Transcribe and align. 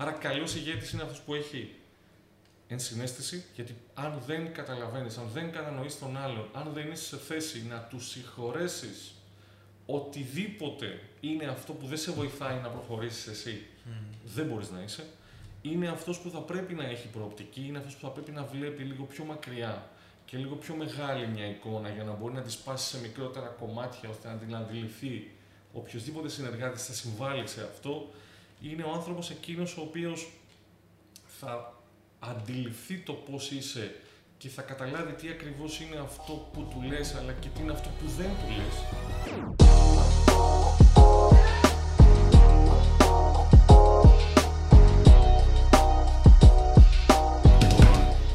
Άρα, 0.00 0.10
καλός 0.10 0.54
ηγέτης 0.54 0.90
είναι 0.90 1.02
αυτός 1.02 1.20
που 1.20 1.34
έχει 1.34 1.74
ενσυναίσθηση, 2.68 3.44
γιατί 3.54 3.76
αν 3.94 4.22
δεν 4.26 4.52
καταλαβαίνεις, 4.52 5.16
αν 5.16 5.28
δεν 5.32 5.52
κατανοείς 5.52 5.98
τον 5.98 6.16
άλλον, 6.16 6.48
αν 6.52 6.70
δεν 6.74 6.90
είσαι 6.90 7.04
σε 7.04 7.16
θέση 7.16 7.66
να 7.68 7.78
του 7.78 8.00
συγχωρέσεις 8.00 9.12
οτιδήποτε 9.86 11.00
είναι 11.20 11.44
αυτό 11.44 11.72
που 11.72 11.86
δεν 11.86 11.98
σε 11.98 12.10
βοηθάει 12.10 12.60
να 12.62 12.68
προχωρήσεις 12.68 13.26
εσύ, 13.26 13.66
δεν 14.24 14.46
μπορείς 14.46 14.70
να 14.70 14.82
είσαι. 14.82 15.04
Είναι 15.62 15.88
αυτός 15.88 16.18
που 16.18 16.30
θα 16.30 16.38
πρέπει 16.38 16.74
να 16.74 16.84
έχει 16.84 17.08
προοπτική, 17.08 17.64
είναι 17.66 17.78
αυτός 17.78 17.94
που 17.94 18.00
θα 18.00 18.08
πρέπει 18.08 18.30
να 18.30 18.44
βλέπει 18.44 18.82
λίγο 18.82 19.04
πιο 19.04 19.24
μακριά 19.24 19.90
και 20.24 20.36
λίγο 20.36 20.54
πιο 20.54 20.74
μεγάλη 20.74 21.26
μια 21.26 21.46
εικόνα 21.46 21.88
για 21.88 22.04
να 22.04 22.12
μπορεί 22.12 22.34
να 22.34 22.42
τη 22.42 22.50
σπάσει 22.50 22.88
σε 22.88 23.00
μικρότερα 23.00 23.46
κομμάτια 23.46 24.08
ώστε 24.08 24.28
να 24.28 24.34
την 24.34 24.54
αντιληφθεί 24.54 25.30
οποιοδήποτε 25.72 26.28
συνεργάτης 26.28 26.86
θα 26.86 26.92
συμβάλλει 26.92 27.46
σε 27.46 27.62
αυτό. 27.62 28.10
Είναι 28.60 28.82
ο 28.82 28.92
άνθρωπος 28.92 29.30
εκείνος 29.30 29.76
ο 29.76 29.80
οποίος 29.80 30.28
θα 31.40 31.74
αντιληφθεί 32.18 32.98
το 32.98 33.12
πώς 33.12 33.50
είσαι 33.50 33.94
και 34.38 34.48
θα 34.48 34.62
καταλάβει 34.62 35.12
τι 35.12 35.28
ακριβώς 35.28 35.80
είναι 35.80 35.98
αυτό 35.98 36.32
που 36.52 36.68
του 36.70 36.82
λες, 36.82 37.14
αλλά 37.14 37.32
και 37.32 37.48
τι 37.48 37.62
είναι 37.62 37.72
αυτό 37.72 37.88
που 37.88 38.06
δεν 38.06 38.26
του 38.26 38.48
λες. 38.56 38.74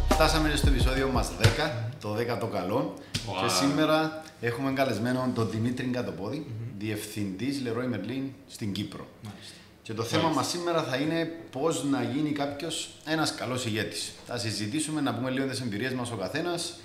Φτάσαμε 0.10 0.56
στο 0.56 0.70
επεισόδιο 0.70 1.08
μας 1.08 1.32
10, 1.42 1.92
το 2.02 2.16
10 2.16 2.38
το 2.40 2.48
καλό. 2.48 2.94
Και 3.42 3.50
σήμερα 3.50 4.24
έχουμε 4.42 4.74
καλεσμένο 4.74 5.32
τον 5.36 5.50
Δημήτρη 5.50 5.86
Κατοπόδη, 5.86 6.46
mm-hmm. 6.48 6.74
διευθυντής 6.78 7.62
Leroy 7.66 7.96
Merlin 7.96 8.30
στην 8.48 8.72
Κύπρο. 8.72 9.08
Μάλιστα. 9.24 9.63
Και 9.84 9.94
το 9.94 10.04
θέμα 10.04 10.30
μας 10.30 10.48
σήμερα 10.48 10.84
θα 10.84 10.96
είναι 10.96 11.32
πώς 11.52 11.84
να 11.84 12.04
γίνει 12.04 12.32
κάποιος 12.32 12.90
ένας 13.06 13.36
καλός 13.36 13.66
ηγέτης. 13.66 14.12
Θα 14.26 14.38
συζητήσουμε 14.38 15.02
να 15.02 15.16
πούμε 15.16 15.30
λίγο 15.30 15.48
τις 15.48 15.62
εμπειρίες 15.62 15.94
μας 15.94 16.12
ο 16.12 16.16
καθένας 16.16 16.80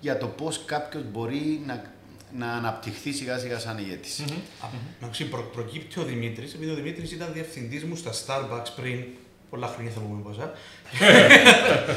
για 0.00 0.18
το 0.18 0.26
πώς 0.26 0.64
κάποιος 0.64 1.04
μπορεί 1.12 1.62
να, 1.66 1.82
να 2.36 2.52
αναπτυχθεί 2.52 3.12
σιγά 3.12 3.38
σιγά 3.38 3.58
σαν 3.58 3.78
ηγέτης. 3.78 4.24
Mm-hmm. 4.26 5.24
Προ, 5.30 5.42
προκύπτει 5.42 6.00
ο 6.00 6.02
Δημήτρης, 6.02 6.54
επειδή 6.54 6.70
ο 6.70 6.74
Δημήτρης 6.74 7.12
ήταν 7.12 7.32
διευθυντής 7.32 7.84
μου 7.84 7.96
στα 7.96 8.10
Starbucks 8.12 8.68
πριν 8.76 9.04
πολλά 9.50 9.66
χρόνια 9.66 9.92
θα 9.92 10.00
πούμε 10.00 10.22
πόσα. 10.22 10.52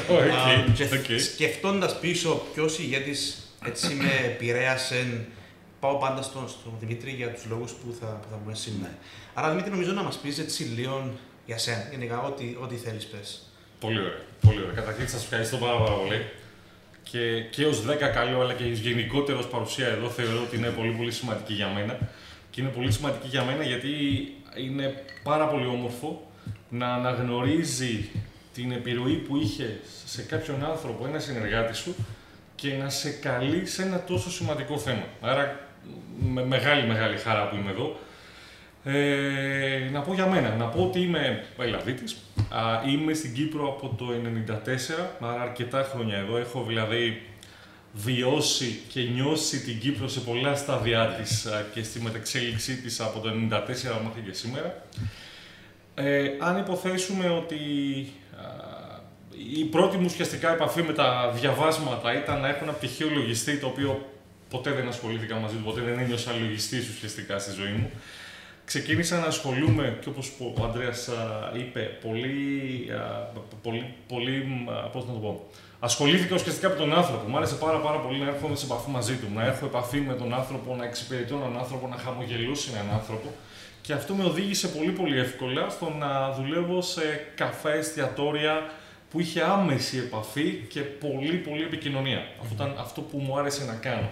okay, 0.09 1.19
Σκεφτώντας 1.33 2.00
πίσω 2.00 2.45
ποιος 2.53 2.79
ηγέτης 2.79 3.47
έτσι 3.66 3.94
με 3.94 4.25
επηρέασε 4.25 5.25
πάω 5.79 5.95
πάντα 5.95 6.22
στον, 6.22 6.50
στον 6.50 6.73
Δημήτρη 6.79 7.11
για 7.11 7.33
τους 7.33 7.45
λόγους 7.45 7.72
που 7.72 7.95
θα, 8.00 8.05
που 8.05 8.27
θα 8.31 8.35
πούμε 8.35 8.55
σήμερα. 8.55 8.89
Ναι. 8.89 8.97
Άρα, 9.33 9.49
Δημήτρη, 9.49 9.71
νομίζω 9.71 9.91
να 9.91 10.03
μας 10.03 10.17
πεις 10.17 10.39
έτσι 10.39 10.63
λίγο 10.63 11.11
για 11.45 11.57
σένα, 11.57 11.87
γενικά, 11.91 12.21
ό,τι, 12.21 12.57
ό,τι 12.61 12.75
θέλεις 12.75 13.05
πες. 13.05 13.41
Πολύ 13.79 13.99
ωραία. 13.99 14.19
Πολύ 14.41 14.61
ωραία. 14.61 14.73
Καταρχήν, 14.73 15.07
σας 15.07 15.23
ευχαριστώ 15.23 15.57
πάρα, 15.57 15.77
πάρα 15.77 15.95
πολύ. 15.95 16.25
Και, 17.03 17.41
και 17.41 17.65
ως 17.65 17.85
10 17.85 17.95
καλό, 18.13 18.41
αλλά 18.41 18.53
και 18.53 18.71
ως 18.71 18.79
γενικότερος 18.79 19.47
παρουσία 19.47 19.87
εδώ, 19.87 20.09
θεωρώ 20.09 20.41
ότι 20.41 20.57
είναι 20.57 20.69
πολύ, 20.69 20.91
πολύ 20.91 21.11
σημαντική 21.11 21.53
για 21.53 21.67
μένα. 21.67 21.97
Και 22.49 22.61
είναι 22.61 22.69
πολύ 22.69 22.91
σημαντική 22.91 23.27
για 23.27 23.43
μένα 23.43 23.63
γιατί 23.63 23.89
είναι 24.55 25.03
πάρα 25.23 25.47
πολύ 25.47 25.65
όμορφο 25.65 26.31
να 26.69 26.93
αναγνωρίζει 26.93 28.09
την 28.53 28.71
επιρροή 28.71 29.15
που 29.15 29.37
είχε 29.37 29.79
σε 30.05 30.21
κάποιον 30.21 30.65
άνθρωπο, 30.65 31.07
ένα 31.07 31.19
συνεργάτη 31.19 31.75
σου, 31.75 31.95
και 32.55 32.73
να 32.73 32.89
σε 32.89 33.09
καλεί 33.09 33.65
σε 33.65 33.81
ένα 33.81 34.03
τόσο 34.03 34.31
σημαντικό 34.31 34.77
θέμα. 34.77 35.03
Άρα 35.21 35.59
με 36.19 36.45
μεγάλη 36.45 36.87
μεγάλη 36.87 37.17
χαρά 37.17 37.49
που 37.49 37.55
είμαι 37.55 37.71
εδώ. 37.71 37.99
Ε, 38.83 39.89
να 39.91 40.01
πω 40.01 40.13
για 40.13 40.27
μένα, 40.27 40.55
να 40.55 40.65
πω 40.65 40.83
ότι 40.83 40.99
είμαι 40.99 41.45
Ελλαδίτης, 41.57 42.17
είμαι 42.87 43.13
στην 43.13 43.33
Κύπρο 43.33 43.67
από 43.67 43.95
το 43.97 44.05
1994, 45.19 45.27
άρα 45.27 45.41
αρκετά 45.41 45.89
χρόνια 45.93 46.17
εδώ, 46.17 46.37
έχω 46.37 46.63
δηλαδή 46.67 47.21
βιώσει 47.93 48.81
και 48.87 49.01
νιώσει 49.01 49.59
την 49.59 49.79
Κύπρο 49.79 50.07
σε 50.07 50.19
πολλά 50.19 50.55
στάδια 50.55 51.05
της 51.05 51.47
και 51.73 51.83
στη 51.83 52.01
μεταξέλιξή 52.01 52.75
της 52.75 52.99
από 52.99 53.19
το 53.19 53.29
1994 53.29 53.33
μέχρι 54.03 54.22
και 54.25 54.33
σήμερα. 54.33 54.83
Ε, 55.95 56.29
αν 56.39 56.57
υποθέσουμε 56.57 57.29
ότι 57.29 57.57
η 59.55 59.63
πρώτη 59.63 59.97
μου 59.97 60.05
ουσιαστικά 60.05 60.51
επαφή 60.53 60.81
με 60.81 60.93
τα 60.93 61.31
διαβάσματα 61.35 62.17
ήταν 62.17 62.41
να 62.41 62.47
έχω 62.47 62.59
ένα 62.63 62.72
πτυχίο 62.72 63.09
λογιστή 63.09 63.57
το 63.57 63.67
οποίο 63.67 64.09
ποτέ 64.49 64.72
δεν 64.72 64.88
ασχολήθηκα 64.88 65.35
μαζί 65.35 65.55
του, 65.55 65.63
ποτέ 65.63 65.81
δεν 65.81 65.99
ένιωσα 65.99 66.31
λογιστής 66.39 66.89
ουσιαστικά 66.89 67.39
στη 67.39 67.51
ζωή 67.51 67.72
μου. 67.72 67.91
Ξεκίνησα 68.66 69.19
να 69.19 69.25
ασχολούμαι 69.25 69.97
και 70.01 70.09
όπως 70.09 70.31
ο 70.57 70.63
Ανδρέας 70.63 71.09
είπε, 71.57 71.97
πολύ, 72.01 72.88
πολύ, 73.62 73.94
πολύ 74.07 74.47
πώς 74.91 75.06
να 75.07 75.13
το 75.13 75.19
πω, 75.19 75.47
ασχολήθηκα 75.79 76.35
ουσιαστικά 76.35 76.69
με 76.69 76.75
τον 76.75 76.94
άνθρωπο. 76.94 77.29
Μου 77.29 77.38
άρεσε 77.38 77.56
πάρα, 77.56 77.78
πάρα 77.78 77.97
πολύ 78.00 78.19
να 78.19 78.28
έρχομαι 78.28 78.56
σε 78.56 78.66
επαφή 78.66 78.90
μαζί 78.90 79.16
του, 79.16 79.28
να 79.35 79.46
έχω 79.46 79.66
επαφή 79.66 80.00
με 80.00 80.13
τον 80.13 80.34
άνθρωπο, 80.34 80.75
να 80.75 80.85
εξυπηρετώ 80.85 81.35
έναν 81.35 81.57
άνθρωπο, 81.57 81.88
να 81.88 81.97
χαμογελούσε 81.97 82.72
έναν 82.73 82.94
άνθρωπο. 82.94 83.34
Και 83.81 83.94
αυτό 83.94 84.13
με 84.13 84.23
οδήγησε 84.23 84.68
πολύ 84.68 84.91
πολύ 84.91 85.19
εύκολα 85.19 85.69
στο 85.69 85.94
να 86.00 86.31
δουλεύω 86.31 86.81
σε 86.81 87.28
καφέ, 87.35 87.78
εστιατόρια, 87.78 88.72
που 89.12 89.19
είχε 89.19 89.44
άμεση 89.44 89.97
επαφή 89.97 90.66
και 90.69 90.79
πολύ 90.79 91.34
πολύ 91.35 91.63
επικοινωνία. 91.63 92.28
Αυτό 92.41 92.53
ήταν 92.53 92.75
αυτό 92.79 93.02
που 93.02 93.18
μου 93.18 93.40
άρεσε 93.40 93.66
να 93.66 93.73
κάνω. 93.73 94.09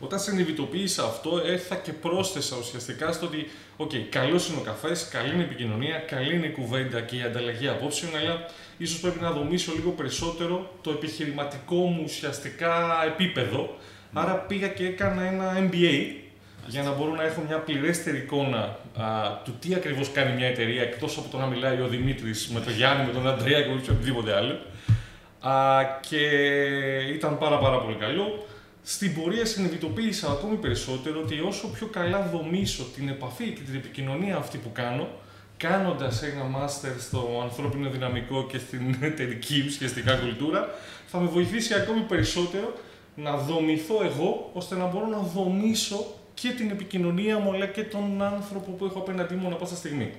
Όταν 0.00 0.18
συνειδητοποίησα 0.18 1.04
αυτό, 1.04 1.42
ήρθα 1.46 1.76
και 1.76 1.92
πρόσθεσα 1.92 2.56
ουσιαστικά 2.60 3.12
στο 3.12 3.26
ότι, 3.26 3.50
OK, 3.76 3.90
okay, 3.90 4.06
καλός 4.10 4.48
είναι 4.48 4.58
ο 4.60 4.62
καφές, 4.62 5.08
καλή 5.08 5.32
είναι 5.32 5.42
η 5.42 5.44
επικοινωνία, 5.44 5.98
καλή 5.98 6.34
είναι 6.34 6.46
η 6.46 6.50
κουβέντα 6.50 7.00
και 7.00 7.16
η 7.16 7.22
ανταλλαγή 7.22 7.68
απόψεων, 7.68 8.16
αλλά 8.16 8.46
ίσως 8.78 9.00
πρέπει 9.00 9.20
να 9.20 9.30
δομήσω 9.30 9.72
λίγο 9.74 9.90
περισσότερο 9.90 10.70
το 10.82 10.90
επιχειρηματικό 10.90 11.76
μου 11.76 12.00
ουσιαστικά 12.04 13.04
επίπεδο. 13.06 13.76
Άρα 14.12 14.34
πήγα 14.34 14.68
και 14.68 14.86
έκανα 14.86 15.22
ένα 15.22 15.68
MBA 15.70 16.24
για 16.66 16.82
να 16.82 16.92
μπορώ 16.92 17.14
να 17.14 17.22
έχω 17.22 17.42
μια 17.46 17.58
πληρέστερη 17.58 18.16
εικόνα 18.16 18.78
α, 18.96 19.04
του 19.44 19.54
τι 19.60 19.74
ακριβώς 19.74 20.10
κάνει 20.12 20.36
μια 20.36 20.46
εταιρεία 20.46 20.82
εκτός 20.82 21.18
από 21.18 21.28
το 21.28 21.38
να 21.38 21.46
μιλάει 21.46 21.80
ο 21.80 21.86
Δημήτρης 21.86 22.48
με 22.48 22.60
τον 22.60 22.72
Γιάννη, 22.72 23.06
με 23.06 23.12
τον 23.12 23.28
Αντρέα 23.28 23.62
και 23.62 23.90
οτιδήποτε 23.90 24.34
άλλο. 24.34 24.58
Α, 25.40 25.82
και 26.08 26.26
ήταν 27.14 27.38
πάρα 27.38 27.58
πάρα 27.58 27.78
πολύ 27.78 27.94
καλό. 27.94 28.46
Στην 28.86 29.14
πορεία 29.14 29.46
συνειδητοποίησα 29.46 30.30
ακόμη 30.30 30.56
περισσότερο 30.56 31.20
ότι 31.20 31.40
όσο 31.40 31.68
πιο 31.68 31.86
καλά 31.86 32.28
δομήσω 32.32 32.84
την 32.94 33.08
επαφή 33.08 33.50
και 33.50 33.60
την 33.60 33.74
επικοινωνία 33.74 34.36
αυτή 34.36 34.58
που 34.58 34.72
κάνω, 34.72 35.08
κάνοντας 35.56 36.22
ένα 36.22 36.44
μάστερ 36.44 37.00
στο 37.00 37.40
ανθρώπινο 37.42 37.90
δυναμικό 37.90 38.46
και 38.46 38.58
στην 38.58 38.96
εταιρική 39.00 39.64
ουσιαστικά 39.66 40.16
κουλτούρα, 40.16 40.68
θα 41.06 41.18
με 41.18 41.26
βοηθήσει 41.26 41.74
ακόμη 41.74 42.00
περισσότερο 42.00 42.74
να 43.14 43.36
δομηθώ 43.36 44.04
εγώ, 44.04 44.50
ώστε 44.52 44.76
να 44.76 44.86
μπορώ 44.86 45.06
να 45.06 45.18
δομήσω 45.18 46.14
και 46.34 46.48
την 46.48 46.70
επικοινωνία 46.70 47.38
μου, 47.38 47.52
αλλά 47.52 47.66
και 47.66 47.82
τον 47.82 48.22
άνθρωπο 48.22 48.70
που 48.70 48.84
έχω 48.84 48.98
απέναντί 48.98 49.34
μου 49.34 49.46
ανά 49.46 49.56
πάσα 49.56 49.76
στιγμή. 49.76 50.12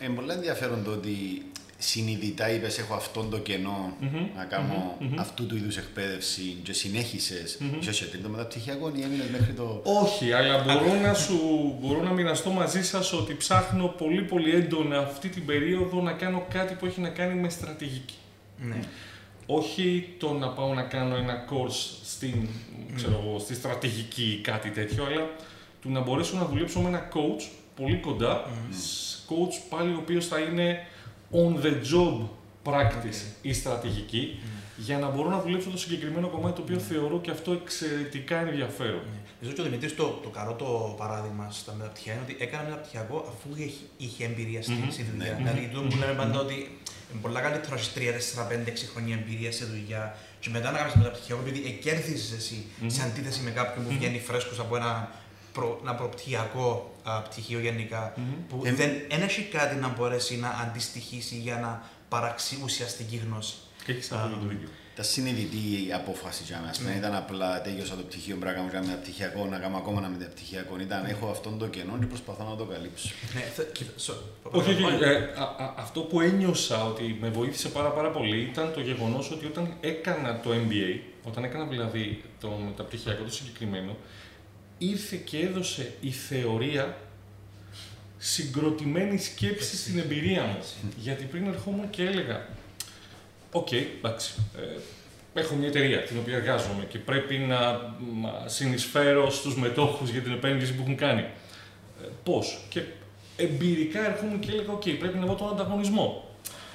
Είναι 0.00 0.14
πολύ 0.14 0.32
ενδιαφέρον 0.32 0.84
το 0.84 0.90
ότι 0.90 1.42
συνειδητά 1.78 2.50
είπες: 2.50 2.78
Έχω 2.78 2.94
αυτόν 2.94 3.30
το 3.30 3.38
κενο 3.38 3.96
mm-hmm, 4.00 4.26
να 4.36 4.44
κάνω 4.44 4.96
mm-hmm, 5.00 5.14
αυτού 5.18 5.46
του 5.46 5.56
είδους 5.56 5.76
εκπαίδευση 5.76 6.56
και 6.62 6.72
συνέχισες. 6.72 7.58
Mm-hmm. 7.60 7.88
σε 7.90 8.06
τρίτο 8.06 8.28
μεταπτυχιακό 8.28 8.92
ή 8.96 9.02
έμεινες 9.02 9.28
μέχρι 9.30 9.52
το. 9.52 9.82
Όχι, 9.84 10.32
αλλά 10.32 10.62
μπορώ 10.62 11.00
να, 11.00 11.14
σου, 11.14 11.38
μπορώ 11.80 12.02
να 12.02 12.10
μοιραστώ 12.10 12.50
μαζί 12.50 12.84
σας 12.84 13.12
ότι 13.12 13.34
ψάχνω 13.34 13.86
πολύ 13.86 14.22
πολύ 14.22 14.54
έντονα 14.54 14.98
αυτή 14.98 15.28
την 15.28 15.44
περίοδο 15.44 16.02
να 16.02 16.12
κάνω 16.12 16.46
κάτι 16.48 16.74
που 16.74 16.86
έχει 16.86 17.00
να 17.00 17.08
κάνει 17.08 17.40
με 17.40 17.48
στρατηγική. 17.48 18.14
Ναι. 18.58 18.80
Όχι 19.46 20.14
το 20.18 20.32
να 20.32 20.48
πάω 20.48 20.74
να 20.74 20.82
κάνω 20.82 21.16
ένα 21.16 21.44
course 21.50 21.98
στην, 22.04 22.48
ξέρω, 22.94 23.36
στη 23.38 23.54
στρατηγική 23.54 24.22
ή 24.22 24.40
κάτι 24.40 24.70
τέτοιο, 24.70 25.04
αλλά 25.04 25.30
του 25.82 25.90
να 25.90 26.00
μπορέσω 26.00 26.36
να 26.36 26.44
δουλέψω 26.44 26.80
με 26.80 26.88
ένα 26.88 27.08
coach 27.12 27.48
πολύ 27.76 27.96
κοντά, 27.96 28.44
coach 29.28 29.54
πάλι 29.68 29.92
ο 29.92 29.98
οποίος 29.98 30.26
θα 30.26 30.38
είναι 30.38 30.86
on 31.32 31.62
the 31.62 31.72
job 31.92 32.28
practice 32.62 33.20
η 33.42 33.52
στρατηγική, 33.52 34.38
για 34.76 34.98
να 34.98 35.08
μπορώ 35.08 35.28
να 35.30 35.40
δουλέψω 35.40 35.70
το 35.70 35.78
συγκεκριμένο 35.78 36.28
κομμάτι 36.28 36.54
το 36.54 36.62
οποίο 36.62 36.78
θεωρώ 36.78 37.20
και 37.20 37.30
αυτό 37.30 37.52
εξαιρετικά 37.52 38.36
ενδιαφέρον. 38.40 39.02
Νομίζω 39.40 39.50
ότι 39.50 39.60
ο 39.60 39.64
Δημητρή 39.64 39.92
το, 39.92 40.20
το 40.22 40.28
καρό 40.28 40.52
το 40.52 40.94
παράδειγμα 40.98 41.50
στα 41.50 41.72
μεταπτυχία 41.78 42.12
είναι 42.12 42.22
ότι 42.22 42.36
έκανε 42.38 42.68
μεταπτυχιακό 42.68 43.16
αφού 43.32 43.62
είχε, 43.62 43.84
είχε 43.96 44.24
εμπειρία 44.24 44.62
στη 44.62 44.72
mm-hmm. 44.72 45.04
δουλειά. 45.12 45.32
Ναι. 45.32 45.36
Δηλαδή, 45.36 45.70
το 45.74 45.80
που 45.80 45.96
λέμε 46.00 46.12
πάντα 46.12 46.38
ότι 46.40 46.56
είναι 47.12 47.20
πολύ 47.22 47.40
καλύτερο 47.46 47.74
να 47.74 47.80
έχεις 47.80 47.92
3, 47.96 48.40
4, 48.40 48.68
5, 48.68 48.68
6 48.68 48.90
χρόνια 48.92 49.14
εμπειρία 49.20 49.52
σε 49.52 49.64
δουλειά 49.64 50.16
και 50.40 50.48
μετά 50.52 50.70
να 50.70 50.78
κάνεις 50.78 50.94
μεταπτυχιακό 50.94 51.40
επειδή 51.46 51.78
κέρδισε 51.84 52.34
εσύ 52.40 52.58
mm-hmm. 52.64 52.84
σε 52.86 53.02
αντίθεση 53.02 53.40
με 53.46 53.50
κάποιον 53.50 53.84
που 53.84 53.90
βγαίνει 53.96 54.18
φρέσκος 54.18 54.58
από 54.58 54.76
ένα, 54.76 55.10
προ, 55.56 55.78
ένα 55.82 55.94
προπτυχιακό 55.94 56.94
α, 57.02 57.22
πτυχίο 57.22 57.60
γενικά, 57.60 58.12
mm-hmm. 58.12 58.44
που 58.48 58.62
ε, 58.64 58.72
δεν, 58.72 58.90
δεν 59.10 59.22
έχει 59.22 59.42
κάτι 59.42 59.74
να 59.74 59.88
μπορέσει 59.88 60.36
να 60.36 60.48
αντιστοιχίσει 60.48 61.36
για 61.36 61.56
να 61.56 61.82
παράξει 62.08 62.60
ουσιαστική 62.64 63.16
γνώση. 63.16 63.54
Έχεις 63.86 64.12
απόλυτο 64.12 64.46
δίκιο. 64.48 64.68
Ήταν 64.92 65.08
συνειδητή 65.08 65.86
η 65.88 65.92
απόφαση 65.92 66.42
για 66.46 66.60
μένα. 66.60 66.74
Ναι. 66.90 66.98
Ήταν 66.98 67.14
απλά 67.14 67.60
τέλειωσα 67.62 67.94
το 67.94 68.02
πτυχίο, 68.02 68.36
πρέπει 68.36 68.60
να 68.60 68.68
κάνω 68.68 68.86
ένα 68.86 68.96
πτυχιακό, 68.96 69.46
να 69.46 69.58
κάνω 69.58 69.76
ακόμα 69.76 69.98
ένα 69.98 70.08
μεταπτυχιακό. 70.08 70.78
Ήταν 70.80 71.04
έχω 71.04 71.26
αυτόν 71.30 71.58
το 71.58 71.66
κενό 71.66 71.98
και 72.00 72.06
προσπαθώ 72.06 72.44
να 72.50 72.56
το 72.56 72.64
καλύψω. 72.64 73.08
Ναι, 73.34 73.42
όχι, 74.50 74.70
όχι. 74.70 75.04
Ε, 75.04 75.28
αυτό 75.76 76.00
που 76.00 76.20
ένιωσα 76.20 76.84
ότι 76.84 77.16
με 77.20 77.28
βοήθησε 77.28 77.68
πάρα, 77.68 77.88
πάρα 77.88 78.10
πολύ 78.10 78.40
ήταν 78.40 78.72
το 78.74 78.80
γεγονός 78.80 79.30
ότι 79.30 79.46
όταν 79.46 79.74
έκανα 79.80 80.40
το 80.40 80.50
MBA, 80.50 81.00
όταν 81.24 81.44
έκανα 81.44 81.64
δηλαδή 81.64 82.22
το 82.40 82.48
μεταπτυχιακό 82.64 83.22
το 83.22 83.32
συγκεκριμένο, 83.32 83.96
ήρθε 84.78 85.16
και 85.16 85.38
έδωσε 85.38 85.92
η 86.00 86.10
θεωρία 86.10 86.96
συγκροτημένη 88.18 89.18
σκέψη 89.18 89.76
στην 89.76 89.98
εμπειρία 89.98 90.42
μου. 90.42 90.58
Γιατί 90.96 91.24
πριν 91.24 91.46
ερχόμουν 91.46 91.90
και 91.90 92.02
έλεγα, 92.02 92.46
OK, 93.56 93.68
okay, 93.70 93.84
εντάξει. 93.98 94.34
Ε, 95.34 95.40
έχω 95.40 95.54
μια 95.54 95.68
εταιρεία 95.68 96.02
την 96.02 96.18
οποία 96.18 96.36
εργάζομαι 96.36 96.84
και 96.88 96.98
πρέπει 96.98 97.36
να 97.36 97.80
συνεισφέρω 98.46 99.30
στους 99.30 99.56
μετόχους 99.56 100.10
για 100.10 100.20
την 100.20 100.32
επένδυση 100.32 100.74
που 100.74 100.82
έχουν 100.82 100.96
κάνει. 100.96 101.20
Ε, 102.02 102.06
πώς; 102.24 102.60
Και 102.68 102.82
εμπειρικά 103.36 104.06
έρχομαι 104.06 104.36
και 104.36 104.52
έλεγα, 104.52 104.72
OK, 104.72 104.82
okay, 104.82 104.96
πρέπει 104.98 105.18
να 105.18 105.26
δω 105.26 105.34
τον 105.34 105.48
ανταγωνισμό. 105.48 106.30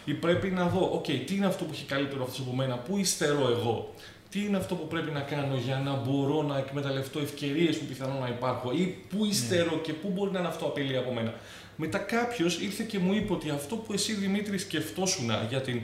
Ή 0.05 0.13
πρέπει 0.13 0.49
να 0.49 0.67
δω, 0.67 0.89
OK, 0.93 1.05
okay, 1.05 1.21
τι 1.25 1.35
είναι 1.35 1.45
αυτό 1.45 1.63
που 1.63 1.71
έχει 1.73 1.85
καλύτερο 1.85 2.23
αυτό 2.23 2.41
από 2.41 2.55
μένα, 2.55 2.75
πού 2.75 2.97
υστερώ 2.97 3.49
εγώ, 3.49 3.93
τι 4.31 4.45
είναι 4.45 4.57
αυτό 4.57 4.75
που 4.75 4.87
πρέπει 4.87 5.11
να 5.11 5.19
κάνω 5.19 5.55
για 5.55 5.77
να 5.77 5.95
μπορώ 5.95 6.41
να 6.41 6.57
εκμεταλλευτώ 6.57 7.19
ευκαιρίες 7.19 7.77
που 7.77 7.85
πιθανόν 7.85 8.19
να 8.19 8.27
υπάρχουν 8.27 8.77
ή 8.77 8.97
πού 9.09 9.25
υστερώ 9.25 9.77
και 9.77 9.93
πού 9.93 10.09
μπορεί 10.09 10.31
να 10.31 10.39
είναι 10.39 10.47
αυτό 10.47 10.65
απειλή 10.65 10.97
από 10.97 11.13
μένα. 11.13 11.33
Μετά 11.75 11.97
κάποιος 11.97 12.59
ήρθε 12.59 12.83
και 12.83 12.99
μου 12.99 13.13
είπε 13.13 13.33
ότι 13.33 13.49
αυτό 13.49 13.75
που 13.75 13.93
εσύ 13.93 14.13
Δημήτρη 14.13 14.57
σκεφτόσουν 14.57 15.31
για 15.49 15.61
την 15.61 15.81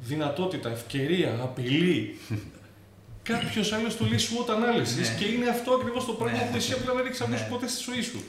δυνατότητα, 0.00 0.70
ευκαιρία, 0.70 1.38
απειλή. 1.42 2.18
Κάποιος 3.22 3.72
άλλος 3.72 3.96
το 3.96 4.04
λέει 4.04 4.18
SWOT 4.18 4.50
analysis 4.50 5.00
ναι. 5.00 5.16
και 5.18 5.24
είναι 5.24 5.48
αυτό 5.48 5.72
ακριβώς 5.72 6.04
το 6.04 6.12
πράγμα 6.12 6.38
ναι. 6.38 6.48
που 6.50 6.56
εσύ 6.56 6.72
απλά 6.72 6.94
δεν 6.94 7.06
έχεις 7.06 7.20
ακούσει 7.20 7.42
ναι. 7.42 7.48
ποτέ 7.50 7.68
στη 7.68 7.82
ζωή 7.90 8.02
σου. 8.02 8.22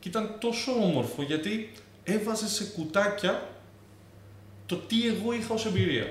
Και 0.00 0.08
ήταν 0.08 0.36
τόσο 0.40 0.72
όμορφο 0.72 1.22
γιατί 1.22 1.72
έβαζε 2.02 2.48
σε 2.48 2.64
κουτάκια 2.64 3.48
το 4.66 4.76
τι 4.76 5.06
εγώ 5.06 5.32
είχα 5.32 5.54
ως 5.54 5.66
εμπειρία. 5.66 6.06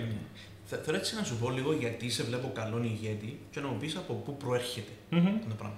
Θα, 0.66 0.78
θέλω 0.78 0.98
έτσι 0.98 1.16
να 1.16 1.24
σου 1.24 1.36
πω 1.38 1.50
λίγο 1.50 1.74
γιατί 1.74 2.10
σε 2.10 2.24
βλέπω 2.24 2.52
καλόν 2.56 2.84
ηγέτη 2.84 3.40
και 3.52 3.60
να 3.60 3.68
μου 3.68 3.78
πεις 3.78 3.96
από 3.96 4.14
πού 4.14 4.38
προέρχεται 4.38 4.92
mm-hmm. 5.12 5.40
το 5.50 5.56
πράγμα. 5.56 5.78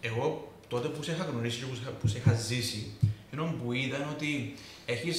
Εγώ 0.00 0.52
τότε 0.68 0.88
που 0.88 1.02
σε 1.02 1.12
είχα 1.12 1.24
γνωρίσει 1.24 1.58
και 1.58 1.90
που 2.00 2.08
σε 2.08 2.18
είχα 2.18 2.32
ζήσει, 2.32 2.90
ενώ 3.32 3.54
που 3.62 3.72
είδα 3.72 4.08
ότι 4.14 4.54
έχει 4.86 5.12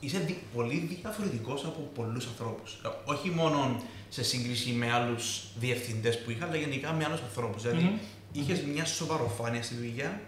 είσαι 0.00 0.18
δι, 0.18 0.38
πολύ 0.54 0.98
διαφορετικός 1.02 1.64
από 1.64 1.90
πολλούς 1.94 2.26
ανθρώπους. 2.26 2.80
Όχι 3.04 3.30
μόνο 3.30 3.82
σε 4.08 4.22
σύγκριση 4.22 4.70
με 4.70 4.92
άλλους 4.92 5.44
διευθυντές 5.58 6.18
που 6.22 6.30
είχα, 6.30 6.46
αλλά 6.46 6.56
γενικά 6.56 6.92
με 6.92 7.04
άλλους 7.04 7.20
ανθρώπους. 7.20 7.62
Δηλαδή, 7.62 7.92
mm-hmm. 7.94 8.36
είχες 8.36 8.62
μια 8.62 8.84
σοβαροφάνεια 8.84 9.62
στη 9.62 9.74
δουλειά, 9.74 10.20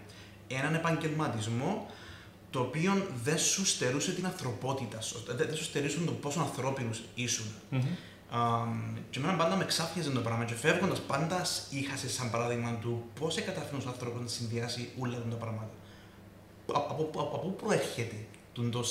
έναν 0.47 0.75
επαγγελματισμό 0.75 1.89
το 2.51 2.59
οποίο 2.59 3.07
δεν 3.23 3.37
σου 3.37 3.65
στερούσε 3.65 4.11
την 4.11 4.25
ανθρωπότητα 4.25 5.01
σου, 5.01 5.23
δεν 5.27 5.55
σου 5.55 5.63
στερούσε 5.63 5.99
το 5.99 6.11
πόσο 6.11 6.39
ανθρώπινου 6.39 6.91
ήσουν. 7.15 7.45
Mm-hmm. 7.71 7.85
Um, 8.33 8.97
και 9.09 9.19
εμένα 9.19 9.37
πάντα 9.37 9.55
με 9.55 9.65
ξάφνιζε 9.65 10.09
το 10.09 10.19
πράγμα 10.19 10.45
και 10.45 10.53
φεύγοντα 10.53 10.95
πάντα 11.07 11.45
είχα 11.69 11.97
σε 11.97 12.09
σαν 12.09 12.29
παράδειγμα 12.29 12.77
του 12.81 13.03
πώ 13.19 13.27
καταφέρνει 13.45 13.83
ο 13.85 13.87
άνθρωπο 13.87 14.19
να 14.19 14.27
συνδυάσει 14.27 14.89
όλα 14.99 15.17
τα 15.29 15.35
πράγματα. 15.35 15.69
Από, 16.67 17.03
από, 17.03 17.19
από 17.19 17.37
πού 17.37 17.55
προέρχεται 17.55 18.15
του 18.53 18.85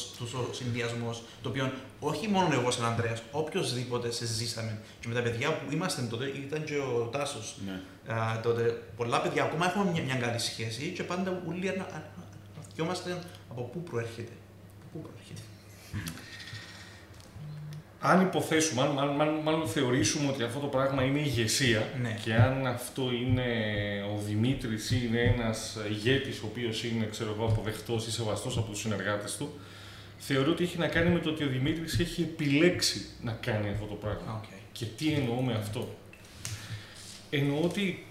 συνδυασμό, 0.51 1.11
το 1.43 1.49
οποίο 1.49 1.73
όχι 2.01 2.29
μόνο 2.29 2.49
εγώ 2.53 2.71
σαν 2.71 2.85
Ανδρέα, 2.85 3.17
οποιοδήποτε 3.33 4.11
σε 4.11 4.27
ζήσαμε. 4.27 4.79
Και 5.01 5.09
με 5.09 5.15
τα 5.15 5.23
παιδιά 5.23 5.57
που 5.57 5.73
είμαστε 5.73 6.03
τότε, 6.03 6.25
ήταν 6.25 6.65
και 6.65 6.77
ο 6.77 7.09
Τάσο. 7.13 7.39
Ναι. 7.67 7.81
τότε, 8.43 8.83
πολλά 8.97 9.21
παιδιά 9.21 9.43
ακόμα 9.43 9.67
έχουμε 9.67 9.91
μια, 9.91 10.03
μια 10.03 10.15
καλή 10.15 10.39
σχέση 10.39 10.93
και 10.97 11.03
πάντα 11.03 11.43
όλοι 11.49 11.69
αναρωτιόμαστε 11.69 13.19
από 13.51 13.63
πού 13.63 13.83
προέρχεται; 13.83 14.33
πού 14.93 15.01
προέρχεται; 15.01 15.41
Αν 18.01 18.21
υποθέσουμε, 18.21 18.83
αν, 18.83 19.41
μάλλον 19.43 19.69
θεωρήσουμε 19.69 20.31
ότι 20.31 20.43
αυτό 20.43 20.59
το 20.59 20.67
πράγμα 20.67 21.03
είναι 21.03 21.19
ηγεσία 21.19 21.89
ναι. 22.01 22.19
και 22.25 22.35
αν 22.35 22.67
αυτό 22.67 23.03
είναι 23.13 23.45
ο 24.15 24.21
Δημήτρης 24.21 24.91
ή 24.91 25.03
είναι 25.07 25.21
ένας 25.21 25.79
ηγέτης 25.91 26.41
ο 26.41 26.47
οποίος 26.47 26.85
είναι 26.85 27.07
ξέρω 27.07 27.33
εγώ, 27.33 27.45
αποδεκτός 27.45 28.07
ή 28.07 28.11
σεβαστός 28.11 28.59
από 28.59 28.71
τους 28.71 28.81
συνεργάτες 28.81 29.37
του, 29.37 29.59
θεωρώ 30.19 30.51
ότι 30.51 30.63
έχει 30.63 30.79
να 30.79 30.87
κάνει 30.87 31.11
με 31.11 31.19
το 31.19 31.31
ότι 31.31 31.45
ο 31.45 31.49
Δημήτρης 31.49 31.99
έχει 31.99 32.23
επιλέξει 32.23 33.07
να 33.23 33.33
κάνει 33.33 33.69
αυτό 33.69 33.85
το 33.85 33.95
πράγμα. 33.95 34.41
Okay. 34.41 34.59
Και 34.73 34.85
τι 34.85 35.13
εννοώ 35.13 35.43
με 35.43 35.53
αυτό; 35.53 35.89
Εννοώ 37.31 37.61
ότι 37.63 38.07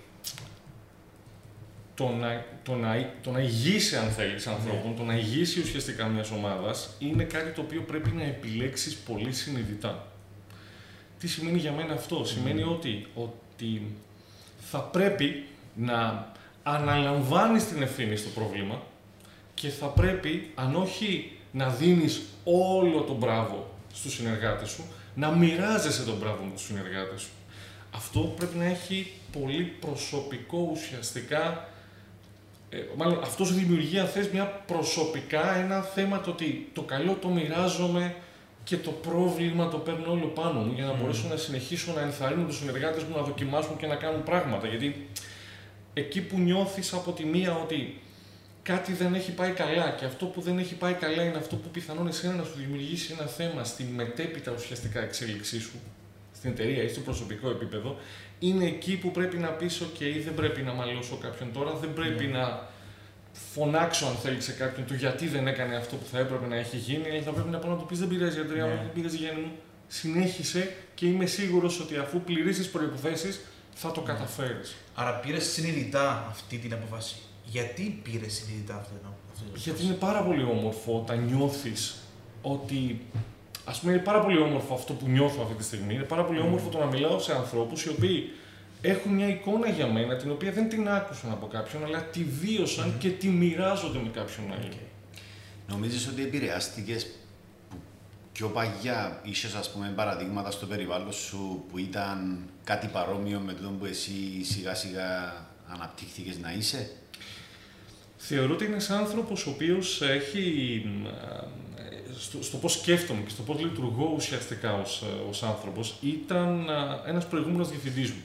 το 1.96 2.08
να, 2.08 2.46
το 2.70 2.76
να, 2.76 3.14
το 3.22 3.32
να 3.32 3.40
ηγήσει, 3.40 3.96
αν 3.96 4.10
θέλεις, 4.10 4.48
ανθρώπων, 4.48 4.92
ναι. 4.92 4.98
το 4.98 5.04
να 5.04 5.16
ηγήσει 5.16 5.60
ουσιαστικά 5.60 6.08
μιας 6.08 6.32
ομάδας, 6.32 6.90
είναι 7.00 7.24
κάτι 7.24 7.52
το 7.52 7.62
οποίο 7.62 7.82
πρέπει 7.82 8.10
να 8.10 8.24
επιλέξεις 8.24 8.96
πολύ 8.96 9.34
συνειδητά. 9.34 10.08
Τι 11.20 11.28
σημαίνει 11.28 11.58
για 11.58 11.72
μένα 11.72 11.94
αυτό, 11.94 12.26
Σημαίνει 12.26 12.64
ότι, 12.64 13.08
ότι 13.16 13.96
θα 14.72 14.80
πρέπει 14.80 15.46
να 15.76 16.28
αναλαμβάνεις 16.64 17.68
την 17.68 17.82
ευθύνη 17.82 18.16
στο 18.16 18.30
πρόβλημα 18.30 18.82
και 19.54 19.70
θα 19.70 19.88
πρέπει, 19.88 20.52
αν 20.56 20.76
όχι 20.76 21.32
να 21.52 21.70
δίνεις 21.70 22.22
όλο 22.44 23.02
τον 23.02 23.16
μπράβο 23.16 23.70
στους 23.94 24.14
συνεργάτες 24.14 24.70
σου, 24.70 24.84
να 25.16 25.30
μοιράζεσαι 25.30 26.04
τον 26.04 26.18
μπράβο 26.18 26.44
με 26.44 26.52
τους 26.54 26.66
συνεργάτες 26.66 27.22
σου. 27.22 27.30
Αυτό 27.92 28.20
πρέπει 28.20 28.58
να 28.58 28.66
έχει 28.66 29.12
πολύ 29.32 29.64
προσωπικό 29.64 30.70
ουσιαστικά 30.72 31.69
ε, 32.70 32.78
μάλλον 32.96 33.20
αυτός 33.22 33.48
σου 33.48 33.54
δημιουργεί, 33.54 34.00
αν 34.00 34.08
θες, 34.08 34.30
μια 34.30 34.46
προσωπικά 34.46 35.56
ένα 35.56 35.82
θέμα 35.82 36.22
το 36.22 36.30
ότι 36.30 36.70
το 36.74 36.82
καλό 36.82 37.18
το 37.22 37.28
μοιράζομαι 37.28 38.16
και 38.64 38.78
το 38.78 38.92
πρόβλημα 38.92 39.68
το 39.70 39.78
παίρνω 39.78 40.12
όλο 40.12 40.26
πάνω 40.26 40.60
μου 40.60 40.74
για 40.76 40.86
να 40.86 40.94
mm. 40.94 40.98
μπορέσω 41.00 41.28
να 41.28 41.36
συνεχίσω 41.36 41.94
να 41.94 42.02
ενθαρρύνω 42.02 42.46
τους 42.46 42.58
συνεργάτες 42.58 43.04
μου 43.04 43.16
να 43.16 43.22
δοκιμάσουν 43.22 43.78
και 43.78 43.88
να 43.88 43.96
κάνουν 43.96 44.24
πράγματα. 44.24 44.68
Γιατί 44.68 45.08
εκεί 45.94 46.22
που 46.22 46.40
νιώθεις 46.40 46.94
από 46.94 47.12
τη 47.12 47.26
μία 47.26 47.56
ότι 47.56 48.02
κάτι 48.64 48.94
δεν 48.94 49.14
έχει 49.14 49.32
πάει 49.32 49.52
καλά 49.52 49.90
και 49.90 50.06
αυτό 50.06 50.26
που 50.26 50.42
δεν 50.42 50.58
έχει 50.58 50.76
πάει 50.76 50.94
καλά 50.94 51.24
είναι 51.24 51.38
αυτό 51.38 51.56
που 51.56 51.70
πιθανόν 51.70 52.08
εσένα 52.08 52.34
να 52.34 52.44
σου 52.44 52.54
δημιουργήσει 52.58 53.16
ένα 53.20 53.28
θέμα 53.28 53.64
στη 53.64 53.84
μετέπειτα 53.84 54.52
ουσιαστικά 54.52 55.02
εξέλιξή 55.02 55.60
σου, 55.60 55.80
στην 56.36 56.50
εταιρεία 56.50 56.84
ή 56.84 56.88
στο 56.88 57.00
προσωπικό 57.00 57.50
επίπεδο, 57.50 57.98
είναι 58.40 58.66
εκεί 58.66 58.98
που 58.98 59.12
πρέπει 59.12 59.38
να 59.38 59.48
πεις 59.48 59.82
ok, 59.82 60.00
δεν 60.24 60.34
πρέπει 60.34 60.62
να 60.62 60.74
μαλώσω 60.74 61.16
κάποιον 61.16 61.52
τώρα, 61.54 61.74
δεν 61.74 61.94
πρέπει 61.94 62.26
ναι. 62.26 62.38
να 62.38 62.68
φωνάξω 63.54 64.06
αν 64.06 64.16
θέλει 64.16 64.42
σε 64.42 64.52
κάποιον 64.52 64.86
του 64.86 64.94
γιατί 64.94 65.28
δεν 65.28 65.48
έκανε 65.48 65.76
αυτό 65.76 65.96
που 65.96 66.06
θα 66.12 66.20
έπρεπε 66.20 66.48
να 66.48 66.56
έχει 66.56 66.78
γίνει, 66.78 67.10
αλλά 67.10 67.22
θα 67.22 67.32
πρέπει 67.32 67.50
να 67.50 67.58
πω 67.58 67.68
να 67.68 67.76
του 67.76 67.86
πεις 67.86 68.00
δεν 68.00 68.08
πειράζει 68.08 68.36
γιατριά 68.36 68.66
μου, 68.66 68.74
ναι. 68.74 68.78
δεν 68.78 68.92
πειράζει 68.94 69.18
Γιάννη 69.18 69.42
μου, 69.42 69.52
συνέχισε 69.88 70.76
και 70.96 71.06
είμαι 71.06 71.26
σίγουρος 71.26 71.80
ότι 71.80 71.98
αφού 71.98 72.22
πληρήσεις 72.22 72.58
τις 72.58 72.70
προϋποθέσεις 72.70 73.42
θα 73.74 73.92
το 73.92 74.02
ναι. 74.02 74.08
καταφέρεις. 74.08 74.76
Άρα 74.96 75.12
πήρες 75.12 75.44
συνειδητά 75.44 76.28
αυτή 76.30 76.58
την 76.58 76.74
αποφάση. 76.74 77.16
Γιατί 77.46 78.00
πήρες 78.04 78.34
συνειδητά 78.34 78.76
αυτή 78.76 78.90
την 78.90 79.08
αποφάση. 79.08 79.60
Γιατί 79.70 79.84
είναι 79.84 79.94
πάρα 79.94 80.24
πολύ 80.24 80.44
όμορφο 80.44 80.96
όταν 80.96 81.24
νιώθεις 81.24 81.96
ότι 82.42 83.02
Α 83.70 83.80
πούμε, 83.80 83.92
είναι 83.92 84.02
πάρα 84.02 84.20
πολύ 84.20 84.40
όμορφο 84.40 84.74
αυτό 84.74 84.94
που 84.94 85.08
νιώθω 85.08 85.42
αυτή 85.44 85.56
τη 85.56 85.64
στιγμή. 85.64 85.94
Είναι 85.94 86.04
πάρα 86.04 86.24
πολύ 86.24 86.40
όμορφο 86.40 86.70
το 86.70 86.78
να 86.78 86.86
μιλάω 86.86 87.20
σε 87.20 87.34
ανθρώπους 87.34 87.84
οι 87.84 87.90
οποίοι 87.90 88.30
έχουν 88.82 89.14
μια 89.14 89.28
εικόνα 89.28 89.70
για 89.70 89.88
μένα 89.88 90.16
την 90.16 90.32
οποία 90.32 90.52
δεν 90.52 90.70
την 90.70 90.90
άκουσαν 90.90 91.32
από 91.32 91.48
κάποιον, 91.48 91.84
αλλά 91.84 92.04
τη 92.04 92.24
βιωσαν 92.24 92.94
και 93.00 93.10
τη 93.10 93.28
μοιράζονται 93.28 94.00
με 94.04 94.10
κάποιον 94.14 94.52
άλλο. 94.52 94.68
Okay. 94.72 94.88
Νομίζεις 95.68 96.08
ότι 96.08 96.22
επηρεάστηκες 96.22 97.08
πιο 98.32 98.48
παγιά 98.48 99.20
είσαι 99.24 99.58
ας 99.58 99.72
πούμε 99.72 99.94
παραδείγματα 99.96 100.52
στο 100.52 100.66
περιβάλλον 100.66 101.14
σου 101.14 101.66
που 101.72 101.78
ήταν 101.78 102.40
κάτι 102.64 102.88
παρόμοιο 102.88 103.40
με 103.40 103.54
το 103.54 103.70
που 103.80 103.86
εσύ 103.86 104.44
σιγά 104.44 104.76
σιγά 104.76 105.34
αναπτύχθηκες 105.68 106.38
να 106.38 106.54
είσαι; 106.54 106.92
Θεωρώ 108.22 108.54
ότι 108.54 108.64
είναι 108.64 108.74
ένας 108.74 108.90
άνθρωπος 108.90 109.46
ο 109.46 109.50
οποίος 109.50 110.02
έχει 110.02 110.84
στο, 112.20 112.44
στο 112.44 112.58
πώς 112.58 112.74
σκέφτομαι 112.74 113.22
και 113.22 113.30
στο 113.30 113.42
πώς 113.42 113.60
λειτουργώ 113.60 114.14
ουσιαστικά 114.16 114.74
ως, 114.74 115.02
ε, 115.02 115.30
ως 115.30 115.44
άνθρωπος 115.44 115.96
ήταν 116.02 116.68
ένας 117.06 117.28
προηγούμενος 117.28 117.70
διευθυντής 117.70 118.12
μου, 118.12 118.24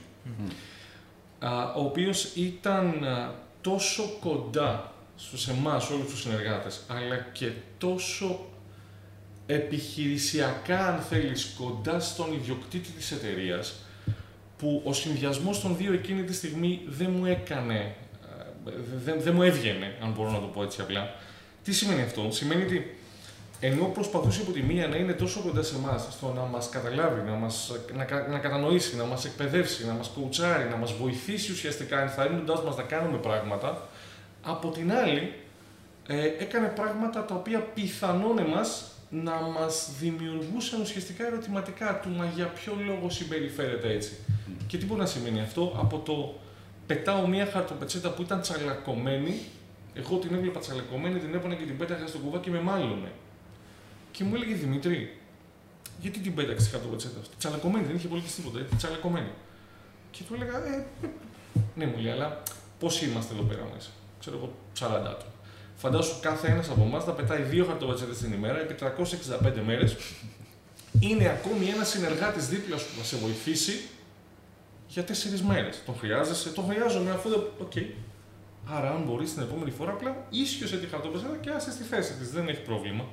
ο 1.75 1.83
οποίος 1.83 2.31
ήταν 2.35 3.05
τόσο 3.61 4.03
κοντά 4.19 4.93
στους 5.15 5.47
εμάς 5.47 5.89
όλους 5.89 6.09
τους 6.09 6.21
συνεργάτες, 6.21 6.81
αλλά 6.87 7.17
και 7.17 7.51
τόσο 7.77 8.45
επιχειρησιακά, 9.45 10.87
αν 10.87 11.01
θέλεις, 11.01 11.53
κοντά 11.57 11.99
στον 11.99 12.33
ιδιοκτήτη 12.33 12.91
της 12.91 13.11
εταιρείας, 13.11 13.73
που 14.57 14.81
ο 14.85 14.93
συνδυασμός 14.93 15.61
των 15.61 15.77
δύο 15.77 15.93
εκείνη 15.93 16.23
τη 16.23 16.33
στιγμή 16.33 16.81
δεν 16.87 17.11
μου 17.11 17.25
έκανε, 17.25 17.95
δεν, 19.03 19.21
δεν 19.21 19.33
μου 19.33 19.41
έβγαινε, 19.41 19.97
αν 20.01 20.11
μπορώ 20.11 20.31
να 20.31 20.39
το 20.39 20.45
πω 20.45 20.63
έτσι 20.63 20.81
απλά. 20.81 21.15
Τι 21.63 21.73
σημαίνει 21.73 22.01
αυτό, 22.01 22.27
σημαίνει 22.31 22.63
ότι 22.63 22.97
ενώ 23.59 23.85
προσπαθούσε 23.85 24.41
από 24.41 24.51
τη 24.51 24.61
μία 24.61 24.87
να 24.87 24.95
είναι 24.95 25.13
τόσο 25.13 25.41
κοντά 25.41 25.63
σε 25.63 25.75
εμάς, 25.75 26.07
στο 26.11 26.33
να 26.35 26.41
μας 26.41 26.69
καταλάβει, 26.69 27.29
να, 27.29 27.35
μας, 27.35 27.71
να, 27.93 28.27
να 28.29 28.39
κατανοήσει, 28.39 28.95
να 28.95 29.03
μας 29.03 29.25
εκπαιδεύσει, 29.25 29.85
να 29.85 29.93
μας 29.93 30.07
κουτσάρει, 30.07 30.69
να 30.69 30.75
μας 30.75 30.93
βοηθήσει 30.93 31.51
ουσιαστικά 31.51 32.01
ενθαρρύνοντά 32.01 32.61
μας 32.65 32.75
να 32.75 32.83
κάνουμε 32.83 33.17
πράγματα, 33.17 33.87
από 34.43 34.69
την 34.69 34.91
άλλη 34.91 35.33
ε, 36.07 36.25
έκανε 36.25 36.67
πράγματα 36.67 37.25
τα 37.25 37.35
οποία 37.35 37.59
πιθανόν 37.59 38.39
εμάς 38.39 38.89
να 39.09 39.31
μας 39.31 39.89
δημιουργούσαν 39.99 40.81
ουσιαστικά 40.81 41.25
ερωτηματικά 41.25 41.99
του 41.99 42.09
μα 42.09 42.25
για 42.35 42.45
ποιο 42.45 42.77
λόγο 42.85 43.09
συμπεριφέρεται 43.09 43.93
έτσι. 43.93 44.11
Και 44.67 44.77
τι 44.77 44.85
μπορεί 44.85 44.99
να 44.99 45.05
σημαίνει 45.05 45.41
αυτό, 45.41 45.75
από 45.79 45.97
το 45.97 46.33
πετάω 46.87 47.27
μία 47.27 47.45
χαρτοπετσέτα 47.45 48.09
που 48.09 48.21
ήταν 48.21 48.41
τσαλακωμένη, 48.41 49.39
εγώ 49.93 50.17
την 50.17 50.33
έβλεπα 50.33 50.59
τσαλακωμένη, 50.59 51.19
την 51.19 51.33
έπαιρνα 51.33 51.55
και 51.55 51.65
την 51.65 51.77
πέταγα 51.77 52.07
στο 52.07 52.17
κουβά 52.17 52.39
και 52.39 52.49
με 52.49 52.61
μάλλονε. 52.61 53.11
Και 54.15 54.23
μου 54.23 54.35
έλεγε 54.35 54.53
Δημήτρη, 54.53 55.17
γιατί 55.99 56.19
την 56.19 56.33
πέταξε 56.35 56.69
κάτω 56.71 56.85
από 56.85 56.95
αυτή; 56.95 57.35
Τσαλακωμένη, 57.37 57.85
δεν 57.85 57.95
είχε 57.95 58.07
πολύ 58.07 58.21
τίποτα, 58.21 58.59
έτσι, 58.59 58.75
τσαλακωμένη. 58.75 59.31
Και 60.11 60.23
του 60.27 60.33
έλεγα, 60.33 60.65
ε, 60.65 60.85
ε, 61.03 61.07
ναι, 61.75 61.85
μου 61.85 61.97
λέει, 61.97 62.11
αλλά 62.11 62.43
πώς 62.79 63.01
είμαστε 63.01 63.33
εδώ 63.33 63.43
πέρα 63.43 63.69
μέσα; 63.73 63.89
Ξέρω 64.19 64.37
εγώ, 64.37 64.53
40 64.79 64.85
άτομα. 64.85 65.31
Φαντάσου 65.75 66.19
κάθε 66.21 66.47
ένας 66.47 66.69
από 66.69 66.81
εμάς 66.81 67.03
θα 67.03 67.11
πετάει 67.11 67.41
δύο 67.41 67.65
χαρτοβατσέτες 67.65 68.17
την 68.17 68.33
ημέρα 68.33 68.59
επί 68.59 68.73
365 68.73 69.61
μέρες. 69.65 69.95
Είναι 70.99 71.29
ακόμη 71.29 71.65
ένας 71.65 71.89
συνεργάτης 71.89 72.47
δίπλα 72.47 72.77
σου 72.77 72.85
που 72.85 72.97
θα 72.97 73.03
σε 73.03 73.15
βοηθήσει 73.15 73.81
για 74.87 75.03
τέσσερις 75.03 75.43
μέρες. 75.43 75.81
Τον 75.85 75.95
χρειάζεσαι, 75.97 76.49
τον 76.49 76.65
χρειάζομαι 76.69 77.11
αφού 77.11 77.29
δεν. 77.29 77.39
OK. 77.59 77.71
Okay. 77.75 77.85
Άρα, 78.67 78.91
αν 78.91 79.03
μπορείς 79.03 79.33
την 79.33 79.41
επόμενη 79.41 79.71
φορά, 79.71 79.91
απλά 79.91 80.25
ίσιωσε 80.29 80.77
τη 80.77 80.87
χαρτοπετσέτα 80.87 81.37
και 81.41 81.49
άσε 81.49 81.71
στη 81.71 81.83
θέση 81.83 82.13
της. 82.13 82.31
Δεν 82.31 82.47
έχει 82.47 82.61
πρόβλημα 82.61 83.05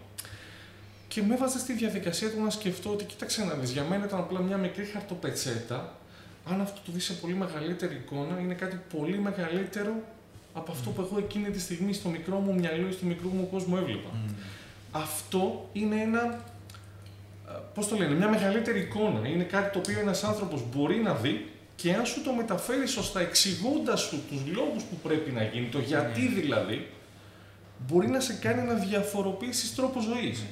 και 1.12 1.22
με 1.22 1.34
έβαζε 1.34 1.58
στη 1.58 1.72
διαδικασία 1.72 2.30
του 2.30 2.42
να 2.42 2.50
σκεφτώ 2.50 2.90
ότι 2.90 3.04
κοίταξε 3.04 3.44
να 3.44 3.54
δεις, 3.54 3.70
για 3.70 3.84
μένα 3.84 4.04
ήταν 4.04 4.18
απλά 4.18 4.40
μια 4.40 4.56
μικρή 4.56 4.84
χαρτοπετσέτα, 4.84 5.96
αν 6.50 6.60
αυτό 6.60 6.80
το 6.84 6.92
δεις 6.92 7.04
σε 7.04 7.12
πολύ 7.12 7.34
μεγαλύτερη 7.34 7.94
εικόνα, 7.94 8.40
είναι 8.40 8.54
κάτι 8.54 8.80
πολύ 8.96 9.18
μεγαλύτερο 9.18 9.92
από 10.52 10.72
αυτό 10.72 10.90
που 10.90 11.00
εγώ 11.00 11.18
εκείνη 11.18 11.50
τη 11.50 11.60
στιγμή 11.60 11.92
στο 11.92 12.08
μικρό 12.08 12.38
μου 12.38 12.54
μυαλό 12.54 12.88
ή 12.88 12.92
στο 12.92 13.06
μικρό 13.06 13.28
μου 13.28 13.48
κόσμο 13.50 13.76
έβλεπα. 13.80 14.08
Αυτό 14.92 15.68
είναι 15.72 16.00
ένα, 16.00 16.44
πώς 17.74 17.88
το 17.88 17.96
λένε, 17.96 18.14
μια 18.14 18.28
μεγαλύτερη 18.28 18.80
εικόνα. 18.80 19.28
Είναι 19.28 19.44
κάτι 19.44 19.72
το 19.72 19.78
οποίο 19.78 20.00
ένας 20.00 20.24
άνθρωπος 20.24 20.62
μπορεί 20.74 20.96
να 20.96 21.14
δει 21.14 21.50
και 21.76 21.94
αν 21.94 22.06
σου 22.06 22.22
το 22.22 22.32
μεταφέρει 22.32 22.86
σωστά, 22.86 23.20
εξηγώντας 23.20 24.00
σου 24.00 24.20
τους 24.28 24.40
λόγους 24.46 24.82
που 24.82 24.96
πρέπει 24.96 25.30
να 25.30 25.42
γίνει, 25.42 25.66
το 25.66 25.78
γιατί 25.78 26.20
ναι. 26.20 26.40
δηλαδή, 26.40 26.86
μπορεί 27.86 28.08
να 28.08 28.20
σε 28.20 28.32
κάνει 28.32 28.62
να 28.62 28.74
διαφοροποιήσεις 28.74 29.74
τρόπο 29.74 30.00
ζωής. 30.00 30.42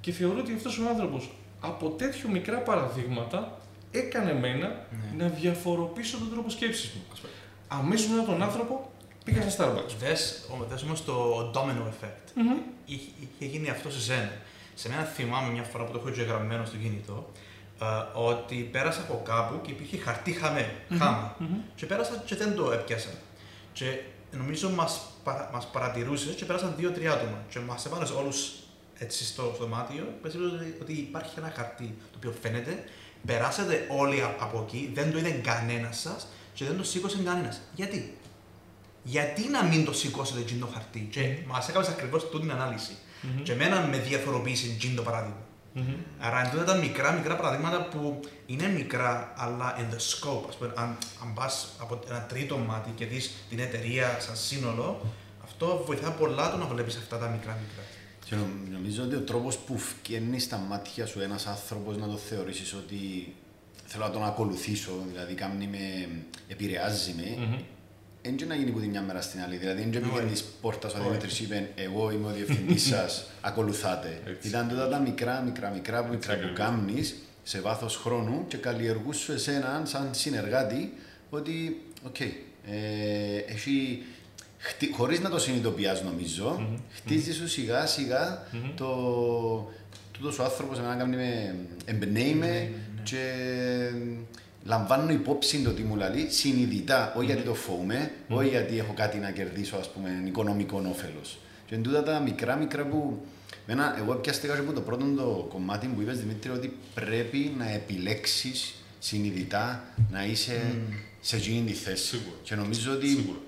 Και 0.00 0.12
θεωρώ 0.12 0.38
ότι 0.38 0.52
αυτός 0.52 0.78
ο 0.78 0.88
άνθρωπος 0.88 1.30
από 1.60 1.88
τέτοιου 1.88 2.30
μικρά 2.30 2.58
παραδείγματα 2.58 3.58
έκανε 3.90 4.34
μένα 4.34 4.68
ναι. 4.68 5.24
να 5.24 5.30
διαφοροποιήσω 5.30 6.18
τον 6.18 6.30
τρόπο 6.30 6.50
σκέψης 6.50 6.90
μου. 6.94 7.02
Αμέσως 7.68 8.08
μετά 8.08 8.24
τον 8.24 8.42
άνθρωπο 8.42 8.90
πήγα 9.24 9.50
στα 9.50 9.74
Starbucks. 9.74 9.94
Δες 9.98 10.82
όμως 10.84 11.04
το 11.04 11.50
domino 11.54 11.82
effect. 11.88 12.38
Mm-hmm. 12.38 12.62
Είχε, 12.84 13.10
είχε 13.20 13.50
γίνει 13.50 13.70
αυτό 13.70 13.90
σε 13.90 14.00
σένα. 14.00 14.32
Σε 14.74 14.88
μένα 14.88 15.02
θυμάμαι 15.02 15.52
μια 15.52 15.62
φορά 15.62 15.84
που 15.84 15.92
το 15.92 16.02
έχω 16.06 16.22
γραμμένο 16.24 16.64
στο 16.64 16.76
κινητό, 16.76 17.32
uh, 17.80 18.04
ότι 18.12 18.54
πέρασα 18.54 19.00
από 19.00 19.22
κάπου 19.24 19.60
και 19.60 19.70
υπήρχε 19.70 19.96
χαρτί 19.96 20.32
χαμέ, 20.32 20.70
mm-hmm. 20.70 20.96
χάμα. 20.98 21.36
Mm-hmm. 21.40 21.70
Και 21.74 21.86
πέρασα 21.86 22.22
και 22.26 22.36
δεν 22.36 22.54
το 22.54 22.72
έπιασα. 22.72 23.08
Και 23.72 24.00
νομίζω 24.30 24.70
μας 24.70 25.00
μας 25.52 25.66
παρατηρούσες 25.66 26.34
και 26.34 26.44
πέρασαν 26.44 26.74
δύο-τρία 26.76 27.12
άτομα. 27.12 27.44
Και 27.50 27.58
μας 27.58 27.86
έβαλες 27.86 28.10
όλους 28.10 28.52
έτσι 28.98 29.24
στο, 29.24 29.52
στο 29.54 29.64
δωμάτιο, 29.64 30.14
ότι, 30.24 30.36
ότι 30.82 30.92
υπάρχει 30.92 31.38
ένα 31.38 31.52
χαρτί 31.56 31.94
το 32.10 32.16
οποίο 32.16 32.34
φαίνεται, 32.42 32.84
περάσατε 33.26 33.86
όλοι 33.90 34.22
από 34.22 34.64
εκεί, 34.66 34.90
δεν 34.94 35.12
το 35.12 35.18
είδε 35.18 35.30
κανένας 35.30 35.98
σας 35.98 36.26
και 36.54 36.64
δεν 36.64 36.76
το 36.76 36.84
σήκωσε 36.84 37.18
κανένας. 37.24 37.60
Γιατί; 37.74 38.16
Γιατί 39.02 39.48
να 39.48 39.62
μην 39.64 39.84
το 39.84 39.92
σηκώσετε 39.92 40.40
εκείνο 40.40 40.66
το 40.66 40.72
χαρτί, 40.72 41.08
και 41.10 41.20
mm-hmm. 41.20 41.46
μας 41.46 41.68
έκανες 41.68 41.88
ακριβώς 41.88 42.28
τούτη 42.28 42.42
την 42.42 42.52
ανάλυση. 42.52 42.92
Mm-hmm. 42.92 43.40
Και 43.42 43.52
εμένα 43.52 43.86
με 43.86 43.98
διαφοροποίησε 43.98 44.66
εκείνο 44.66 44.94
το 44.94 45.02
παράδειγμα. 45.02 45.36
Mm-hmm. 45.76 45.96
Άρα 46.18 46.46
εντούτοις 46.46 46.72
τα 46.72 46.74
μικρά, 46.74 47.12
μικρά 47.12 47.36
παραδείγματα 47.36 47.88
που 47.88 48.20
είναι 48.46 48.68
μικρά, 48.68 49.32
αλλά 49.36 49.76
in 49.76 49.94
the 49.94 49.96
scope. 49.96 50.44
Ας 50.48 50.56
πούμε, 50.56 50.72
αν, 50.76 50.98
αν 51.22 51.34
πας 51.34 51.68
από 51.78 52.00
ένα 52.08 52.22
τρίτο 52.22 52.56
μάτι 52.56 52.90
και 52.90 53.06
δεις 53.06 53.34
την 53.48 53.58
εταιρεία 53.58 54.16
σαν 54.20 54.36
σύνολο, 54.36 55.00
αυτό 55.44 55.82
βοηθά 55.86 56.10
πολλά 56.10 56.50
το 56.50 56.56
να 56.56 56.66
βλέπεις 56.66 56.96
αυτά 56.96 57.18
τα 57.18 57.28
μικρά 57.28 57.58
μικρά. 57.60 57.82
Και 58.28 58.36
νομίζω 58.72 59.02
ότι 59.02 59.14
ο 59.14 59.20
τρόπος 59.20 59.58
που 59.58 59.78
φκένει 59.78 60.38
στα 60.38 60.56
μάτια 60.56 61.06
σου 61.06 61.20
ένας 61.20 61.46
άνθρωπος 61.46 61.96
να 61.96 62.06
το 62.06 62.16
θεωρήσεις 62.16 62.74
ότι 62.74 63.34
θέλω 63.86 64.04
να 64.04 64.10
τον 64.10 64.24
ακολουθήσω, 64.24 64.92
δηλαδή 65.10 65.34
κάνει 65.34 65.66
με, 65.66 66.08
επηρεάζεις 66.48 67.14
με, 67.14 67.58
δεν 68.22 68.34
mm-hmm. 68.38 68.46
να 68.46 68.54
γίνει 68.54 68.70
που 68.70 68.80
τη 68.80 68.86
μια 68.86 69.02
μέρα 69.02 69.20
στην 69.20 69.40
άλλη. 69.40 69.56
Δηλαδή, 69.56 69.80
δεν 69.80 69.90
πήγαινε 69.90 70.30
τη 70.32 70.42
πόρτα 70.60 70.88
ο 70.88 71.02
Δημήτρης 71.02 71.40
είπε: 71.40 71.70
Εγώ 71.74 72.10
είμαι 72.10 72.26
ο 72.26 72.30
διευθυντής 72.30 72.86
σας, 72.92 73.30
ακολουθάτε. 73.40 74.38
Ήταν 74.42 74.68
τότε 74.68 74.90
τα 74.90 74.98
μικρά, 74.98 75.40
μικρά, 75.40 75.70
μικρά 75.70 76.04
που, 76.04 76.18
που 76.18 76.52
κάνει 76.54 77.02
σε 77.42 77.60
βάθος 77.60 77.96
χρόνου 77.96 78.44
και 78.48 78.56
καλλιεργούσες 78.56 79.28
εσένα 79.28 79.82
σαν 79.84 80.08
συνεργάτη 80.10 80.92
ότι, 81.30 81.82
οκ, 82.02 82.16
okay, 82.18 82.32
ε, 82.70 83.52
έχει 83.52 84.02
χτι, 84.58 84.92
χωρίς 84.92 85.20
να 85.20 85.30
το 85.30 85.38
συνειδητοποιάς 85.38 86.02
νομίζω, 86.02 86.56
mm-hmm. 86.60 86.80
χτίζεις 86.94 87.36
σου 87.36 87.48
σιγά 87.48 87.86
σιγά 87.86 88.42
mm-hmm. 88.52 88.72
το 88.76 88.88
τούτος 90.12 90.38
ο 90.38 90.42
άνθρωπος 90.42 90.78
εμένα 90.78 90.94
κάνει 90.94 91.16
με 91.16 91.54
εμπνέει 91.84 92.34
με 92.34 92.46
ναι. 92.46 92.70
και 93.02 93.22
λαμβάνω 94.64 95.12
υπόψη 95.12 95.62
το 95.62 95.70
τι 95.70 95.82
μου 95.82 95.96
λέει 95.96 96.26
συνειδητά, 96.28 97.12
όχι 97.16 97.26
γιατί 97.26 97.42
το 97.42 97.54
φοβούμαι, 97.54 98.10
όχι 98.28 98.48
γιατί 98.48 98.78
έχω 98.78 98.92
κάτι 98.92 99.18
να 99.18 99.30
κερδίσω 99.30 99.76
ας 99.76 99.90
πούμε 99.90 100.22
οικονομικό 100.26 100.82
όφελος. 100.90 101.38
Και 101.66 101.74
εν 101.74 101.82
τούτα 101.82 102.02
τα 102.02 102.20
μικρά 102.20 102.56
μικρά 102.56 102.86
που 102.86 103.26
Μένα, 103.66 103.98
εγώ 103.98 104.14
πιάστηκα 104.14 104.58
από 104.58 104.72
το 104.72 104.80
πρώτο 104.80 105.04
το 105.16 105.46
κομμάτι 105.48 105.86
που 105.86 106.00
είπες 106.00 106.18
Δημήτρη 106.18 106.50
ότι 106.50 106.76
πρέπει 106.94 107.54
να 107.58 107.70
επιλέξεις 107.70 108.74
συνειδητά 108.98 109.84
να 110.10 110.24
είσαι 110.24 110.60
mm. 110.74 110.94
σε 111.20 111.36
εκείνη 111.36 111.70
τη 111.70 111.72
θέση. 111.72 112.06
Σίγουρα. 112.06 112.36
Και 112.42 112.54
νομίζω 112.54 112.92
ότι 112.92 113.08
Σίγουρα 113.08 113.38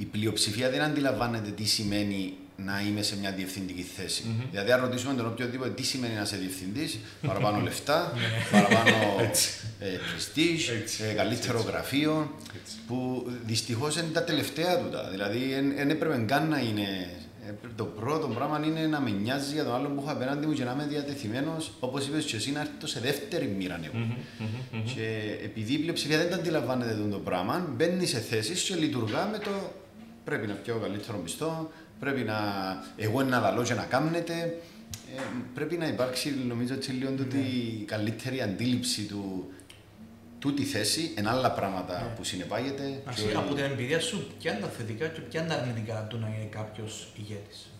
η 0.00 0.04
πλειοψηφία 0.04 0.70
δεν 0.70 0.80
αντιλαμβάνεται 0.80 1.50
τι 1.50 1.64
σημαίνει 1.64 2.34
να 2.56 2.82
είμαι 2.88 3.02
σε 3.02 3.16
μια 3.18 3.32
διευθυντική 3.32 3.82
θέση. 3.82 4.22
Mm-hmm. 4.26 4.46
Δηλαδή, 4.50 4.72
αν 4.72 4.80
ρωτήσουμε 4.80 5.14
τον 5.14 5.26
οποιοδήποτε 5.26 5.70
τι 5.70 5.82
σημαίνει 5.82 6.14
να 6.14 6.22
είσαι 6.22 6.36
διευθυντής, 6.36 6.98
παραπάνω 7.26 7.60
λεφτά, 7.60 8.12
ναι. 8.14 8.58
παραπάνω 8.58 8.96
ε, 9.78 11.10
ε, 11.10 11.12
καλύτερο 11.14 11.60
γραφείο, 11.60 12.34
που 12.86 13.26
δυστυχώς 13.46 13.96
είναι 13.96 14.08
τα 14.12 14.24
τελευταία 14.24 14.78
του. 14.78 14.88
Δηλαδή, 15.10 15.38
δεν 15.76 15.90
έπρεπε 15.90 16.24
καν 16.26 16.48
να 16.48 16.58
είναι. 16.58 17.10
Ε, 17.46 17.52
το 17.76 17.84
πρώτο 17.84 18.26
πράγμα 18.26 18.60
είναι 18.64 18.86
να 18.86 19.00
με 19.00 19.10
νοιάζει 19.10 19.54
για 19.54 19.64
τον 19.64 19.74
άλλον 19.74 19.94
που 19.94 20.02
έχω 20.02 20.10
απέναντι 20.10 20.46
μου 20.46 20.52
και 20.52 20.64
να 20.64 20.72
είμαι 20.72 20.86
διατεθειμένος, 20.88 21.72
όπως 21.80 22.06
είπες 22.06 22.24
και 22.24 22.36
εσύ, 22.36 22.52
να 22.52 22.60
έρθω 22.60 22.86
σε 22.86 23.00
δεύτερη 23.00 23.54
μοίρα 23.58 23.80
εγώ. 23.84 24.04
Mm-hmm. 24.04 24.82
Και 24.94 25.36
επειδή 25.44 25.72
η 25.72 25.78
πλειοψηφία 25.78 26.18
δεν 26.18 26.30
τα 26.30 26.36
αντιλαμβάνεται 26.36 26.96
το 27.10 27.18
πράγμα, 27.18 27.66
μπαίνει 27.76 28.06
σε 28.06 28.18
θέσεις 28.18 28.62
και 28.62 28.74
λειτουργά 28.74 29.28
με 29.32 29.38
το 29.38 29.50
πρέπει 30.24 30.46
να 30.46 30.54
πιω 30.54 30.78
καλύτερο 30.82 31.18
μισθό, 31.18 31.70
πρέπει 32.00 32.20
να 32.20 32.38
εγώ 32.96 33.22
να 33.22 33.38
λαλώ 33.38 33.62
και 33.62 33.74
να 33.74 33.84
κάνετε. 33.84 34.32
Ε, 35.16 35.20
πρέπει 35.54 35.76
να 35.76 35.86
υπάρξει 35.86 36.34
νομίζω 36.48 36.74
έτσι 36.74 36.90
λίγο 36.90 37.10
ναι. 37.10 37.38
η 37.38 37.84
καλύτερη 37.86 38.42
αντίληψη 38.42 39.02
του 39.02 39.52
τούτη 40.40 40.64
θέση 40.64 41.12
εν 41.14 41.28
άλλα 41.28 41.50
πράγματα 41.50 42.02
ναι. 42.02 42.14
που 42.16 42.24
συνεπάγεται. 42.24 43.02
Ας 43.04 43.20
και... 43.20 43.36
από 43.36 43.54
την 43.54 43.64
εμπειρία 43.64 44.00
σου, 44.00 44.26
ποια 44.38 44.52
είναι 44.52 44.60
τα 44.60 44.68
θετικά 44.68 45.06
και 45.06 45.20
ποια 45.20 45.40
είναι 45.40 45.48
τα 45.54 45.60
αρνητικά 45.60 46.06
του 46.08 46.18
να 46.18 46.26
είναι 46.26 46.48
κάποιος 46.50 47.08
ηγέτης; 47.16 47.70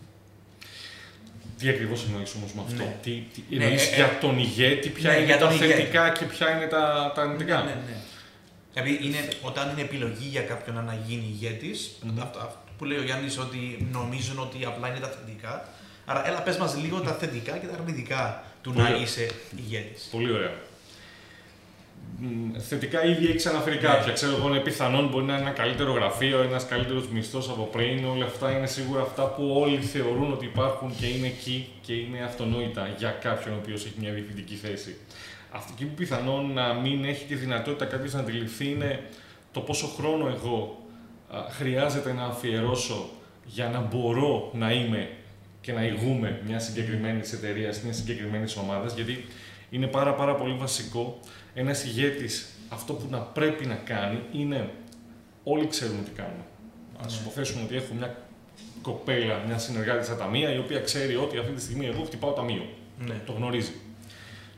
Τι 1.58 1.68
ακριβώς 1.68 2.04
εννοείς 2.04 2.34
όμως 2.34 2.52
με 2.52 2.62
αυτό, 2.66 2.82
ναι. 2.82 2.96
τι, 3.02 3.10
τι 3.48 3.56
ναι, 3.56 3.64
ε, 3.64 3.74
για 3.96 4.04
ε, 4.04 4.18
τον 4.20 4.38
ηγέτη, 4.38 4.88
ποια 4.88 5.10
ναι, 5.10 5.16
είναι 5.16 5.36
τα 5.36 5.50
θετικά 5.50 6.10
και 6.10 6.24
ποια 6.24 6.56
είναι 6.56 6.66
τα, 6.66 7.12
τα 7.14 7.22
αρνητικά; 7.22 7.62
Ναι, 7.62 7.70
ναι, 7.70 7.96
Δηλαδή, 8.72 8.98
είναι, 9.02 9.28
όταν 9.42 9.70
είναι 9.70 9.80
επιλογή 9.80 10.26
για 10.28 10.42
κάποιον 10.42 10.84
να 10.84 10.98
γίνει 11.06 11.24
ηγέτης, 11.32 11.90
mm-hmm. 11.90 12.22
αυτό, 12.22 12.38
αυτό, 12.38 12.58
που 12.78 12.84
λέει 12.84 12.98
ο 12.98 13.02
Γιάννης 13.02 13.38
ότι 13.38 13.88
νομίζουν 13.92 14.38
ότι 14.38 14.64
απλά 14.64 14.88
είναι 14.88 14.98
τα 14.98 15.08
θετικά. 15.08 15.68
Άρα, 16.04 16.28
έλα, 16.28 16.42
πες 16.42 16.56
μας 16.56 16.76
λίγο 16.76 17.00
τα 17.00 17.12
θετικά 17.12 17.58
και 17.58 17.66
τα 17.66 17.74
αρνητικά 17.74 18.44
του 18.62 18.72
Πολύ 18.72 18.88
να 18.88 18.96
είσαι 18.96 19.30
ηγέτης. 19.56 20.08
Πολύ 20.10 20.32
ωραία. 20.32 20.52
Θετικά 22.68 23.04
ήδη 23.04 23.26
έχει 23.26 23.48
αναφέρει 23.48 23.76
ναι. 23.76 23.82
κάποια. 23.82 24.12
Ξέρω 24.12 24.36
εγώ, 24.36 24.48
είναι 24.48 24.58
πιθανόν 24.58 25.08
μπορεί 25.08 25.24
να 25.24 25.32
είναι 25.32 25.42
ένα 25.42 25.50
καλύτερο 25.50 25.92
γραφείο, 25.92 26.42
ένας 26.42 26.66
καλύτερος 26.66 27.08
μισθός 27.08 27.48
από 27.48 27.62
πριν. 27.62 28.04
Όλα 28.04 28.24
αυτά 28.24 28.50
είναι 28.50 28.66
σίγουρα 28.66 29.02
αυτά 29.02 29.26
που 29.26 29.54
όλοι 29.60 29.80
θεωρούν 29.80 30.32
ότι 30.32 30.44
υπάρχουν 30.44 30.94
και 31.00 31.06
είναι 31.06 31.26
εκεί 31.26 31.68
και 31.80 31.92
είναι 31.92 32.22
αυτονόητα 32.24 32.94
για 32.98 33.10
κάποιον 33.10 33.54
ο 33.54 33.58
οποίος 33.62 33.84
έχει 33.84 33.94
μια 33.98 34.12
διευθυντική 34.12 34.54
θέση. 34.54 34.96
Αυτή 35.50 35.84
που 35.84 35.94
πιθανόν 35.94 36.52
να 36.52 36.72
μην 36.72 37.04
έχει 37.04 37.24
τη 37.24 37.34
δυνατότητα 37.34 37.84
κάποιος 37.84 38.12
να 38.12 38.20
αντιληφθεί 38.20 38.70
είναι 38.70 39.02
το 39.52 39.60
πόσο 39.60 39.86
χρόνο 39.86 40.28
εγώ 40.28 40.78
χρειάζεται 41.50 42.12
να 42.12 42.24
αφιερώσω 42.24 43.10
για 43.44 43.68
να 43.68 43.80
μπορώ 43.80 44.50
να 44.54 44.72
είμαι 44.72 45.08
και 45.60 45.72
να 45.72 45.84
ηγούμε 45.84 46.40
μια 46.46 46.58
συγκεκριμένης 46.58 47.32
εταιρείας, 47.32 47.80
μιας 47.80 47.96
συγκεκριμένης 47.96 48.56
ομάδας, 48.56 48.94
γιατί 48.94 49.24
είναι 49.70 49.86
πάρα, 49.86 50.14
πάρα 50.14 50.34
πολύ 50.34 50.54
βασικό 50.54 51.18
ένας 51.54 51.84
ηγέτης 51.84 52.48
αυτό 52.68 52.92
που 52.92 53.06
να 53.10 53.18
πρέπει 53.18 53.66
να 53.66 53.74
κάνει 53.74 54.20
είναι 54.32 54.70
όλοι 55.44 55.66
ξέρουμε 55.66 56.02
τι 56.02 56.10
κάνουμε. 56.10 56.44
Α 57.02 57.06
ναι. 57.06 57.12
υποθέσουμε 57.20 57.62
ότι 57.62 57.76
έχω 57.76 57.94
μια 57.94 58.16
κοπέλα, 58.82 59.42
μια 59.46 59.58
συνεργάτη 59.58 60.04
στα 60.04 60.16
ταμεία, 60.16 60.54
η 60.54 60.58
οποία 60.58 60.80
ξέρει 60.80 61.16
ότι 61.16 61.38
αυτή 61.38 61.52
τη 61.52 61.60
στιγμή 61.60 61.86
εγώ 61.86 62.04
χτυπάω 62.04 62.32
ταμείο. 62.32 62.68
Ναι. 63.06 63.14
Το 63.26 63.32
γνωρίζει. 63.32 63.72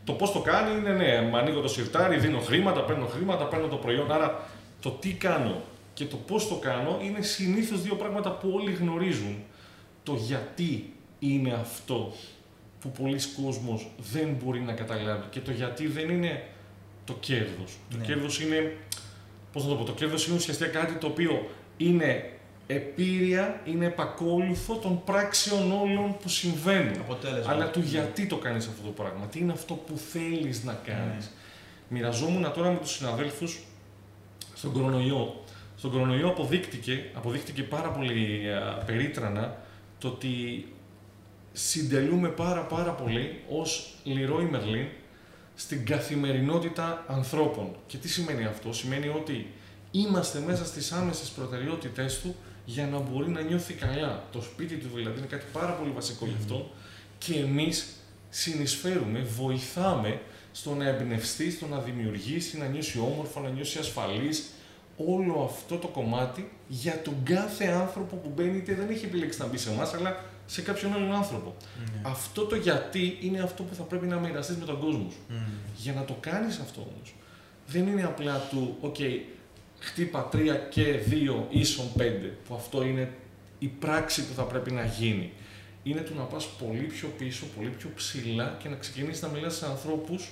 Το 0.04 0.12
πώς 0.12 0.32
το 0.32 0.40
κάνει 0.40 0.78
είναι 0.78 0.92
ναι, 0.92 1.28
με 1.30 1.38
ανοίγω 1.38 1.60
το 1.60 1.68
σιρτάρι, 1.68 2.18
δίνω 2.18 2.40
χρήματα, 2.40 2.80
παίρνω 2.80 3.06
χρήματα, 3.06 3.44
παίρνω 3.44 3.66
το 3.66 3.76
προϊόν. 3.76 4.12
Άρα 4.12 4.48
το 4.80 4.90
τι 4.90 5.12
κάνω 5.12 5.62
και 5.94 6.04
το 6.04 6.16
πώς 6.16 6.48
το 6.48 6.54
κάνω 6.54 6.98
είναι 7.02 7.22
συνήθως 7.22 7.82
δύο 7.82 7.94
πράγματα 7.94 8.30
που 8.30 8.50
όλοι 8.54 8.72
γνωρίζουν. 8.72 9.36
Το 10.02 10.14
γιατί 10.14 10.92
είναι 11.18 11.52
αυτό 11.52 12.12
που 12.80 12.90
πολλοί 12.90 13.18
κόσμος 13.42 13.90
δεν 14.12 14.36
μπορεί 14.42 14.60
να 14.60 14.72
καταλάβει 14.72 15.26
και 15.30 15.40
το 15.40 15.50
γιατί 15.50 15.86
δεν 15.86 16.08
είναι 16.08 16.42
το 17.04 17.12
κέρδος. 17.20 17.78
Το 17.90 17.96
ναι. 17.96 18.04
κέρδος 18.04 18.40
είναι, 18.40 18.76
πώς 19.52 19.62
να 19.64 19.68
το 19.68 19.74
πω, 19.74 19.84
το 19.84 19.92
κέρδος 19.92 20.26
είναι 20.26 20.36
ουσιαστικά 20.36 20.70
κάτι 20.70 20.94
το 20.94 21.06
οποίο 21.06 21.50
είναι 21.76 22.31
επίρρεια, 22.66 23.60
είναι 23.64 23.86
επακόλουθο 23.86 24.74
των 24.74 25.04
πράξεων 25.04 25.72
όλων 25.72 26.16
που 26.22 26.28
συμβαίνουν. 26.28 26.94
Αποτέλεσμα. 27.00 27.52
Αλλά 27.52 27.70
του 27.70 27.80
γιατί 27.80 28.26
το 28.26 28.36
κάνεις 28.36 28.66
αυτό 28.66 28.82
το 28.82 28.90
πράγμα, 28.90 29.26
τι 29.26 29.38
είναι 29.38 29.52
αυτό 29.52 29.74
που 29.74 29.96
θέλεις 29.96 30.64
να 30.64 30.72
κάνεις; 30.72 31.24
Ναι. 31.24 31.98
Μοιραζόμουν 31.98 32.52
τώρα 32.52 32.70
με 32.70 32.78
τους 32.78 32.90
συναδέλφους 32.90 33.62
στον 34.54 34.72
κορονοϊό. 34.72 35.44
Στον 35.76 35.90
κορονοϊό 35.90 36.28
αποδείχτηκε, 36.28 37.04
αποδείχτηκε 37.14 37.62
πάρα 37.62 37.88
πολύ 37.90 38.40
περίτρανα 38.86 39.56
το 39.98 40.08
ότι 40.08 40.66
συντελούμε 41.52 42.28
πάρα 42.28 42.60
πάρα 42.60 42.90
πολύ 42.90 43.40
ως 43.48 43.94
Leroy 44.06 44.54
Merlin 44.54 44.86
στην 45.54 45.86
καθημερινότητα 45.86 47.04
ανθρώπων. 47.08 47.74
Και 47.86 47.96
τι 47.96 48.08
σημαίνει 48.08 48.44
αυτό, 48.44 48.72
σημαίνει 48.72 49.08
ότι 49.08 49.46
είμαστε 49.90 50.42
μέσα 50.46 50.64
στις 50.64 50.92
άμεσες 50.92 51.28
προτεραιότητές 51.28 52.20
του 52.20 52.34
για 52.72 52.86
να 52.86 52.98
μπορεί 52.98 53.28
να 53.28 53.40
νιώθει 53.40 53.74
καλά. 53.74 54.24
Το 54.32 54.40
σπίτι 54.40 54.76
του 54.76 54.88
δηλαδή 54.94 55.18
είναι 55.18 55.26
κάτι 55.26 55.44
πάρα 55.52 55.72
πολύ 55.72 55.90
βασικό 55.90 56.26
γι' 56.26 56.36
αυτό 56.38 56.70
και 57.18 57.34
εμείς 57.34 57.86
συνεισφέρουμε, 58.30 59.20
βοηθάμε 59.20 60.20
στο 60.52 60.74
να 60.74 60.88
εμπνευστεί, 60.88 61.50
στο 61.50 61.66
να 61.66 61.78
δημιουργήσει, 61.78 62.58
να 62.58 62.66
νιώσει 62.66 62.98
όμορφο, 62.98 63.40
να 63.40 63.48
νιώσει 63.48 63.78
ασφαλής, 63.78 64.50
όλο 64.96 65.42
αυτό 65.50 65.76
το 65.76 65.88
κομμάτι 65.88 66.50
για 66.68 67.02
τον 67.02 67.14
κάθε 67.22 67.66
άνθρωπο 67.66 68.16
που 68.16 68.32
μπαίνει, 68.34 68.56
είτε 68.56 68.74
δεν 68.74 68.88
έχει 68.90 69.04
επιλέξει 69.04 69.38
να 69.38 69.46
μπει 69.46 69.58
σε 69.58 69.70
εμάς, 69.70 69.94
αλλά 69.94 70.24
σε 70.46 70.62
κάποιον 70.62 70.92
άλλον 70.92 71.12
άνθρωπο. 71.12 71.56
Ναι. 71.78 72.00
Αυτό 72.02 72.44
το 72.44 72.56
γιατί 72.56 73.18
είναι 73.20 73.40
αυτό 73.40 73.62
που 73.62 73.74
θα 73.74 73.82
πρέπει 73.82 74.06
να 74.06 74.18
μοιραστείς 74.18 74.56
με 74.56 74.64
τον 74.64 74.80
κόσμο 74.80 75.10
σου. 75.10 75.18
Για 75.76 75.92
να 75.92 76.04
το 76.04 76.16
κάνεις 76.20 76.58
αυτό 76.58 76.80
όμως, 76.80 77.14
δεν 77.66 77.86
είναι 77.86 78.04
απλά 78.04 78.38
του, 78.50 78.76
OK, 78.82 79.00
χτύπα 79.82 80.28
3 80.32 80.38
και 80.70 80.98
2 81.10 81.44
ίσον 81.50 81.86
5, 81.98 82.00
που 82.48 82.54
αυτό 82.54 82.84
είναι 82.84 83.10
η 83.58 83.66
πράξη 83.66 84.26
που 84.26 84.34
θα 84.34 84.42
πρέπει 84.42 84.70
να 84.72 84.84
γίνει. 84.84 85.32
Είναι 85.82 86.00
το 86.00 86.14
να 86.14 86.22
πας 86.22 86.48
πολύ 86.48 86.82
πιο 86.82 87.08
πίσω, 87.18 87.46
πολύ 87.56 87.68
πιο 87.68 87.90
ψηλά 87.94 88.56
και 88.62 88.68
να 88.68 88.76
ξεκινήσεις 88.76 89.22
να 89.22 89.28
μιλάς 89.28 89.54
σε 89.56 89.66
ανθρώπους 89.66 90.30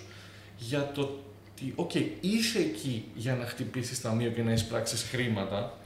για 0.59 0.91
το 0.95 1.01
ότι, 1.01 1.75
OK, 1.77 2.07
είσαι 2.21 2.59
εκεί 2.59 3.05
για 3.15 3.35
να 3.35 3.47
χτυπήσεις 3.47 4.01
ταμείο 4.01 4.31
και 4.31 4.43
να 4.43 4.53
εισπράξεις 4.53 5.03
χρήματα, 5.03 5.79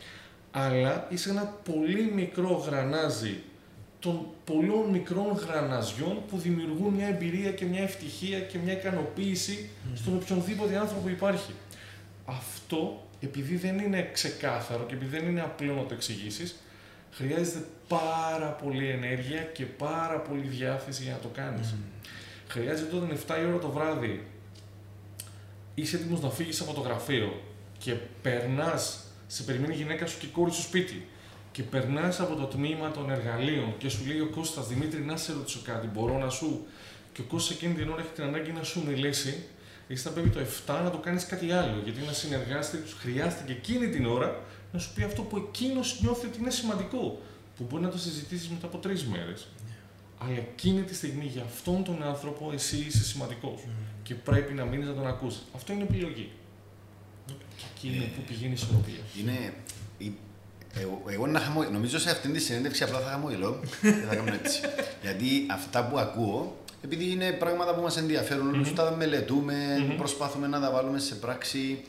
αλλά 0.50 1.06
είσαι 1.10 1.30
ένα 1.30 1.42
πολύ 1.42 2.10
μικρό 2.14 2.52
γρανάζι 2.66 3.42
των 3.98 4.26
πολλών 4.44 4.88
μικρών 4.90 5.32
γραναζιών 5.32 6.18
που 6.28 6.38
δημιουργούν 6.38 6.94
μια 6.94 7.06
εμπειρία 7.06 7.50
και 7.50 7.64
μια 7.64 7.82
ευτυχία 7.82 8.40
και 8.40 8.58
μια 8.58 8.72
ικανοποίηση 8.72 9.68
στον 9.94 10.14
οποιονδήποτε 10.14 10.78
άνθρωπο 10.78 11.08
υπάρχει. 11.08 11.52
Αυτό, 12.24 13.06
επειδή 13.24 13.56
δεν 13.56 13.78
είναι 13.78 14.10
ξεκάθαρο 14.12 14.84
και 14.84 14.94
επειδή 14.94 15.16
δεν 15.16 15.28
είναι 15.28 15.40
απλό 15.40 15.74
να 15.74 15.82
το 15.82 15.94
εξηγήσεις, 15.94 16.54
χρειάζεται 17.10 17.66
πάρα 17.88 18.46
πολύ 18.46 18.88
ενέργεια 18.88 19.42
και 19.42 19.64
πάρα 19.64 20.18
πολύ 20.18 20.46
διάθεση 20.46 21.02
για 21.02 21.12
να 21.12 21.18
το 21.18 21.28
κάνεις. 21.28 21.74
Mm. 21.74 22.08
Χρειάζεται 22.48 22.96
όταν 22.96 23.18
7 23.26 23.36
η 23.42 23.46
ώρα 23.46 23.58
το 23.58 23.70
βράδυ 23.70 24.26
είσαι 25.74 25.96
έτοιμος 25.96 26.20
να 26.20 26.30
φύγεις 26.30 26.60
από 26.60 26.72
το 26.72 26.80
γραφείο 26.80 27.42
και 27.78 27.94
περνάς, 28.22 29.04
σε 29.26 29.42
περιμένει 29.42 29.74
η 29.74 29.76
γυναίκα 29.76 30.06
σου 30.06 30.18
και 30.18 30.26
η 30.26 30.28
κόρη 30.28 30.50
στο 30.50 30.62
σπίτι 30.62 31.06
και 31.52 31.62
περνάς 31.62 32.20
από 32.20 32.34
το 32.34 32.44
τμήμα 32.44 32.90
των 32.90 33.10
εργαλείων 33.10 33.74
και 33.78 33.88
σου 33.88 34.06
λέει 34.06 34.20
ο 34.20 34.28
Κώστας 34.28 34.68
Δημήτρη, 34.68 35.00
να 35.00 35.16
σε 35.16 35.32
ρωτήσω 35.32 35.60
κάτι, 35.64 35.86
μπορώ 35.86 36.18
να 36.18 36.28
σου. 36.28 36.66
Και 37.12 37.20
ο 37.20 37.24
Κώστας 37.24 37.56
εκείνη 37.56 37.74
την 37.74 37.88
ώρα 37.88 38.00
έχει 38.00 38.10
την 38.14 38.24
ανάγκη 38.24 38.52
να 38.52 38.62
σου 38.62 38.84
μιλήσει, 38.86 39.44
εσύ 39.88 40.02
θα 40.02 40.10
πρέπει 40.10 40.28
το 40.28 40.40
7 40.66 40.80
να 40.84 40.90
το 40.90 40.98
κάνεις 40.98 41.26
κάτι 41.26 41.52
άλλο. 41.52 41.80
Γιατί 41.84 42.02
ένα 42.02 42.12
συνεργάτη 42.12 42.76
του 42.76 42.96
χρειάστηκε 42.98 43.52
εκείνη 43.52 43.88
την 43.88 44.06
ώρα 44.06 44.40
να 44.72 44.78
σου 44.78 44.92
πει 44.94 45.02
αυτό 45.02 45.22
που 45.22 45.36
εκείνος 45.36 46.00
νιώθει 46.02 46.26
ότι 46.26 46.38
είναι 46.38 46.50
σημαντικό. 46.50 47.22
Που 47.56 47.66
μπορεί 47.68 47.82
να 47.82 47.88
το 47.88 47.98
συζητήσεις 47.98 48.48
μετά 48.48 48.66
από 48.66 48.78
τρεις 48.78 49.04
μέρες. 49.04 49.48
Αλλά 50.18 50.36
εκείνη 50.36 50.82
τη 50.82 50.94
στιγμή 50.94 51.24
για 51.24 51.42
αυτόν 51.42 51.84
τον 51.84 52.02
άνθρωπο 52.02 52.50
εσύ 52.54 52.76
είσαι 52.76 53.04
σημαντικός. 53.04 53.60
Και 54.02 54.14
πρέπει 54.14 54.52
να 54.52 54.64
μείνεις 54.64 54.86
να 54.86 54.94
τον 54.94 55.06
ακούσει. 55.06 55.40
Αυτό 55.54 55.72
είναι 55.72 55.82
επιλογή. 55.82 56.30
Και 57.26 57.64
εκεί 57.74 57.96
είναι 57.96 58.04
που 58.04 58.22
πηγαίνει 58.26 58.50
η 58.50 58.54
ισορροπία. 58.54 59.00
Είναι 59.20 59.52
εγώ, 60.80 61.02
εγώ 61.06 61.26
να 61.26 61.40
χαμο... 61.40 61.62
νομίζω 61.62 61.98
σε 61.98 62.10
αυτήν 62.10 62.32
τη 62.32 62.40
συνέντευξη 62.40 62.82
απλά 62.82 62.98
θα 62.98 63.10
χαμογελώ 63.10 63.60
και 63.80 63.90
θα 64.08 64.14
κάνω 64.14 64.32
έτσι. 64.32 64.60
Γιατί 65.02 65.46
αυτά 65.50 65.86
που 65.88 65.98
ακούω, 65.98 66.63
επειδή 66.84 67.10
είναι 67.10 67.30
πράγματα 67.30 67.74
που 67.74 67.82
μας 67.82 67.96
ενδιαφέρουν, 67.96 68.66
mm-hmm. 68.66 68.72
τα 68.74 68.94
μελετούμε, 68.98 69.54
mm-hmm. 69.54 69.96
προσπαθούμε 69.96 70.46
να 70.46 70.60
τα 70.60 70.70
βάλουμε 70.70 70.98
σε 70.98 71.14
πράξη. 71.14 71.84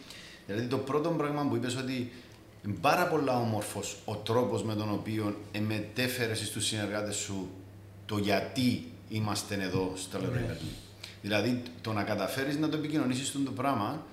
Δηλαδή 0.46 0.68
το 0.68 0.78
πρώτο 0.78 1.10
πράγμα 1.10 1.48
που 1.50 1.56
είπες 1.56 1.76
ότι 1.76 2.12
είναι 2.66 2.76
πάρα 2.82 3.08
πολλά 3.08 3.40
όμορφος 3.40 3.98
ο 4.06 4.16
τρόπος 4.16 4.64
με 4.64 4.76
τον 4.76 4.92
οποίο 4.92 5.36
μετέφερε 5.68 6.34
στους 6.34 6.66
συνεργάτες 6.66 7.16
σου 7.16 7.50
το 8.06 8.18
γιατί 8.18 8.92
είμαστε 9.10 9.56
εδώ 9.62 9.92
στο 9.96 10.20
Leroy 10.20 10.52
mm-hmm. 10.52 10.66
Δηλαδή 11.22 11.62
το 11.82 11.94
να 11.94 12.04
καταφέρεις 12.04 12.58
να 12.58 12.70
το 12.70 12.78
επικοινωνήσεις 12.78 13.32
το 13.32 13.52
πράγμα 13.52 14.04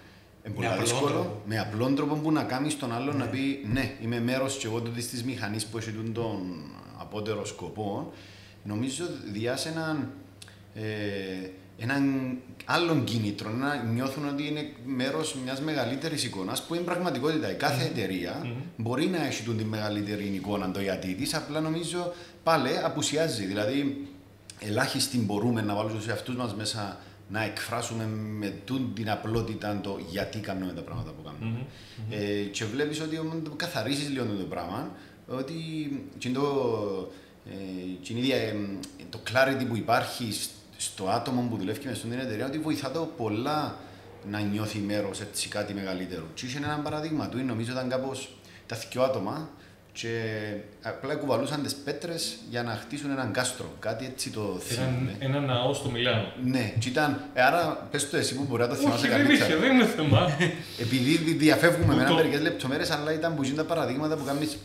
είναι 0.44 0.54
πολύ 0.54 0.68
δύσκολο. 0.80 1.42
Με 1.46 1.58
απλό 1.58 1.92
τρόπο 1.92 2.14
που 2.14 2.32
να 2.32 2.44
κάνεις 2.44 2.78
τον 2.78 2.92
άλλον 2.92 3.16
ναι. 3.16 3.24
να 3.24 3.30
πει 3.30 3.66
ναι, 3.72 3.96
είμαι 4.02 4.20
μέρος 4.20 4.56
και 4.56 4.66
εγώ 4.66 4.80
της 4.80 5.24
μηχανής 5.24 5.66
που 5.66 5.78
έχει 5.78 5.90
τον 5.90 6.70
απότερο 6.98 7.44
σκοπό. 7.44 8.12
Νομίζω 8.64 9.04
διάσει 9.32 9.68
έναν, 9.68 10.10
ε, 10.74 11.50
έναν 11.78 12.36
άλλον 12.64 13.04
κίνητρο, 13.04 13.50
να 13.50 13.82
νιώθουν 13.82 14.28
ότι 14.28 14.46
είναι 14.46 14.72
μέρος 14.84 15.36
μιας 15.44 15.60
μεγαλύτερης 15.60 16.24
εικόνας 16.24 16.62
που 16.62 16.74
είναι 16.74 16.84
πραγματικότητα. 16.84 17.50
Η 17.50 17.54
κάθε 17.54 17.84
mm. 17.84 17.90
εταιρεία 17.90 18.42
mm. 18.44 18.48
μπορεί 18.76 19.06
να 19.06 19.26
έχει 19.26 19.42
την 19.42 19.66
μεγαλύτερη 19.66 20.24
εικόνα 20.34 20.70
το 20.70 20.80
γιατί 20.80 21.14
της, 21.14 21.34
απλά 21.34 21.60
νομίζω 21.60 22.12
πάλι 22.42 22.68
απουσιάζει. 22.84 23.44
Δηλαδή, 23.44 24.06
ελάχιστοι 24.58 25.18
μπορούμε 25.18 25.62
να 25.62 25.74
βάλουμε 25.74 26.00
σε 26.00 26.12
αυτού 26.12 26.32
μας 26.32 26.54
μέσα 26.54 26.98
να 27.28 27.44
εκφράσουμε 27.44 28.06
με 28.38 28.54
την 28.94 29.10
απλότητα 29.10 29.80
το 29.82 30.00
γιατί 30.10 30.38
κάνουμε 30.38 30.72
τα 30.72 30.80
πράγματα 30.80 31.10
που 31.10 31.22
κάνουμε. 31.22 31.60
Mm-hmm. 31.60 32.14
Ε, 32.14 32.42
και 32.42 32.64
βλέπεις 32.64 33.00
ότι 33.00 33.16
όταν 33.16 33.52
καθαρίσει 33.56 34.10
λίγο 34.10 34.24
το 34.24 34.44
πράγμα, 34.44 34.90
ότι 35.28 35.54
το, 36.32 37.12
ε, 38.12 38.18
ίδια, 38.18 38.36
ε, 38.36 38.56
το 39.10 39.20
clarity 39.32 39.66
που 39.68 39.76
υπάρχει 39.76 40.32
στο 40.84 41.08
άτομο 41.08 41.46
που 41.50 41.56
δουλεύει 41.56 41.86
μες 41.86 41.96
στην 41.96 42.12
εταιρεία, 42.12 42.46
ότι 42.46 42.58
βοηθά 42.58 42.90
το 42.90 43.10
πολλά 43.16 43.76
να 44.30 44.40
νιώθει 44.40 44.78
μέρος 44.78 45.22
σε 45.32 45.48
κάτι 45.48 45.74
μεγαλύτερο. 45.74 46.24
Και 46.34 46.46
είχε 46.46 46.58
ένα 46.58 46.80
παράδειγμα 46.82 47.28
του, 47.28 47.38
νομίζω 47.38 47.72
ήταν 47.72 47.88
κάπως 47.88 48.36
τα 48.66 48.76
δυο 48.76 49.02
άτομα 49.02 49.48
και 49.92 50.08
απλά 50.82 51.14
κουβαλούσαν 51.14 51.62
τις 51.62 51.74
πέτρες 51.74 52.36
για 52.50 52.62
να 52.62 52.72
χτίσουν 52.74 53.10
έναν 53.10 53.32
κάστρο. 53.32 53.72
Κάτι 53.78 54.04
έτσι 54.04 54.30
το 54.30 54.58
θυμάμαι. 54.60 55.16
Ένα 55.18 55.40
ναός 55.40 55.76
στο 55.76 55.90
Μιλάνο. 55.90 56.32
Ναι, 56.44 56.72
και 56.78 56.88
ήταν. 56.88 57.24
Ε, 57.34 57.42
άρα 57.42 57.88
πες 57.90 58.10
το 58.10 58.16
εσύ 58.16 58.34
που 58.34 58.44
μπορεί 58.48 58.62
να 58.62 58.68
το 58.68 58.74
θυμάσαι 58.74 59.08
καλύτερα. 59.08 59.44
Όχι, 59.44 59.54
δεν 59.54 59.74
είναι 59.74 59.86
θέμα. 59.86 60.36
Επειδή 60.84 61.16
διαφεύγουμε 61.32 61.94
με 61.94 62.12
μερικές 62.14 62.40
λεπτομέρειες, 62.40 62.90
αλλά 62.90 63.12
ήταν 63.12 63.34
που 63.34 63.42
γίνονται 63.42 63.62
τα 63.62 63.68
παραδείγματα 63.68 64.16
που 64.16 64.24
κάνεις. 64.24 64.58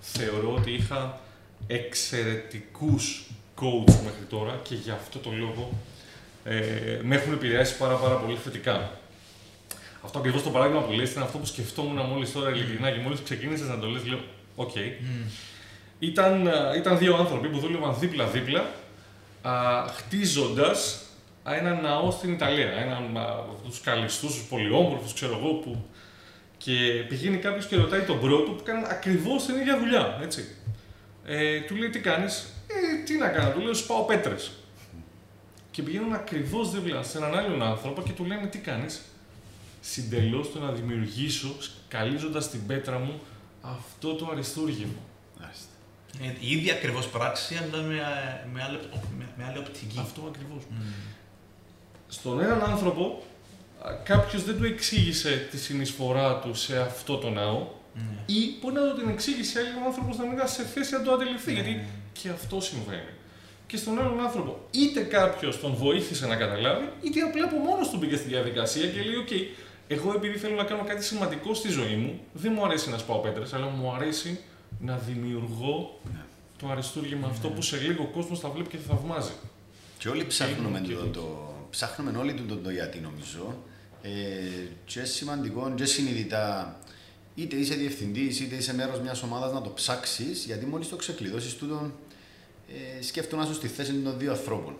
Θεωρώ 0.00 0.54
ότι 0.54 0.70
είχα 0.70 1.20
εξαιρετικούς 1.66 3.30
coach 3.60 3.94
μέχρι 4.04 4.24
τώρα 4.28 4.60
και 4.62 4.74
γι' 4.74 4.90
αυτό 4.90 5.18
το 5.18 5.30
λόγο 5.38 5.72
ε, 6.44 7.00
με 7.02 7.16
έχουν 7.16 7.32
επηρεάσει 7.32 7.76
πάρα, 7.76 7.94
πάρα 7.94 8.14
πολύ 8.14 8.36
θετικά. 8.36 8.90
Αυτό 10.04 10.18
ακριβώς 10.18 10.42
το 10.42 10.50
παράδειγμα 10.50 10.80
που 10.80 10.92
λες 10.92 11.14
είναι 11.14 11.24
αυτό 11.24 11.38
που 11.38 11.46
σκεφτόμουν 11.46 12.06
μόλις 12.06 12.32
τώρα 12.32 12.50
ειλικρινά 12.50 12.90
και 12.90 13.00
μόλις 13.00 13.20
ξεκίνησες 13.22 13.68
να 13.68 13.78
το 13.78 13.86
λες, 13.86 14.06
λέω: 14.06 14.20
OK. 14.56 14.70
Okay. 14.74 14.78
Mm. 14.78 15.30
Ήταν, 15.98 16.48
ήταν 16.76 16.98
δύο 16.98 17.16
άνθρωποι 17.16 17.48
που 17.48 17.58
δούλευαν 17.58 17.96
δίπλα-δίπλα, 17.98 18.70
χτίζοντας 19.96 21.00
ένα 21.44 21.80
ναό 21.80 22.10
στην 22.10 22.32
Ιταλία. 22.32 22.70
Έναν 22.70 23.16
από 23.16 23.60
τους 23.64 23.80
καλιστού, 23.80 24.26
τους 24.26 24.46
πολυόμορφους, 24.48 25.12
ξέρω 25.12 25.38
εγώ, 25.42 25.52
που. 25.52 25.84
Και 26.56 27.04
πηγαίνει 27.08 27.36
κάποιος 27.36 27.66
και 27.66 27.76
ρωτάει 27.76 28.00
τον 28.00 28.20
πρώτο 28.20 28.50
που 28.50 28.62
κάνει 28.62 28.84
ακριβώς 28.88 29.46
την 29.46 29.54
ίδια 29.54 29.78
δουλειά. 29.78 30.18
Έτσι. 30.22 30.44
Ε, 31.26 31.60
του 31.60 31.76
λέει: 31.76 31.88
Τι 31.88 31.98
κάνεις, 31.98 32.46
ε, 32.74 33.02
τι 33.04 33.16
να 33.16 33.28
κάνω, 33.28 33.50
του 33.50 33.60
λέω 33.60 33.74
σπάω 33.74 34.02
πέτρες. 34.04 34.50
Και 35.70 35.82
πηγαίνουν 35.82 36.12
ακριβώς 36.12 36.70
δίπλα 36.70 37.02
σε 37.02 37.18
έναν 37.18 37.38
άλλον 37.38 37.62
άνθρωπο 37.62 38.02
και 38.02 38.12
του 38.12 38.24
λένε 38.24 38.46
τι 38.46 38.58
κάνεις; 38.58 39.00
Συντελώς 39.80 40.52
το 40.52 40.58
να 40.58 40.72
δημιουργήσω, 40.72 41.54
σκαλίζοντας 41.60 42.50
την 42.50 42.66
πέτρα 42.66 42.98
μου, 42.98 43.20
αυτό 43.62 44.14
το 44.14 44.28
αριστούργημα. 44.32 44.98
Ε, 46.22 46.32
η 46.40 46.50
ίδια 46.50 46.74
ακριβώς 46.74 47.08
πράξη, 47.08 47.54
αλλά 47.54 47.82
με, 47.82 47.94
με, 48.52 48.62
άλλη, 48.62 48.78
με, 49.18 49.28
με 49.36 49.44
άλλη 49.44 49.58
οπτική. 49.58 49.98
Αυτό 50.00 50.32
ακριβώς. 50.34 50.62
Στον 52.08 52.40
έναν 52.40 52.62
άνθρωπο, 52.62 53.22
κάποιος 54.04 54.44
δεν 54.44 54.56
του 54.56 54.64
εξήγησε 54.64 55.48
τη 55.50 55.58
συνεισφορά 55.58 56.38
του 56.38 56.54
σε 56.54 56.78
αυτό 56.80 57.16
το 57.16 57.30
ναό, 57.30 57.66
Ναι. 57.94 58.34
ή 58.34 58.58
μπορεί 58.60 58.74
να 58.74 58.90
του 58.90 59.00
την 59.00 59.08
εξήγησε 59.08 59.58
άλλο 59.58 59.84
ο 59.84 59.86
άνθρωπος 59.86 60.16
να 60.16 60.24
μην 60.24 60.32
ήταν 60.32 60.48
σε 60.48 60.62
θέση 60.62 60.92
να 60.92 61.02
το 61.02 61.12
αντιληφθεί. 61.12 61.52
Ναι. 61.52 61.60
Γιατί 61.60 61.86
και 62.12 62.28
αυτό 62.28 62.60
συμβαίνει. 62.60 63.12
Και 63.66 63.76
στον 63.76 63.98
άλλον 63.98 64.20
άνθρωπο, 64.20 64.68
είτε 64.70 65.00
κάποιος 65.00 65.60
τον 65.60 65.74
βοήθησε 65.74 66.26
να 66.26 66.36
καταλάβει, 66.36 66.88
είτε 67.02 67.20
απλά 67.20 67.44
από 67.44 67.56
μόνος 67.56 67.88
του 67.90 67.96
μπήκε 67.98 68.16
στη 68.16 68.28
διαδικασία 68.28 68.86
και 68.86 69.02
λέει: 69.02 69.14
Οκ, 69.16 69.28
εγώ 69.88 70.12
επειδή 70.16 70.38
θέλω 70.38 70.54
να 70.56 70.64
κάνω 70.64 70.84
κάτι 70.84 71.04
σημαντικό 71.04 71.54
στη 71.54 71.68
ζωή 71.68 71.94
μου, 71.96 72.20
δεν 72.32 72.52
μου 72.54 72.64
αρέσει 72.64 72.90
να 72.90 72.98
σπάω 72.98 73.18
πέτρες, 73.18 73.52
αλλά 73.52 73.66
μου 73.66 73.92
αρέσει 73.94 74.40
να 74.80 74.96
δημιουργώ 74.96 76.00
Ναι. 76.12 76.20
το 76.58 76.68
αριστούργημα 76.68 77.28
αυτό 77.28 77.48
που 77.48 77.62
σε 77.62 77.76
λίγο 77.76 78.02
ο 78.02 78.06
κόσμος 78.06 78.38
θα 78.40 78.48
βλέπει 78.48 78.68
και 78.68 78.76
θα 78.76 78.94
θαυμάζει. 78.94 79.32
Και 79.98 80.08
όλοι 80.08 80.26
ψάχνουμε 80.26 80.80
Και 80.80 80.92
το, 80.94 81.04
το, 81.06 81.54
ψάχνουμε 81.70 82.18
όλοι 82.18 82.34
το, 82.34 82.56
το, 82.56 82.70
γιατί 82.70 82.98
νομίζω. 82.98 83.56
Ε, 84.02 84.08
και 84.84 85.04
σημαντικό 85.04 85.72
και 85.74 85.84
συνειδητά 85.84 86.78
είτε 87.40 87.56
είσαι 87.56 87.74
διευθυντής 87.74 88.40
είτε 88.40 88.54
είσαι 88.54 88.74
μέρος 88.74 89.00
μιας 89.00 89.22
ομάδας 89.22 89.52
να 89.52 89.60
το 89.60 89.70
ψάξεις, 89.70 90.44
γιατί 90.44 90.66
μόλις 90.66 90.88
το 90.88 90.96
ξεκλειδώσεις 90.96 91.54
τούτο, 91.56 91.90
ε, 92.98 93.02
σκέφτομαι 93.02 93.42
να 93.42 93.48
είσαι 93.48 93.58
στη 93.58 93.68
θέση 93.68 93.92
των 93.92 94.18
δύο 94.18 94.30
ανθρώπων. 94.30 94.74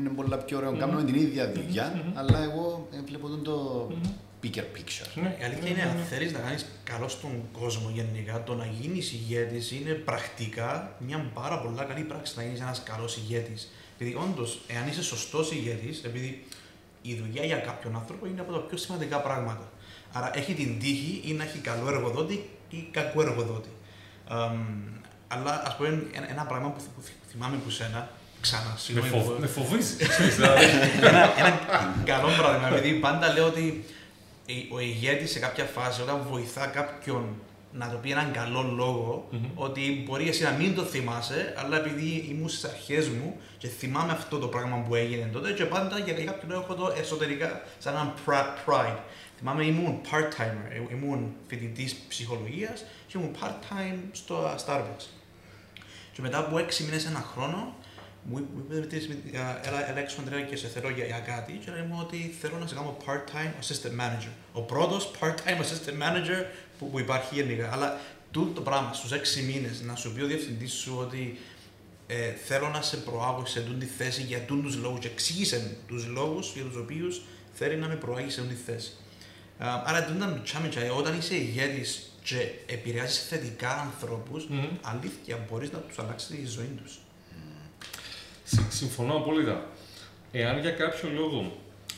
Είναι 0.00 0.08
πολύ 0.16 0.36
πιο 0.46 0.56
ωραίο. 0.56 0.76
Κάνουμε 0.76 1.04
την 1.04 1.14
ίδια 1.14 1.52
δουλειά, 1.52 2.12
αλλά 2.14 2.42
εγώ 2.42 2.88
ε, 2.92 3.00
βλέπω 3.06 3.28
τον 3.28 3.42
το 3.42 3.88
bigger 4.42 4.66
picture. 4.76 5.22
Ναι, 5.22 5.36
Η 5.40 5.44
αλήθεια 5.44 5.62
ναι, 5.62 5.68
είναι, 5.68 5.82
ναι, 5.82 5.90
αν 5.90 5.96
ναι. 5.96 6.02
θέλεις 6.02 6.32
να 6.32 6.38
κάνεις 6.38 6.66
καλό 6.84 7.08
στον 7.08 7.42
κόσμο 7.52 7.92
γενικά, 7.94 8.42
το 8.44 8.54
να 8.54 8.66
γίνεις 8.66 9.12
ηγέτης 9.12 9.72
είναι 9.72 9.92
πρακτικά 9.92 10.96
μια 10.98 11.30
πάρα 11.34 11.60
πολύ 11.60 11.74
καλή 11.88 12.02
πράξη 12.02 12.32
να 12.36 12.42
γίνεις 12.42 12.60
ένας 12.60 12.82
καλός 12.82 13.16
ηγέτης. 13.16 13.72
Γιατί 13.98 14.14
όντως, 14.14 14.60
εάν 14.66 14.88
είσαι 14.88 15.02
σωστός 15.02 15.52
ηγέτης, 15.52 16.02
επειδή 16.04 16.44
η 17.02 17.14
δουλειά 17.14 17.44
για 17.44 17.56
κάποιον 17.56 17.96
άνθρωπο 17.96 18.26
είναι 18.26 18.40
από 18.40 18.52
τα 18.52 18.58
πιο 18.58 18.76
σημαντικά 18.76 19.20
πράγματα. 19.20 19.72
Άρα 20.12 20.30
έχει 20.34 20.54
την 20.54 20.78
τύχη 20.78 21.20
ή 21.24 21.32
να 21.32 21.44
έχει 21.44 21.58
καλό 21.58 21.88
εργοδότη 21.88 22.50
ή 22.70 22.88
κακό 22.90 23.22
εργοδότη. 23.22 23.68
Αμ, 24.28 24.64
αλλά 25.28 25.62
ας 25.66 25.76
πούμε 25.76 25.88
ένα, 26.12 26.30
ένα 26.30 26.42
πράγμα 26.44 26.68
που, 26.68 26.80
θυ- 26.80 26.90
που 26.96 27.00
θυ- 27.02 27.14
θυμάμαι 27.30 27.56
που 27.64 27.70
σένα, 27.70 28.08
ξανά, 28.40 28.62
Με, 28.72 28.78
συγγνώμη. 28.78 29.08
φοβ, 29.08 29.26
που- 29.26 29.36
με 29.40 29.46
φοβίζει. 29.46 29.96
ξέρεις, 30.12 30.34
δηλαδή. 30.36 30.64
ένα, 31.02 31.38
ένα 31.38 31.60
καλό 32.04 32.28
παράδειγμα. 32.36 32.68
Επειδή 32.76 32.92
πάντα 32.98 33.32
λέω 33.32 33.46
ότι 33.46 33.84
ο 34.72 34.80
ηγέτης 34.80 35.30
σε 35.30 35.38
κάποια 35.38 35.64
φάση, 35.64 36.02
όταν 36.02 36.26
βοηθά 36.30 36.66
κάποιον 36.66 37.28
να 37.72 37.88
το 37.90 37.96
πει 37.96 38.10
έναν 38.10 38.32
καλό 38.32 38.62
λόγο, 38.76 39.28
ότι 39.54 40.04
μπορεί 40.06 40.28
εσύ 40.28 40.42
να 40.42 40.50
μην 40.50 40.74
το 40.74 40.82
θυμάσαι, 40.82 41.54
αλλά 41.56 41.76
επειδή 41.76 42.26
ήμουν 42.30 42.48
στις 42.48 42.64
αρχές 42.64 43.08
μου 43.08 43.36
και 43.58 43.68
θυμάμαι 43.68 44.12
αυτό 44.12 44.38
το 44.38 44.46
πράγμα 44.46 44.76
που 44.88 44.94
έγινε 44.94 45.28
τότε, 45.32 45.52
και 45.52 45.64
πάντα 45.64 45.98
για 45.98 46.12
κάποιο 46.24 46.48
λόγο 46.48 46.60
έχω 46.62 46.74
το 46.74 46.94
εσωτερικά 47.00 47.60
σαν 47.78 47.94
έναν 47.94 48.12
pra- 48.26 48.70
pride. 48.70 48.98
Θυμάμαι 49.44 49.64
ήμουν 49.64 50.00
part-timer, 50.10 50.70
ε, 50.70 50.94
ήμουν 50.94 51.34
φοιτητής 51.48 51.94
ψυχολογίας 52.08 52.84
και 53.06 53.18
ήμουν 53.18 53.36
part-time 53.40 53.98
στο 54.12 54.44
uh, 54.44 54.66
Starbucks. 54.66 55.04
Και 56.12 56.20
μετά 56.20 56.38
από 56.38 56.58
έξι 56.58 56.82
μήνες, 56.82 57.06
ένα 57.06 57.20
χρόνο, 57.32 57.74
μου 58.22 58.38
είπε 58.38 58.46
μου 58.54 58.64
είπε, 58.76 58.96
«Δημήτρη, 58.96 59.36
α, 59.36 59.60
έλα, 59.64 59.90
έλα 59.90 59.98
έξω 59.98 60.20
Αντρέα 60.20 60.40
και 60.40 60.56
σε 60.56 60.68
θέλω 60.68 60.90
για, 60.90 61.04
για 61.04 61.18
κάτι 61.18 61.52
και 61.64 61.70
λέει 61.70 61.82
μου 61.82 61.96
ότι 62.00 62.34
θέλω 62.40 62.58
να 62.58 62.66
σε 62.66 62.74
κάνω 62.74 62.96
part-time 63.06 63.52
assistant 63.62 64.00
manager. 64.00 64.32
Ο 64.52 64.60
πρώτος 64.60 65.10
part-time 65.20 65.60
assistant 65.60 66.02
manager 66.02 66.44
που, 66.78 66.90
που 66.90 66.98
υπάρχει 66.98 67.34
γενικά. 67.34 67.72
Αλλά 67.72 68.00
τούτο 68.30 68.52
το 68.52 68.60
πράγμα 68.60 68.92
στους 68.92 69.12
έξι 69.12 69.42
μήνες 69.42 69.82
να 69.82 69.94
σου 69.94 70.12
πει 70.12 70.22
ο 70.22 70.26
διευθυντής 70.26 70.72
σου 70.72 70.96
ότι 70.98 71.38
ε, 72.06 72.32
θέλω 72.32 72.68
να 72.68 72.82
σε 72.82 72.96
προάγω 72.96 73.46
σε 73.46 73.60
τούτη 73.60 73.86
τη 73.86 73.86
θέση 73.86 74.22
για 74.22 74.38
τούτους 74.38 74.76
λόγους 74.76 74.98
και 74.98 75.08
εξήγησε 75.08 75.58
μου 75.58 75.76
τους 75.86 76.06
λόγους 76.06 76.52
για 76.54 76.64
τους 76.64 76.76
οποίους 76.76 77.22
θέλει 77.52 77.76
να 77.76 77.88
με 77.88 77.94
προάγει 77.94 78.30
σε 78.30 78.40
τούτη 78.40 78.54
τη 78.54 78.60
θέση. 78.72 78.92
Α, 79.64 79.82
Άρα 79.84 80.04
τούτα 80.04 80.26
μικρά 80.26 80.60
μικρά, 80.60 80.92
όταν 80.92 81.18
είσαι 81.18 81.34
ηγέτης 81.34 82.12
και 82.24 82.36
επηρεάζεις 82.66 83.26
θετικά 83.28 83.70
ανθρώπους, 83.80 84.46
Μμμ. 84.48 84.64
αλήθεια 84.82 85.38
μπορείς 85.50 85.72
να 85.72 85.78
τους 85.78 85.98
αλλάξεις 85.98 86.28
τη 86.36 86.46
ζωή 86.46 86.70
τους. 86.82 86.98
Συ- 88.44 88.72
Συμφωνώ 88.72 89.14
απόλυτα. 89.16 89.66
Εάν 90.32 90.60
για 90.60 90.70
κάποιο 90.70 91.08
λόγο 91.14 91.56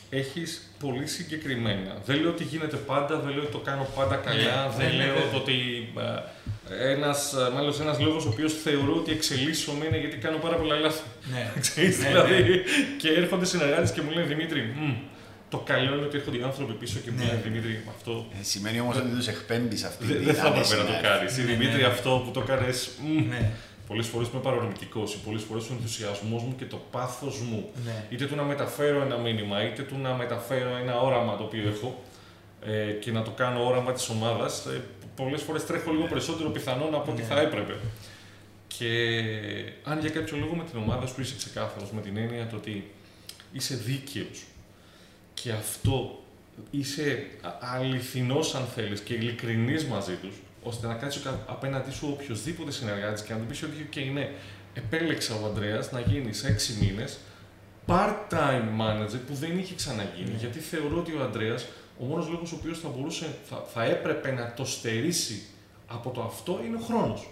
έχεις 0.09 0.69
πολύ 0.79 1.07
συγκεκριμένα, 1.07 1.97
δεν 2.05 2.21
λέω 2.21 2.29
ότι 2.29 2.43
γίνεται 2.43 2.75
πάντα, 2.77 3.19
δεν 3.19 3.33
λέω 3.33 3.43
ότι 3.43 3.51
το 3.51 3.57
κάνω 3.57 3.87
πάντα 3.95 4.15
καλά, 4.15 4.37
Ναι, 4.37 4.73
δεν 4.77 4.87
ναι, 4.91 4.97
ναι, 4.97 5.05
λέω 5.05 5.13
βέβαια. 5.13 5.39
ότι 5.39 5.53
ε, 6.69 6.91
ένας, 6.91 7.33
ε, 7.33 7.49
μάλλον 7.53 7.73
ένας 7.81 7.99
λόγος 7.99 8.25
ο 8.25 8.29
οποίος 8.29 8.53
θεωρώ 8.53 8.95
ότι 8.95 9.11
εξελίσσομαι 9.11 9.85
είναι 9.85 9.97
γιατί 9.97 10.17
κάνω 10.17 10.37
πάρα 10.37 10.55
πολλά 10.55 10.75
λάθη. 10.75 11.03
Ναι. 11.31 11.51
Ξέρεις, 11.61 11.99
Ναι, 11.99 12.07
δηλαδή, 12.07 12.33
ναι. 12.43 12.61
και 12.97 13.09
έρχονται 13.09 13.45
συνεργάτες 13.45 13.91
και 13.91 14.01
μου 14.01 14.09
λένε 14.11 14.25
Δημήτρη, 14.27 14.61
μμ, 14.75 14.93
το 15.49 15.57
καλό 15.57 15.93
είναι 15.95 16.05
ότι 16.05 16.17
έρχονται 16.17 16.37
οι 16.37 16.43
άνθρωποι 16.43 16.73
πίσω 16.73 16.99
και 16.99 17.11
μου 17.11 17.17
Ναι. 17.17 17.25
λένε 17.25 17.41
Δημήτρη, 17.43 17.83
αυτό 17.89 18.25
Ε, 18.39 18.43
σημαίνει 18.43 18.79
όμως 18.79 18.95
ότι 18.97 19.07
τους 19.09 19.27
εκπέμπεις 19.27 19.83
αυτή 19.83 20.05
δεν 20.05 20.17
τη 20.17 20.23
δεν 20.23 20.33
θα 20.35 20.39
έπρεπε 20.47 20.55
άνεση 20.57 20.75
να 20.77 20.85
το 20.85 20.91
έρθει. 20.91 21.03
κάνεις. 21.07 21.37
Ναι, 21.37 21.43
Δημήτρη, 21.43 21.81
ναι. 21.81 21.87
αυτό 21.87 22.21
που 22.25 22.31
το 22.31 22.41
κάνεις. 22.41 22.89
Ναι. 23.29 23.51
Πολλές 23.87 24.07
φορές 24.07 24.27
είμαι 24.33 24.41
παρορμητικό 24.41 25.03
ή 25.07 25.17
πολλές 25.25 25.43
φορές 25.43 25.63
ο 25.69 25.73
ενθουσιασμός 25.73 26.43
μου 26.43 26.55
και 26.57 26.65
το 26.65 26.81
πάθος 26.91 27.39
μου 27.39 27.69
Ναι. 27.85 28.05
είτε 28.09 28.25
του 28.25 28.35
να 28.35 28.43
μεταφέρω 28.43 29.01
ένα 29.01 29.17
μήνυμα, 29.17 29.63
είτε 29.65 29.81
του 29.81 29.97
να 29.97 30.13
μεταφέρω 30.13 30.69
ένα 30.83 30.99
όραμα 30.99 31.37
το 31.37 31.43
οποίο 31.43 31.67
έχω 31.69 32.03
ε, 32.65 32.91
και 32.91 33.11
να 33.11 33.21
το 33.21 33.31
κάνω 33.31 33.65
όραμα 33.67 33.91
της 33.91 34.09
ομάδας, 34.09 34.65
ε, 34.65 34.81
πολλές 35.15 35.41
φορές 35.41 35.65
τρέχω 35.65 35.91
λίγο 35.91 36.05
περισσότερο 36.05 36.49
πιθανόν 36.49 36.95
από 36.95 37.11
ό,τι 37.11 37.21
Ναι. 37.21 37.27
θα 37.27 37.39
έπρεπε. 37.39 37.73
Και 38.67 38.89
αν 39.83 39.99
για 39.99 40.09
κάποιο 40.09 40.37
λόγο 40.37 40.55
με 40.55 40.63
την 40.63 40.79
ομάδα 40.79 41.05
σου 41.05 41.21
είσαι 41.21 41.33
ξεκάθαρος 41.37 41.91
με 41.91 42.01
την 42.01 42.17
έννοια 42.17 42.47
το 42.47 42.55
ότι 42.55 42.91
είσαι 43.51 43.75
δίκαιος 43.75 44.43
και 45.45 45.51
αυτό 45.51 46.19
είσαι 46.71 47.27
α- 47.41 47.49
αληθινός 47.75 48.55
αν 48.55 48.65
θέλεις 48.75 48.99
και 48.99 49.13
ειλικρινής 49.13 49.85
μαζί 49.85 50.13
τους, 50.13 50.35
ώστε 50.63 50.87
να 50.87 50.93
κάτσεις 50.93 51.21
κα- 51.21 51.43
απέναντί 51.47 51.91
σου 51.91 52.17
οποιοδήποτε 52.19 52.71
συνεργάτης 52.71 53.21
και 53.21 53.33
να 53.33 53.39
του 53.39 53.45
πεις 53.45 53.63
ότι 53.63 53.89
okay, 53.93 54.11
ναι, 54.13 54.31
επέλεξα 54.73 55.35
ο 55.35 55.45
Ανδρέας 55.45 55.91
να 55.91 55.99
γίνει 55.99 56.33
σε 56.33 56.47
έξι 56.47 56.77
μήνες 56.81 57.17
part-time 57.87 58.67
manager 58.81 59.19
που 59.27 59.33
δεν 59.33 59.57
είχε 59.57 59.75
ξαναγίνει, 59.75 60.29
Ναι. 60.31 60.37
γιατί 60.39 60.59
θεωρώ 60.59 60.97
ότι 60.97 61.11
ο 61.11 61.23
Ανδρέας, 61.23 61.65
ο 61.99 62.03
μόνος 62.05 62.27
λόγος 62.29 62.51
ο 62.51 62.55
οποίος 62.59 62.79
θα 62.79 62.87
μπορούσε, 62.95 63.25
θα, 63.49 63.63
θα 63.73 63.83
έπρεπε 63.83 64.31
να 64.31 64.53
το 64.55 64.65
στερήσει 64.65 65.41
από 65.87 66.09
το 66.09 66.21
αυτό 66.21 66.59
είναι 66.65 66.75
ο 66.75 66.79
χρόνος. 66.79 67.29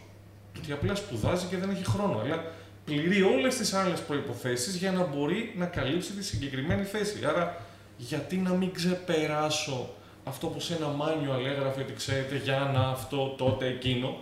Το 0.53 0.59
ότι 0.63 0.71
απλά 0.71 0.95
σπουδάζει 0.95 1.45
και 1.45 1.57
δεν 1.57 1.69
έχει 1.69 1.85
χρόνο, 1.85 2.19
αλλά 2.19 2.43
πληρεί 2.85 3.21
όλες 3.21 3.55
τις 3.55 3.73
άλλες 3.73 3.99
προϋποθέσεις 3.99 4.75
για 4.75 4.91
να 4.91 5.03
μπορεί 5.05 5.53
να 5.57 5.65
καλύψει 5.65 6.11
τη 6.11 6.23
συγκεκριμένη 6.23 6.83
θέση. 6.83 7.25
Άρα, 7.25 7.61
γιατί 8.07 8.37
να 8.37 8.53
μην 8.53 8.73
ξεπεράσω 8.73 9.89
αυτό 10.23 10.47
που 10.47 10.59
σε 10.59 10.75
ένα 10.75 10.87
manual 10.87 11.45
έγραφε 11.45 11.81
ότι 11.81 11.93
ξέρετε 11.93 12.35
για 12.35 12.71
να 12.73 12.79
αυτό, 12.79 13.27
τότε, 13.37 13.67
εκείνο 13.67 14.17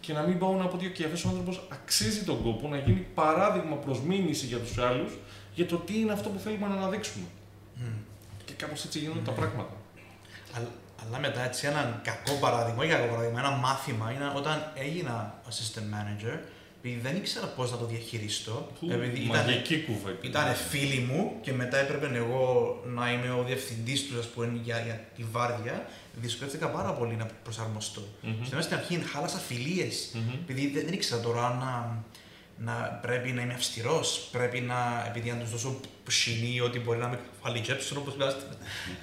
και 0.00 0.12
να 0.12 0.22
μην 0.22 0.38
πάω 0.38 0.54
να 0.54 0.66
πω 0.66 0.76
ότι 0.76 0.92
okay, 0.94 1.04
αυτός 1.04 1.24
ο 1.24 1.28
άνθρωπος 1.28 1.66
αξίζει 1.72 2.24
τον 2.24 2.42
κόπο 2.42 2.68
να 2.68 2.76
γίνει 2.76 3.06
παράδειγμα 3.14 3.76
προς 3.76 4.00
μίμηση 4.00 4.46
για 4.46 4.58
τους 4.58 4.78
άλλους 4.78 5.12
για 5.54 5.66
το 5.66 5.76
τι 5.76 6.00
είναι 6.00 6.12
αυτό 6.12 6.28
που 6.28 6.38
θέλουμε 6.38 6.66
να 6.66 6.74
αναδείξουμε. 6.74 7.24
Μμ. 7.74 7.84
Και 8.44 8.52
κάπως 8.52 8.84
έτσι 8.84 8.98
γίνονται 8.98 9.20
τα 9.24 9.30
πράγματα. 9.30 9.74
Αλλά, 10.56 10.68
αλλά 11.06 11.18
μετά 11.18 11.44
έτσι 11.44 11.66
ένα 11.66 12.00
κακό 12.04 12.32
παράδειγμα, 12.40 12.82
όχι 12.82 12.90
κακό 12.90 13.06
παράδειγμα, 13.06 13.38
ένα 13.40 13.50
μάθημα 13.50 14.12
είναι 14.12 14.32
όταν 14.36 14.72
έγινα 14.74 15.34
assistant 15.48 15.88
manager, 15.94 16.38
επειδή 16.86 17.00
δεν 17.02 17.16
ήξερα 17.16 17.46
πώς 17.46 17.70
να 17.70 17.76
το 17.76 17.86
διαχειριστώ. 17.86 18.68
Που 18.80 18.90
επειδή 18.90 19.20
ήταν, 19.20 19.44
Μαγική 19.44 19.80
κουβέντα. 19.82 20.18
ήταν 20.22 20.54
φίλοι 20.54 20.98
μου 20.98 21.32
και 21.40 21.52
μετά 21.52 21.76
έπρεπε 21.76 22.16
εγώ 22.16 22.80
να 22.86 23.12
είμαι 23.12 23.30
ο 23.30 23.42
διευθυντής 23.42 24.06
τους, 24.06 24.18
ας 24.18 24.26
πούμε, 24.26 24.60
για, 24.62 24.80
για 24.80 25.04
τη 25.16 25.24
βάρδια. 25.30 25.86
Δυσκολεύτηκα 26.14 26.68
πάρα 26.68 26.92
πολύ 26.92 27.14
να 27.14 27.26
προσαρμοστώ. 27.42 28.02
Μμμ. 28.20 28.44
Στην 28.44 28.62
στην 28.62 28.76
αρχή 28.76 28.98
χάλασα 29.12 29.38
φιλίες. 29.38 30.10
Μμμ. 30.14 30.32
Επειδή 30.42 30.68
δεν, 30.68 30.84
δεν 30.84 30.92
ήξερα 30.92 31.20
τώρα 31.20 31.54
να, 31.54 32.02
να 32.72 32.98
πρέπει 33.02 33.32
να 33.32 33.42
είμαι 33.42 33.54
αυστηρός, 33.54 34.28
πρέπει 34.32 34.60
να. 34.60 35.04
επειδή 35.08 35.30
αν 35.30 35.38
τους 35.38 35.50
δώσω 35.50 35.80
ψινή 36.04 36.60
ότι 36.60 36.78
μπορεί 36.78 36.98
να 36.98 37.08
με 37.08 37.18
φαλιτζέψουν 37.42 37.96
όπως 37.96 38.14
βγάζετε. 38.14 38.42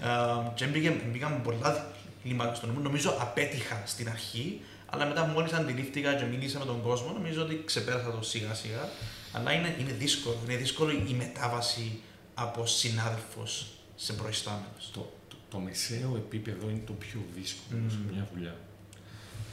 Ε, 0.01 0.51
και 0.55 0.65
μπήκε, 0.65 0.89
μπήκαν 1.11 1.41
πολλά 1.41 1.91
κλίματα 2.23 2.55
στο 2.55 2.67
νου 2.67 2.73
μου. 2.73 2.81
Νομίζω 2.81 3.17
απέτυχα 3.19 3.83
στην 3.85 4.09
αρχή, 4.09 4.61
αλλά 4.93 5.05
μετά 5.05 5.25
μόλις 5.25 5.53
αντιλήφθηκα 5.53 6.13
και 6.13 6.23
μίλησα 6.25 6.59
με 6.59 6.65
τον 6.65 6.81
κόσμο, 6.81 7.11
νομίζω 7.13 7.41
ότι 7.41 7.61
ξεπέρασα 7.65 8.11
το 8.11 8.23
σιγά 8.23 8.53
σιγά. 8.53 8.89
Αλλά 9.33 9.51
είναι, 9.53 9.75
είναι 9.79 9.91
δύσκολο. 9.91 10.37
Είναι 10.45 10.55
δύσκολο 10.55 10.91
η 10.91 11.13
μετάβαση 11.17 11.99
από 12.33 12.65
συνάδελφος 12.65 13.67
σε 13.95 14.13
προϊστάμενος. 14.13 14.89
Το, 14.93 15.11
το, 15.29 15.35
το 15.49 15.57
μεσαίο 15.57 16.13
επίπεδο 16.15 16.69
είναι 16.69 16.81
το 16.85 16.93
πιο 16.93 17.19
δύσκολο 17.35 17.79
σε 17.89 17.97
Μμμ. 17.97 18.13
μια 18.13 18.27
δουλειά. 18.33 18.55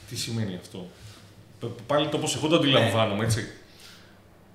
Τι 0.09 0.15
σημαίνει 0.15 0.55
αυτό; 0.55 0.87
Π- 1.59 1.81
Πάλι 1.87 2.07
το 2.07 2.17
πώς 2.17 2.35
εγώ 2.35 2.47
το 2.47 2.55
αντιλαμβάνομαι, 2.55 3.25
έτσι. 3.25 3.47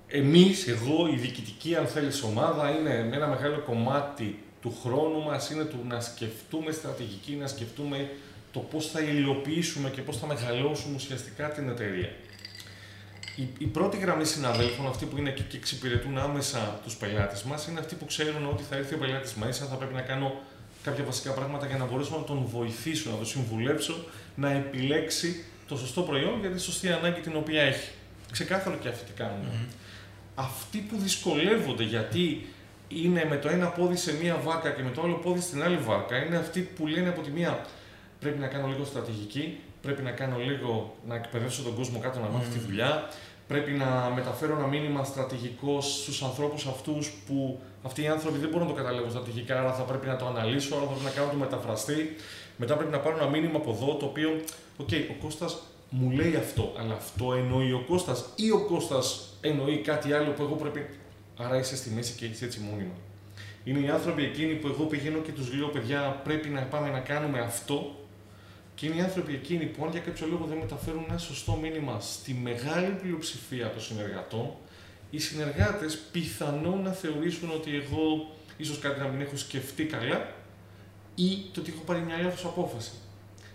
εμείς, 0.07 0.67
εγώ, 0.67 1.07
η 1.07 1.15
διοικητική 1.15 1.75
αν 1.75 1.87
θέλεις 1.87 2.23
ομάδα 2.23 2.69
είναι 2.69 3.09
ένα 3.13 3.27
μεγάλο 3.27 3.59
κομμάτι 3.59 4.43
του 4.61 4.77
χρόνου 4.83 5.23
μας 5.23 5.49
είναι 5.49 5.63
του 5.63 5.79
να 5.87 5.99
σκεφτούμε 5.99 6.71
στρατηγική, 6.71 7.31
να 7.31 7.47
σκεφτούμε 7.47 8.09
το 8.55 8.61
πώς 8.61 8.87
θα 8.87 8.99
υλοποιήσουμε 9.01 9.89
και 9.89 10.01
πώς 10.01 10.17
θα 10.17 10.27
μεγαλώσουμε 10.27 10.95
ουσιαστικά 10.95 11.51
την 11.51 11.69
εταιρεία. 11.69 12.09
Η, 13.35 13.47
η 13.57 13.65
πρώτη 13.65 13.97
γραμμή 13.97 14.25
συναδέλφων, 14.25 14.87
αυτοί 14.87 15.05
που 15.05 15.17
είναι 15.17 15.29
εκεί 15.29 15.43
και 15.43 15.57
εξυπηρετούν 15.57 16.17
άμεσα 16.17 16.79
τους 16.83 16.95
πελάτες 16.95 17.43
μας, 17.43 17.67
είναι 17.67 17.79
αυτοί 17.79 17.95
που 17.95 18.05
ξέρουν 18.05 18.49
ότι 18.49 18.63
θα 18.63 18.75
έρθει 18.75 18.93
ο 18.93 18.97
πελάτης 18.97 19.33
μέσα, 19.33 19.65
θα 19.65 19.75
πρέπει 19.75 19.93
να 19.93 20.01
κάνω 20.01 20.33
κάποια 20.83 21.03
βασικά 21.03 21.31
πράγματα 21.31 21.65
για 21.65 21.77
να 21.77 21.85
μπορέσω 21.85 22.17
να 22.17 22.23
τον 22.23 22.45
βοηθήσω, 22.45 23.09
να 23.09 23.15
τον 23.15 23.25
συμβουλέψω 23.25 24.05
να 24.35 24.51
επιλέξει 24.51 25.43
το 25.67 25.77
σωστό 25.77 26.01
προϊόν 26.01 26.39
για 26.39 26.49
τη 26.49 26.61
σωστή 26.61 26.91
ανάγκη 26.91 27.19
την 27.19 27.35
οποία 27.35 27.61
έχει. 27.61 27.89
Ξεκάθαρο 28.31 28.75
και 28.75 28.87
αυτοί 28.87 29.05
τι 29.05 29.11
κάνουν. 29.11 29.45
Αυτοί 30.35 30.77
που 30.77 30.97
δυσκολεύονται 30.97 31.83
γιατί 31.83 32.45
είναι 32.87 33.25
με 33.29 33.37
το 33.37 33.49
ένα 33.49 33.67
πόδι 33.67 33.95
σε 33.95 34.13
μία 34.21 34.35
βάρκα 34.43 34.69
και 34.69 34.83
με 34.83 34.89
το 34.89 35.01
άλλο 35.01 35.15
πόδι 35.15 35.41
στην 35.41 35.63
άλλη 35.63 35.77
βάρκα, 35.77 36.25
είναι 36.25 36.37
αυτοί 36.37 36.61
που 36.61 36.87
λένε 36.87 37.09
από 37.09 37.21
τη 37.21 37.29
μία 37.29 37.65
πρέπει 38.25 38.39
να 38.39 38.47
κάνω 38.47 38.67
λίγο 38.67 38.85
στρατηγική, 38.85 39.57
πρέπει 39.81 40.01
να 40.01 40.11
κάνω 40.11 40.37
λίγο 40.37 40.95
να 41.07 41.15
εκπαιδεύσω 41.15 41.63
τον 41.63 41.75
κόσμο 41.75 41.99
κάτω 41.99 42.19
να 42.19 42.27
μάθει 42.27 42.49
τη 42.57 42.59
δουλειά, 42.59 43.09
πρέπει 43.47 43.71
να 43.71 44.11
μεταφέρω 44.15 44.55
ένα 44.57 44.67
μήνυμα 44.67 45.03
στρατηγικό 45.03 45.81
στους 45.81 46.23
ανθρώπους 46.23 46.65
αυτούς 46.67 47.11
που 47.27 47.59
αυτοί 47.83 48.01
οι 48.01 48.07
άνθρωποι 48.07 48.37
δεν 48.37 48.49
μπορούν 48.49 48.67
να 48.67 48.73
το 48.73 48.79
καταλάβουν 48.81 49.09
στρατηγικά, 49.09 49.59
άρα 49.59 49.73
θα 49.73 49.83
πρέπει 49.83 50.07
να 50.07 50.15
το 50.15 50.25
αναλύσω, 50.25 50.75
άρα 50.75 50.85
θα 50.85 50.91
πρέπει 50.91 51.03
να 51.03 51.09
κάνω 51.09 51.29
το 51.31 51.37
μεταφραστή. 51.37 52.15
Μετά 52.57 52.75
πρέπει 52.75 52.91
να 52.91 52.99
πάρω 52.99 53.15
ένα 53.17 53.27
μήνυμα 53.27 53.57
από 53.57 53.71
εδώ 53.71 53.95
το 53.95 54.05
οποίο, 54.05 54.29
OK, 54.77 54.87
okay, 54.91 55.01
ο 55.09 55.23
Κώστας 55.23 55.57
μου 55.89 56.11
λέει 56.11 56.35
αυτό, 56.35 56.73
αλλά 56.79 56.93
αυτό 56.93 57.33
εννοεί 57.33 57.71
ο 57.71 57.83
Κώστας 57.87 58.25
ή 58.35 58.51
ο 58.51 58.65
Κώστας 58.65 59.33
εννοεί 59.41 59.77
κάτι 59.77 60.13
άλλο 60.13 60.31
που 60.31 60.41
εγώ 60.41 60.55
πρέπει. 60.55 60.89
Άρα 61.37 61.57
είσαι 61.57 61.75
στη 61.75 61.89
μέση 61.89 62.13
και 62.17 62.25
έχει 62.25 62.43
έτσι 62.43 62.59
μόνιμα. 62.59 62.95
Είναι 63.63 63.79
οι 63.79 63.89
άνθρωποι 63.89 64.23
εκείνοι 64.23 64.53
που 64.53 64.67
εγώ 64.67 64.83
πηγαίνω 64.83 65.19
και 65.19 65.31
τους 65.31 65.53
λέω: 65.53 65.67
Παιδιά, 65.67 66.21
πρέπει 66.23 66.49
να 66.49 66.61
πάμε 66.61 66.89
να 66.89 66.99
κάνουμε 66.99 67.39
αυτό. 67.39 68.04
Και 68.75 68.85
είναι 68.85 68.95
οι 68.95 69.01
άνθρωποι 69.01 69.33
εκείνοι 69.33 69.65
που, 69.65 69.85
αν 69.85 69.91
για 69.91 69.99
κάποιο 69.99 70.27
λόγο 70.27 70.45
δεν 70.45 70.57
μεταφέρουν 70.57 71.05
ένα 71.09 71.17
σωστό 71.17 71.55
μήνυμα 71.55 71.99
στη 71.99 72.33
μεγάλη 72.33 72.91
πλειοψηφία 73.01 73.69
των 73.69 73.81
συνεργατών, 73.81 74.51
οι 75.09 75.19
συνεργάτες 75.19 75.97
πιθανόν 76.11 76.81
να 76.81 76.91
θεωρήσουν 76.91 77.51
ότι 77.51 77.75
εγώ 77.75 78.35
ίσως 78.57 78.79
κάτι 78.79 78.99
να 78.99 79.07
μην 79.07 79.21
έχω 79.21 79.37
σκεφτεί 79.37 79.83
καλά 79.85 80.33
ή 81.15 81.37
το 81.53 81.59
ότι 81.59 81.71
έχω 81.71 81.83
πάρει 81.83 81.99
μια 81.99 82.17
λάθος 82.17 82.45
απόφαση. 82.45 82.91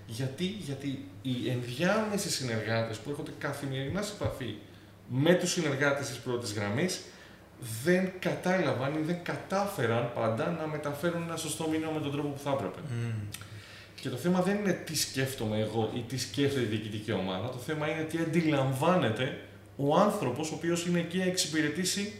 Γιατί, 0.06 0.44
γιατί 0.44 1.08
οι 1.22 1.50
ενδιάμεσοι 1.50 2.30
συνεργάτες 2.30 2.98
που 2.98 3.10
έρχονται 3.10 3.30
καθημερινά 3.38 4.02
σε 4.02 4.12
επαφή 4.14 4.54
με 5.08 5.34
τους 5.34 5.50
συνεργάτες 5.50 6.08
της 6.08 6.18
πρώτης 6.18 6.52
γραμμής 6.52 7.00
δεν 7.84 8.12
κατάλαβαν 8.18 8.94
ή 8.94 9.02
δεν 9.02 9.18
κατάφεραν 9.22 10.12
πάντα 10.14 10.50
να 10.50 10.66
μεταφέρουν 10.66 11.22
ένα 11.22 11.36
σωστό 11.36 11.68
μήνυμα 11.68 11.90
με 11.90 12.00
τον 12.00 12.12
τρόπο 12.12 12.28
που 12.28 12.38
θα 12.38 12.50
έπρεπε. 12.50 12.78
Και 14.00 14.08
το 14.08 14.16
θέμα 14.16 14.40
δεν 14.42 14.56
είναι 14.56 14.72
τι 14.72 14.96
σκέφτομαι 14.96 15.58
εγώ 15.58 15.92
ή 15.94 16.04
τι 16.08 16.18
σκέφτεται 16.18 16.60
η 16.60 16.64
διοικητική 16.64 17.12
ομάδα. 17.12 17.48
Το 17.48 17.58
θέμα 17.58 17.88
είναι 17.88 18.02
τι 18.02 18.18
αντιλαμβάνεται 18.18 19.40
ο 19.76 19.96
άνθρωπος 19.96 20.50
ο 20.50 20.54
οποίος 20.54 20.86
είναι 20.86 20.98
εκεί 20.98 21.18
να 21.18 21.24
εξυπηρετήσει 21.24 22.12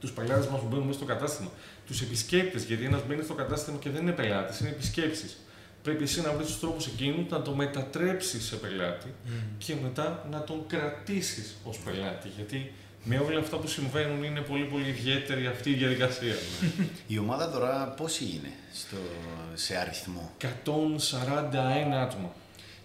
τους 0.00 0.12
πελάτε 0.12 0.48
μας 0.50 0.60
που 0.60 0.66
μπαίνουν 0.66 0.86
μέσα 0.86 0.98
στο 0.98 1.06
κατάστημα. 1.06 1.50
Τους 1.86 2.00
επισκέπτες, 2.02 2.64
γιατί 2.64 2.84
ένας 2.84 3.00
μπαίνει 3.06 3.22
στο 3.22 3.34
κατάστημα 3.34 3.78
και 3.78 3.90
δεν 3.90 4.02
είναι 4.02 4.12
πελάτης, 4.12 4.60
είναι 4.60 4.68
επισκέψεις. 4.68 5.38
Πρέπει 5.82 6.02
εσύ 6.02 6.20
να 6.20 6.32
βρεις 6.32 6.46
τους 6.46 6.60
τρόπους 6.60 6.86
εκείνου 6.86 7.26
να 7.28 7.42
το 7.42 7.54
μετατρέψεις 7.54 8.44
σε 8.44 8.56
πελάτη 8.56 9.14
και 9.58 9.74
μετά 9.82 10.26
να 10.30 10.42
τον 10.42 10.66
κρατήσεις 10.66 11.56
ως 11.64 11.78
πελάτη. 11.78 12.28
Γιατί 12.36 12.72
με 13.04 13.18
όλα 13.18 13.38
αυτά 13.38 13.56
που 13.56 13.68
συμβαίνουν 13.68 14.22
είναι 14.22 14.40
πολύ 14.40 14.64
πολύ 14.64 14.88
ιδιαίτερη 14.88 15.46
αυτή 15.46 15.70
η 15.70 15.74
διαδικασία. 15.74 16.34
η 17.06 17.18
ομάδα 17.18 17.50
τώρα 17.50 17.94
πόσοι 17.96 18.24
είναι 18.24 18.52
στο, 18.72 18.96
σε 19.54 19.76
αριθμό; 19.76 20.30
141 20.40 20.46
άτομα. 22.02 22.32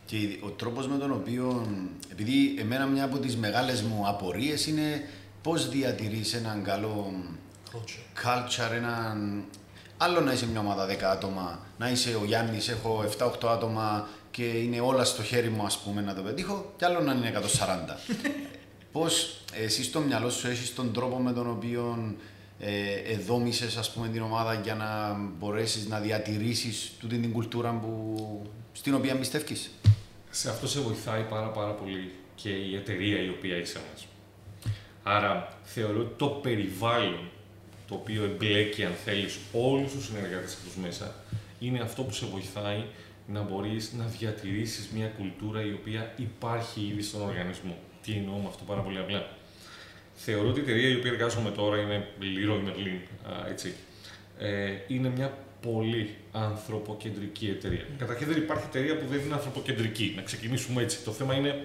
Και 0.05 0.17
ο 0.41 0.49
τρόπος 0.49 0.87
με 0.87 0.97
τον 0.97 1.11
οποίο, 1.11 1.67
επειδή 2.11 2.55
εμένα 2.59 2.85
μια 2.85 3.03
από 3.03 3.17
τις 3.17 3.37
μεγάλες 3.37 3.81
μου 3.81 4.07
απορίες 4.07 4.67
είναι 4.67 5.09
πώς 5.41 5.69
διατηρείς 5.69 6.33
έναν 6.33 6.63
καλό 6.63 7.13
culture, 7.73 8.25
culture 8.25 8.71
έναν... 8.75 9.43
Άλλο 10.01 10.19
να 10.21 10.33
είσαι 10.33 10.47
μια 10.47 10.59
ομάδα 10.59 10.87
10 10.87 11.01
άτομα, 11.01 11.59
να 11.77 11.89
είσαι 11.89 12.15
ο 12.15 12.25
Γιάννης, 12.25 12.67
έχω 12.67 13.05
7-8 13.17 13.29
άτομα 13.47 14.07
και 14.31 14.43
είναι 14.43 14.79
όλα 14.79 15.03
στο 15.03 15.23
χέρι 15.23 15.49
μου 15.49 15.65
ας 15.65 15.77
πούμε 15.77 16.01
να 16.01 16.15
το 16.15 16.21
πετύχω 16.21 16.73
και 16.77 16.85
άλλο 16.85 16.99
να 16.99 17.13
είναι 17.13 17.33
140. 17.35 17.39
πώς 18.91 19.41
εσύ 19.63 19.83
στο 19.83 19.99
μυαλό 19.99 20.29
σου 20.29 20.47
έχεις 20.47 20.73
τον 20.73 20.93
τρόπο 20.93 21.17
με 21.17 21.33
τον 21.33 21.49
οποίο 21.49 22.13
ε, 22.59 22.93
εδόμησες 22.93 23.77
ας 23.77 23.93
πούμε 23.93 24.07
την 24.07 24.21
ομάδα 24.21 24.53
για 24.53 24.75
να 24.75 25.17
μπορέσεις 25.39 25.87
να 25.87 25.99
διατηρήσεις 25.99 26.91
τούτη 26.99 27.17
την 27.17 27.31
κουλτούρα 27.31 27.71
που, 27.71 28.41
στην 28.71 28.93
οποία 28.93 29.15
πιστεύεις. 29.15 29.71
Σε 30.29 30.49
αυτό 30.49 30.67
σε 30.67 30.79
βοηθάει 30.79 31.23
πάρα 31.23 31.47
πάρα 31.47 31.71
πολύ 31.71 32.11
και 32.35 32.49
η 32.49 32.75
εταιρεία 32.75 33.21
η 33.21 33.29
οποία 33.29 33.57
είσαι 33.57 33.79
μας. 33.91 34.07
Άρα 35.03 35.57
θεωρώ 35.63 35.99
ότι 35.99 36.13
το 36.17 36.27
περιβάλλον 36.27 37.29
το 37.87 37.95
οποίο 37.95 38.23
εμπλέκει 38.23 38.83
αν 38.85 38.93
θέλεις 39.05 39.37
όλους 39.53 39.91
τους 39.91 40.05
συνεργάτες 40.05 40.53
αυτούς 40.53 40.75
μέσα 40.75 41.15
είναι 41.59 41.79
αυτό 41.79 42.03
που 42.03 42.13
σε 42.13 42.25
βοηθάει 42.25 42.83
να 43.27 43.41
μπορείς 43.41 43.93
να 43.93 44.05
διατηρήσεις 44.05 44.89
μια 44.95 45.07
κουλτούρα 45.07 45.65
η 45.65 45.73
οποία 45.73 46.13
υπάρχει 46.17 46.87
ήδη 46.91 47.01
στον 47.01 47.21
οργανισμό. 47.21 47.77
Τι 48.03 48.11
εννοώ 48.11 48.35
με 48.35 48.47
αυτό 48.47 48.63
πάρα 48.63 48.81
πολύ 48.81 48.99
απλά. 48.99 49.27
Θεωρώ 50.15 50.47
ότι 50.49 50.59
η 50.59 50.63
εταιρεία 50.63 50.89
η 50.89 50.95
οποία 50.95 51.11
εργάζομαι 51.11 51.51
τώρα 51.51 51.77
είναι 51.77 52.07
Leroy 52.21 52.67
Merlin, 52.67 52.99
έτσι. 53.49 53.73
Ε, 54.39 54.71
είναι 54.87 55.09
μια 55.09 55.37
πολύ 55.61 56.15
ανθρωποκεντρική 56.31 57.47
εταιρεία. 57.47 57.83
Mm. 57.83 57.95
Καταρχήν 57.97 58.27
δεν 58.27 58.37
υπάρχει 58.37 58.63
εταιρεία 58.67 58.97
που 58.97 59.05
δεν 59.09 59.19
είναι 59.19 59.33
ανθρωποκεντρική. 59.33 60.13
Να 60.15 60.21
ξεκινήσουμε 60.21 60.81
έτσι. 60.81 61.03
Το 61.03 61.11
θέμα 61.11 61.33
είναι 61.33 61.63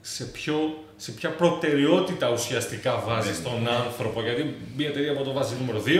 σε, 0.00 0.24
ποιο, 0.24 0.84
σε 0.96 1.12
ποια 1.12 1.30
προτεραιότητα 1.30 2.30
ουσιαστικά 2.30 3.02
βάζει 3.06 3.30
ναι. 3.30 3.48
τον 3.48 3.68
άνθρωπο. 3.68 4.22
Γιατί 4.22 4.54
μια 4.76 4.88
εταιρεία 4.88 5.16
που 5.16 5.24
το 5.24 5.32
βάζει 5.32 5.54
νούμερο 5.60 5.82
2, 5.86 5.90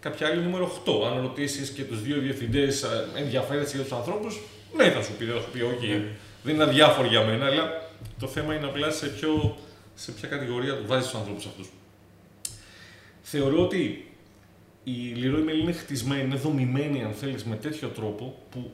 κάποια 0.00 0.26
άλλη 0.26 0.42
νούμερο 0.42 0.82
8. 0.86 0.90
Αν 1.12 1.20
ρωτήσεις 1.20 1.70
και 1.70 1.82
τους 1.82 2.02
δύο 2.02 2.18
διευθυντές, 2.18 2.84
ενδιαφέρεσαι 3.16 3.76
για 3.76 3.84
τους 3.84 3.92
ανθρώπους, 3.92 4.40
ναι, 4.76 4.90
θα 4.90 5.02
σου 5.02 5.12
πει, 5.12 5.24
θα 5.24 5.40
σου 5.40 5.50
πει, 5.52 5.60
όχι, 5.60 5.86
ναι. 5.86 6.02
δεν 6.42 6.54
είναι 6.54 6.62
αδιάφορο 6.62 7.08
για 7.08 7.24
μένα, 7.24 7.46
αλλά 7.46 7.89
το 8.18 8.26
θέμα 8.26 8.54
είναι 8.54 8.66
απλά 8.66 8.90
σε, 8.90 9.06
ποιο, 9.06 9.56
σε 9.94 10.12
ποια 10.12 10.28
κατηγορία 10.28 10.76
του 10.76 10.86
βάζεις 10.86 11.10
τους 11.10 11.18
ανθρώπους 11.18 11.46
αυτούς. 11.46 11.68
Θεωρώ 13.22 13.62
ότι 13.62 14.10
η 14.84 15.12
Leroy 15.16 15.48
Merlin 15.48 15.60
είναι 15.60 15.72
χτισμένη, 15.72 16.22
είναι 16.22 16.36
δομημένη, 16.36 17.04
αν 17.04 17.12
θέλεις, 17.12 17.44
με 17.44 17.56
τέτοιο 17.56 17.88
τρόπο 17.88 18.38
που 18.50 18.72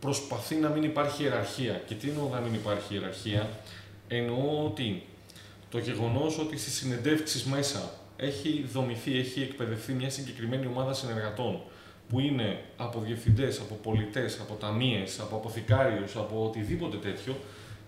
προσπαθεί 0.00 0.54
να 0.54 0.68
μην 0.68 0.82
υπάρχει 0.82 1.22
ιεραρχία. 1.22 1.82
Και 1.86 1.94
τι 1.94 2.08
εννοώ 2.08 2.28
να 2.28 2.40
μην 2.40 2.54
υπάρχει 2.54 2.94
ιεραρχία, 2.94 3.50
εννοώ 4.08 4.64
ότι 4.64 5.02
το 5.70 5.78
γεγονός 5.78 6.38
ότι 6.38 6.58
στις 6.58 6.74
συνεντεύξεις 6.74 7.44
μέσα 7.44 7.90
έχει 8.16 8.68
δομηθεί, 8.72 9.18
έχει 9.18 9.40
εκπαιδευτεί 9.42 9.92
μια 9.92 10.10
συγκεκριμένη 10.10 10.66
ομάδα 10.66 10.92
συνεργατών 10.92 11.60
που 12.08 12.20
είναι 12.20 12.64
από 12.76 13.00
διευθυντές, 13.00 13.60
από 13.60 13.74
πολιτές, 13.74 14.40
από 14.40 14.54
ταμείες, 14.54 15.20
από 15.20 15.36
αποθηκάριους, 15.36 16.16
από 16.16 16.44
οτιδήποτε 16.44 16.96
τέτοιο 16.96 17.36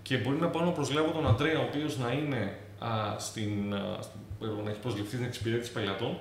και 0.03 0.17
μπορεί 0.17 0.37
να 0.37 0.49
πάω 0.49 0.65
να 0.65 0.71
προσλάβω 0.71 1.11
τον 1.11 1.27
Αντρέα, 1.27 1.59
ο 1.59 1.63
οποίος 1.63 1.99
να 1.99 2.13
είναι 2.13 2.59
α, 2.79 3.19
στην, 3.19 3.75
α, 3.75 3.99
να 4.65 4.71
έχει 4.71 4.81
προσληφθεί 4.81 5.15
στην 5.15 5.25
εξυπηρέτηση 5.25 5.73
πελατών 5.73 6.19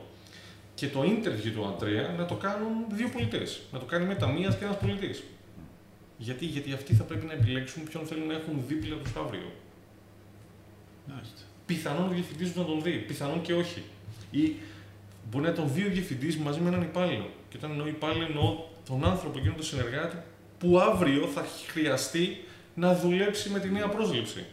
και 0.75 0.87
το 0.87 1.01
interview 1.01 1.51
του 1.55 1.65
Αντρέα 1.65 2.09
να 2.17 2.25
το 2.25 2.35
κάνουν 2.35 2.71
δύο 2.91 3.09
πολιτές. 3.09 3.61
Να 3.71 3.79
το 3.79 3.85
κάνει 3.85 4.15
μίας 4.33 4.57
και 4.57 4.65
ένας 4.65 4.77
πολιτής. 4.77 5.23
Γιατί, 6.17 6.45
γιατί 6.45 6.73
αυτοί 6.73 6.93
θα 6.93 7.03
πρέπει 7.03 7.25
να 7.25 7.33
επιλέξουν 7.33 7.83
ποιον 7.83 8.05
θέλουν 8.05 8.27
να 8.27 8.33
έχουν 8.33 8.63
δίπλα 8.67 8.95
του 8.95 9.19
αύριο. 9.19 9.51
Πιθανόν 11.65 12.07
ο 12.07 12.11
διευθυντής 12.11 12.55
να 12.55 12.65
τον 12.65 12.81
δει, 12.81 12.91
πιθανόν 12.91 13.41
και 13.41 13.53
όχι. 13.53 13.83
Ή 14.31 14.55
μπορεί 15.29 15.45
να 15.45 15.53
τον 15.53 15.73
δει 15.73 15.85
ο 15.85 15.89
διευθυντής 15.89 16.37
μαζί 16.37 16.59
με 16.59 16.67
έναν 16.67 16.81
υπάλληλο. 16.81 17.29
Και 17.49 17.57
όταν 17.57 17.71
εννοώ 17.71 17.87
υπάλληλο, 17.87 18.25
εννοώ 18.25 18.57
τον 18.85 19.05
άνθρωπο 19.05 19.37
εκείνο 19.37 19.53
τον 19.53 19.63
συνεργάτη 19.63 20.17
που 20.59 20.79
αύριο 20.79 21.27
θα 21.27 21.45
χρειαστεί 21.67 22.37
να 22.73 22.95
δουλέψει 22.95 23.49
με 23.49 23.59
τη 23.59 23.69
νέα 23.69 23.89
πρόσληψη. 23.89 24.45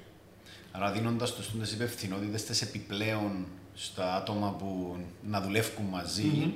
Άρα 0.73 0.93
δίνοντας 0.93 1.35
τους 1.35 1.51
τι 1.51 1.75
υπευθυνότητες 1.75 2.63
επιπλέον 2.63 3.47
στα 3.75 4.15
άτομα 4.15 4.57
που 4.59 4.97
να 5.23 5.41
δουλεύουν 5.41 5.85
μαζί, 5.85 6.55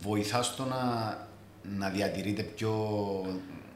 βοηθάς 0.00 0.46
στο 0.46 0.64
να, 0.64 1.16
να 1.78 1.90
διατηρείται 1.90 2.42
πιο. 2.42 2.72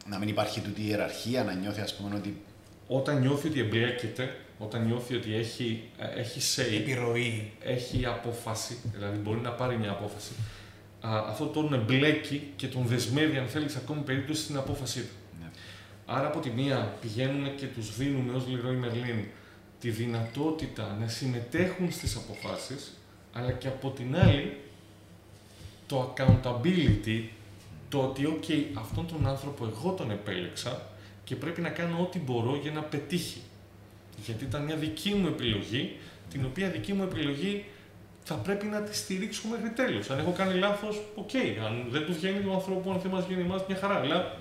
να 0.09 0.19
μην 0.19 0.29
υπάρχει 0.29 0.61
τούτη 0.61 0.83
ιεραρχία, 0.83 1.45
να 1.45 1.53
νιώθει 1.53 1.81
ας 1.81 1.97
πούμε 1.97 2.15
ότι. 2.15 2.43
Όταν 2.87 3.21
νιώθει 3.21 3.49
ότι 3.49 3.61
εμπλέκεται, 3.61 4.37
όταν 4.59 4.87
νιώθει 4.87 5.15
ότι 5.15 5.35
έχει, 5.35 5.83
ε, 5.99 6.21
έχει 6.21 6.41
say, 6.57 6.81
επιρροή, 6.81 7.53
έχει 7.65 8.07
απόφαση, 8.07 8.79
δηλαδή 8.95 9.19
μπορεί 9.19 9.41
να 9.41 9.51
πάρει 9.51 9.77
μια 9.79 9.91
απόφαση, 9.91 10.33
α, 11.01 11.25
αυτό 11.29 11.47
τον 11.47 11.73
εμπλέκει 11.73 12.53
και 12.57 12.67
τον 12.67 12.87
δεσμεύει, 12.87 13.39
αν 13.39 13.49
θέλεις, 13.49 13.77
ακόμη 13.77 14.01
περίπτωση 14.01 14.43
στην 14.43 14.57
απόφασή 14.57 15.01
του. 15.01 15.15
Ναι. 16.13 16.19
Άρα 16.19 16.27
από 16.27 16.41
τη 16.41 16.51
μία 16.51 16.97
πηγαίνουμε 17.01 17.49
και 17.49 17.67
τους 17.67 17.97
δίνουμε 17.97 18.33
ως 18.33 18.45
Leroy 18.49 18.85
Merlin 18.85 19.25
τη 19.81 19.91
δυνατότητα 19.91 20.97
να 21.01 21.09
συμμετέχουν 21.09 21.93
στις 21.93 22.17
αποφάσεις, 22.17 23.01
αλλά 23.33 23.53
και 23.53 23.69
από 23.69 23.91
την 23.91 24.17
άλλη 24.17 24.57
το 25.87 26.15
accountability, 26.17 27.23
το 27.89 28.03
ότι 28.03 28.39
ok, 28.41 28.65
αυτόν 28.75 29.07
τον 29.07 29.27
άνθρωπο 29.27 29.67
εγώ 29.67 29.93
τον 29.93 30.11
επέλεξα 30.11 30.83
και 31.25 31.37
πρέπει 31.37 31.61
να 31.61 31.69
κάνω 31.69 32.01
ό,τι 32.01 32.19
μπορώ 32.19 32.59
για 32.63 32.71
να 32.71 32.83
πετύχει. 32.83 33.41
Γιατί 34.25 34.45
ήταν 34.45 34.65
μια 34.65 34.77
δική 34.77 35.11
μου 35.11 35.27
επιλογή, 35.27 35.97
την 36.31 36.45
οποία 36.45 36.69
δική 36.69 36.93
μου 36.93 37.03
επιλογή 37.03 37.65
θα 38.25 38.35
πρέπει 38.35 38.67
να 38.67 38.81
τη 38.83 38.97
στηρίξω 38.97 39.49
μέχρι 39.49 39.71
τέλους. 39.71 40.01
Αν 40.09 40.19
έχω 40.19 40.33
κάνει 40.33 40.59
λάθος, 40.59 41.01
OK. 41.15 41.31
Okay. 41.33 41.65
Αν 41.67 41.87
δεν 41.91 42.05
του 42.05 42.13
βγαίνει 42.13 42.41
του 42.41 42.53
ανθρώπου, 42.53 42.93
αν 42.93 43.01
δεν 43.01 43.11
μας 43.11 43.27
βγαίνει 43.27 43.43
εμάς, 43.43 43.63
μια 43.69 43.77
χαρά. 43.77 43.95
Αλλά 43.95 44.37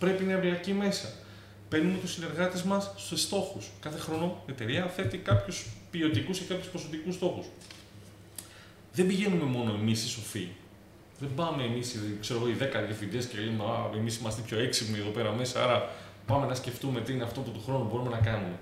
πρέπει 0.00 0.24
να 0.24 0.32
εμπλακεί 0.32 0.72
μέσα. 0.72 1.08
Παίρνουμε 1.68 1.98
τους 1.98 2.12
συνεργάτες 2.12 2.62
μας 2.62 2.92
στους 2.96 3.16
στόχους. 3.16 3.70
Κάθε 3.80 3.98
χρόνο 3.98 4.42
η 4.46 4.50
εταιρεία 4.50 4.86
θέτει 4.86 5.18
κάποιους 5.18 5.66
ποιοτικούς 5.90 6.40
ή 6.40 6.44
κάποιους 6.44 6.66
ποσοτικούς 6.66 7.14
στόχους. 7.14 7.46
Δεν 8.92 9.06
πηγαίνουμε 9.06 9.44
μόνο 9.44 9.72
εμείς 9.80 10.04
οι 10.04 10.08
σοφοί. 10.08 10.48
Δεν 11.18 11.28
πάμε 11.34 11.62
εμείς, 11.62 11.98
ξέρω 12.20 12.48
οι 12.48 12.52
10 12.52 12.82
διευθυντές 12.86 13.26
και 13.26 13.38
λέμε 13.38 13.64
Α, 13.64 13.96
εμείς 13.96 14.16
είμαστε 14.16 14.42
πιο 14.42 14.58
έξυπνοι 14.58 14.98
εδώ 14.98 15.10
πέρα 15.10 15.32
μέσα. 15.32 15.62
Άρα 15.62 15.90
πάμε 16.26 16.46
να 16.46 16.54
σκεφτούμε 16.54 17.00
τι 17.00 17.12
είναι 17.12 17.24
αυτό 17.24 17.40
που 17.40 17.50
του 17.50 17.62
χρόνου 17.64 17.88
μπορούμε 17.90 18.10
να 18.10 18.18
κάνουμε. 18.18 18.58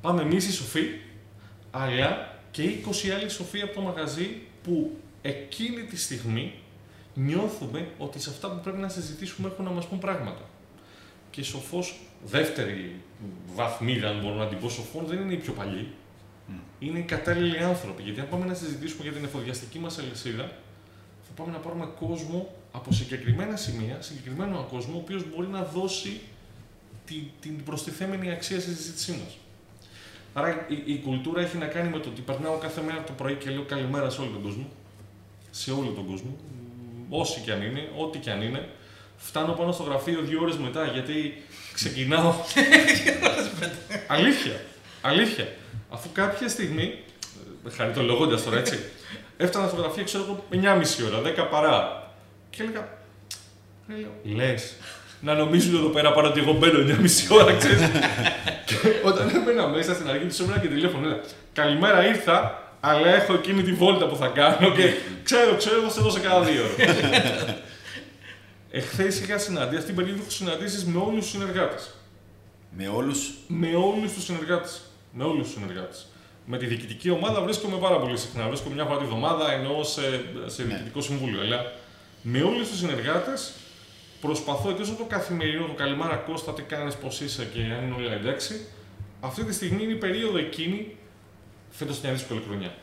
Πάμε 0.00 0.22
εμείς 0.22 0.46
οι 0.46 0.52
σοφοί, 0.52 0.84
αλλά 1.70 2.38
και 2.50 2.62
20 2.62 3.10
άλλοι 3.10 3.28
σοφοί 3.28 3.60
από 3.60 3.74
το 3.74 3.80
μαγαζί 3.80 4.40
που 4.62 4.96
εκείνη 5.22 5.82
τη 5.82 5.96
στιγμή 5.96 6.52
νιώθουμε 7.14 7.88
ότι 7.98 8.20
σε 8.20 8.30
αυτά 8.30 8.50
που 8.50 8.60
πρέπει 8.62 8.78
να 8.78 8.88
συζητήσουμε 8.88 9.48
έχουν 9.48 9.64
να 9.64 9.70
μας 9.70 9.86
πούν 9.86 9.98
πράγματα. 9.98 10.42
Και 11.32 11.42
σοφός, 11.42 12.00
δεύτερη 12.24 13.00
βαθμίδα, 13.54 14.08
αν 14.08 14.20
μπορώ 14.20 14.34
να 14.34 14.46
την 14.46 14.58
πω 14.58 14.68
σοφών, 14.68 15.06
δεν 15.06 15.18
είναι 15.18 15.32
οι 15.32 15.36
πιο 15.36 15.52
παλιοί. 15.52 15.88
Mm. 15.88 16.52
Είναι 16.78 16.98
οι 16.98 17.02
κατάλληλοι 17.02 17.58
άνθρωποι. 17.58 18.02
Γιατί 18.02 18.20
αν 18.20 18.28
πάμε 18.28 18.46
να 18.46 18.54
συζητήσουμε 18.54 19.02
για 19.02 19.12
την 19.12 19.24
εφοδιαστική 19.24 19.78
μας 19.78 19.98
αλυσίδα, 19.98 20.44
θα 21.22 21.32
πάμε 21.36 21.52
να 21.52 21.58
πάρουμε 21.58 21.88
κόσμο 21.98 22.54
από 22.72 22.92
συγκεκριμένα 22.92 23.56
σημεία, 23.56 23.96
συγκεκριμένο 24.00 24.66
κόσμο, 24.70 24.94
ο 24.96 24.98
οποίος 24.98 25.24
μπορεί 25.30 25.46
να 25.46 25.62
δώσει 25.62 26.20
την, 27.04 27.22
την 27.40 27.64
προστιθέμενη 27.64 28.30
αξία 28.30 28.60
στη 28.60 28.74
συζήτησή 28.74 29.10
μας. 29.10 29.36
Άρα 30.34 30.66
η, 30.68 30.92
η, 30.92 30.98
κουλτούρα 30.98 31.40
έχει 31.40 31.56
να 31.56 31.66
κάνει 31.66 31.88
με 31.88 31.98
το 31.98 32.08
ότι 32.08 32.20
περνάω 32.20 32.56
κάθε 32.58 32.82
μέρα 32.82 33.04
το 33.04 33.12
πρωί 33.12 33.34
και 33.34 33.50
λέω 33.50 33.62
καλημέρα 33.62 34.10
σε 34.10 34.20
όλο 34.20 34.30
τον 34.30 34.42
κόσμο. 34.42 34.68
Σε 35.50 35.70
όλο 35.70 35.90
τον 35.90 36.06
κόσμο. 36.06 36.36
Όσοι 37.08 37.40
κι 37.40 37.50
αν 37.50 37.62
είναι, 37.62 37.88
ό,τι 37.98 38.18
κι 38.18 38.30
αν 38.30 38.42
είναι. 38.42 38.68
Φτάνω 39.24 39.52
πάνω 39.52 39.72
στο 39.72 39.82
γραφείο 39.82 40.20
δύο 40.20 40.40
ώρες 40.42 40.56
μετά 40.56 40.84
γιατί 40.84 41.42
ξεκινάω. 41.74 42.34
αλήθεια. 44.16 44.60
Αλήθεια. 45.00 45.48
Αφού 45.90 46.08
κάποια 46.12 46.48
στιγμή. 46.48 46.98
Χαριτολογώντας 47.76 48.44
τώρα 48.44 48.58
έτσι. 48.58 48.78
Έφτανα 49.36 49.68
στο 49.68 49.76
γραφείο, 49.76 50.04
ξέρω 50.04 50.24
εγώ, 50.24 50.44
9,5 50.50 50.60
ώρα, 51.06 51.46
10 51.46 51.48
παρά. 51.50 52.06
Και 52.50 52.62
έλεγα. 52.62 52.88
Λες, 54.22 54.74
να 55.20 55.34
νομίζουν 55.34 55.74
εδώ 55.74 55.88
πέρα 55.88 56.12
πάνω 56.12 56.28
ότι 56.28 56.40
εγώ 56.40 56.52
μπαίνω 56.52 56.78
9,5 56.78 57.36
ώρα, 57.40 57.56
ξέρεις. 57.56 57.80
και 58.64 58.74
όταν 59.04 59.28
έμπαινα 59.34 59.68
μέσα 59.68 59.94
στην 59.94 60.08
αρχή 60.08 60.24
τους 60.26 60.38
έμενα 60.40 60.58
και 60.58 60.68
τηλέφωνο, 60.68 61.06
έλεγα 61.06 61.20
Καλημέρα 61.52 62.06
ήρθα, 62.06 62.62
αλλά 62.80 63.14
έχω 63.14 63.34
εκείνη 63.34 63.62
τη 63.62 63.72
βόλτα 63.72 64.06
που 64.06 64.16
θα 64.16 64.26
κάνω 64.26 64.70
και 64.70 64.92
ξέρω, 65.24 65.54
ξέρω, 65.56 65.80
θα 65.82 65.90
σε 65.90 66.00
δώσω 66.00 66.18
cada 66.18 66.44
δύο 66.44 66.62
ώρα. 66.62 66.92
Εχθές 68.74 69.20
είχα 69.20 69.38
συναντήσει, 69.38 69.76
αυτή 69.76 69.86
την 69.86 69.96
περίοδο 69.96 70.20
έχω 70.20 70.30
συναντήσει 70.30 70.86
με 70.86 70.98
όλους 70.98 71.20
τους 71.20 71.30
συνεργάτες. 71.30 71.94
Με 72.76 72.88
όλους; 72.88 73.34
Με 73.46 73.74
όλους 73.74 74.12
τους 74.12 74.24
συνεργάτες. 74.24 74.80
Με 75.12 75.24
όλους 75.24 75.44
τους 75.44 75.52
συνεργάτες. 75.52 76.06
Με 76.46 76.58
τη 76.58 76.66
διοικητική 76.66 77.10
ομάδα 77.10 77.42
βρίσκομαι 77.42 77.76
πάρα 77.76 77.98
πολύ 77.98 78.16
συχνά. 78.16 78.48
Βρίσκομαι 78.48 78.74
μια 78.74 78.84
φορά 78.84 78.98
τη 78.98 79.04
βδομάδα, 79.04 79.52
εννοώ 79.52 79.84
σε, 79.84 80.00
σε 80.46 80.62
ναι. 80.62 80.68
διοικητικό 80.68 81.00
συμβούλιο. 81.00 81.40
Αλλά 81.40 81.72
με 82.22 82.42
όλους 82.42 82.68
τους 82.68 82.78
συνεργάτες 82.78 83.52
προσπαθώ 84.20 84.70
εκτό 84.70 84.82
από 84.82 84.98
το 84.98 85.04
καθημερινό, 85.04 85.66
το 85.66 85.72
καλημέρα 85.72 86.16
Κώστα, 86.16 86.52
τι 86.52 86.62
κάνεις, 86.62 86.94
πώς 86.94 87.20
είσαι 87.20 87.48
και 87.54 87.60
αν 87.60 87.86
είναι 87.86 87.94
όλα 87.94 88.12
εντάξει. 88.12 88.66
Αυτή 89.20 89.44
τη 89.44 89.52
στιγμή 89.54 89.82
είναι 89.82 89.92
η 89.92 89.96
περίοδο 89.96 90.38
εκείνη. 90.38 90.96
Φέτος 91.70 92.00
μια 92.00 92.12
δύσκολη 92.12 92.42
χρονιά. 92.46 92.74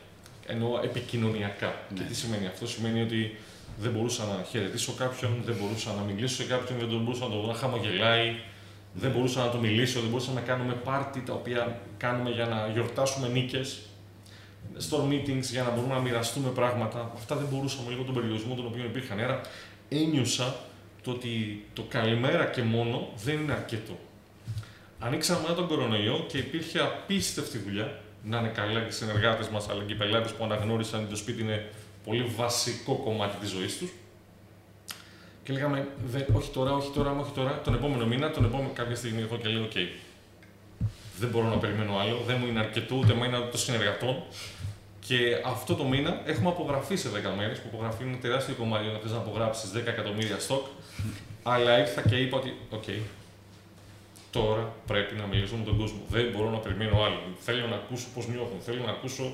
Εννοώ 0.46 0.80
επικοινωνιακά. 0.84 1.74
Ναι. 1.88 1.98
Και 1.98 2.04
τι 2.08 2.14
σημαίνει 2.14 2.46
αυτό, 2.46 2.66
σημαίνει 2.66 3.02
ότι 3.02 3.36
δεν 3.78 3.92
μπορούσα 3.92 4.24
να 4.24 4.44
χαιρετήσω 4.50 4.92
κάποιον, 4.92 5.42
δεν 5.44 5.56
μπορούσα 5.60 5.92
να 5.92 6.02
μιλήσω 6.02 6.34
σε 6.34 6.44
κάποιον, 6.44 6.78
δεν 6.78 6.98
μπορούσα 6.98 7.24
να 7.24 7.30
το 7.30 7.40
δω 7.40 7.46
να 7.46 7.54
χαμογελάει, 7.54 8.34
δεν 8.92 9.10
μπορούσα 9.10 9.44
να 9.44 9.50
το 9.50 9.58
μιλήσω, 9.58 10.00
δεν 10.00 10.08
μπορούσα 10.08 10.32
να 10.32 10.40
κάνουμε 10.40 10.72
πάρτι 10.72 11.20
τα 11.20 11.32
οποία 11.32 11.80
κάνουμε 11.96 12.30
για 12.30 12.46
να 12.46 12.68
γιορτάσουμε 12.72 13.28
νίκες. 13.28 13.78
Store 14.90 15.12
meetings 15.12 15.42
για 15.50 15.62
να 15.62 15.70
μπορούμε 15.70 15.94
να 15.94 16.00
μοιραστούμε 16.00 16.48
πράγματα. 16.48 17.10
Αυτά 17.14 17.36
δεν 17.36 17.46
μπορούσαμε 17.50 17.90
λίγο 17.90 18.02
τον 18.02 18.14
περιορισμό 18.14 18.54
τον 18.54 18.66
οποίο 18.66 18.84
υπήρχαν. 18.84 19.20
Άρα 19.20 19.40
ένιωσα 19.88 20.54
το 21.02 21.10
ότι 21.10 21.64
το 21.72 21.84
καλημέρα 21.88 22.44
και 22.44 22.62
μόνο 22.62 23.08
δεν 23.24 23.40
είναι 23.40 23.52
αρκετό. 23.52 23.98
Ανοίξαμε 24.98 25.40
μετά 25.40 25.54
τον 25.54 25.66
κορονοϊό 25.66 26.24
και 26.28 26.38
υπήρχε 26.38 26.78
απίστευτη 26.78 27.58
δουλειά. 27.58 28.00
Να 28.24 28.38
είναι 28.38 28.48
καλά 28.48 28.80
και 28.80 28.88
οι 28.88 28.90
συνεργάτες 28.90 29.48
μας, 29.48 29.68
αλλά 29.68 29.82
και 29.82 29.92
οι 29.92 29.96
πελάτες 29.96 30.32
που 30.32 30.44
αναγνώρισαν 30.44 31.00
ότι 31.00 31.10
το 31.10 31.16
σπίτι 31.16 31.42
είναι 31.42 31.70
πολύ 32.10 32.24
βασικό 32.36 32.94
κομμάτι 32.94 33.36
της 33.36 33.50
ζωής 33.50 33.78
τους. 33.78 33.90
Και 35.42 35.52
λέγαμε, 35.52 35.88
όχι 36.32 36.50
τώρα, 36.50 36.72
όχι 36.72 36.90
τώρα, 36.90 37.10
όχι 37.10 37.32
τώρα, 37.34 37.60
τον 37.64 37.74
επόμενο 37.74 38.06
μήνα, 38.06 38.30
τον 38.30 38.44
επόμενο 38.44 38.70
κάποια 38.74 38.96
στιγμή 38.96 39.20
εγώ 39.20 39.36
και 39.36 39.48
λέω, 39.48 39.64
OK, 39.64 39.76
δεν 41.18 41.28
μπορώ 41.28 41.46
να 41.48 41.56
περιμένω 41.56 41.98
άλλο, 41.98 42.22
δεν 42.26 42.36
μου 42.40 42.46
είναι 42.46 42.58
αρκετό, 42.58 42.94
ούτε 42.94 43.12
μου 43.14 43.24
είναι 43.24 43.38
των 43.38 43.60
συνεργατών. 43.60 44.22
Και 45.06 45.18
αυτό 45.44 45.74
το 45.74 45.84
μήνα 45.84 46.22
έχουμε 46.24 46.48
απογραφή 46.48 46.96
σε 46.96 47.08
10 47.08 47.12
μέρες, 47.36 47.58
που 47.58 47.68
απογραφή 47.72 48.04
είναι 48.04 48.16
τεράστιο 48.16 48.54
κομμάτι 48.54 48.86
να 48.86 48.98
θες 48.98 49.10
να 49.10 49.16
απογράψεις 49.16 49.70
10 49.72 49.86
εκατομμύρια 49.86 50.38
στόκ. 50.38 50.66
Αλλά 51.42 51.78
ήρθα 51.78 52.08
και 52.08 52.16
είπα 52.16 52.36
ότι, 52.36 52.56
OK, 52.70 52.82
okay, 52.86 53.00
τώρα 54.30 54.72
πρέπει 54.86 55.14
να 55.14 55.26
μιλήσω 55.26 55.56
με 55.56 55.64
τον 55.64 55.76
κόσμο. 55.78 56.00
Δεν 56.08 56.30
μπορώ 56.32 56.50
να 56.50 56.58
περιμένω 56.58 57.02
άλλο. 57.02 57.20
Θέλω 57.40 57.66
να 57.66 57.74
ακούσω 57.74 58.06
πώς 58.14 58.26
νιώθουν. 58.28 58.58
Θέλω 58.60 58.82
να 58.84 58.90
ακούσω 58.90 59.32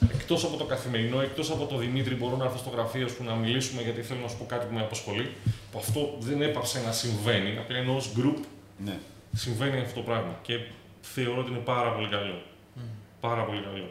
εκτός 0.00 0.44
από 0.44 0.56
το 0.56 0.64
καθημερινό, 0.64 1.20
εκτός 1.20 1.50
από 1.50 1.64
το 1.66 1.76
Δημήτρη, 1.76 2.14
μπορώ 2.14 2.36
να 2.36 2.44
έρθω 2.44 2.58
στο 2.58 2.70
γραφείο 2.70 3.08
σου 3.08 3.24
να 3.24 3.34
μιλήσουμε 3.34 3.82
γιατί 3.82 4.02
θέλω 4.02 4.20
να 4.20 4.28
σου 4.28 4.36
πω 4.38 4.44
κάτι 4.44 4.66
που 4.66 4.74
με 4.74 4.80
απασχολεί. 4.80 5.32
Που 5.72 5.78
αυτό 5.78 6.16
δεν 6.20 6.42
έπαψε 6.42 6.80
να 6.86 6.92
συμβαίνει. 6.92 7.58
Απλά 7.58 7.76
ενώ 7.76 7.96
ως 7.96 8.12
group 8.16 8.42
ναι. 8.84 8.98
συμβαίνει 9.34 9.80
αυτό 9.80 9.94
το 10.00 10.06
πράγμα. 10.06 10.38
Και 10.42 10.58
θεωρώ 11.00 11.40
ότι 11.40 11.50
είναι 11.50 11.60
πάρα 11.60 11.92
πολύ 11.92 12.08
καλό. 12.08 12.42
Mm. 12.76 12.80
Πάρα 13.20 13.44
πολύ 13.44 13.60
καλό. 13.60 13.90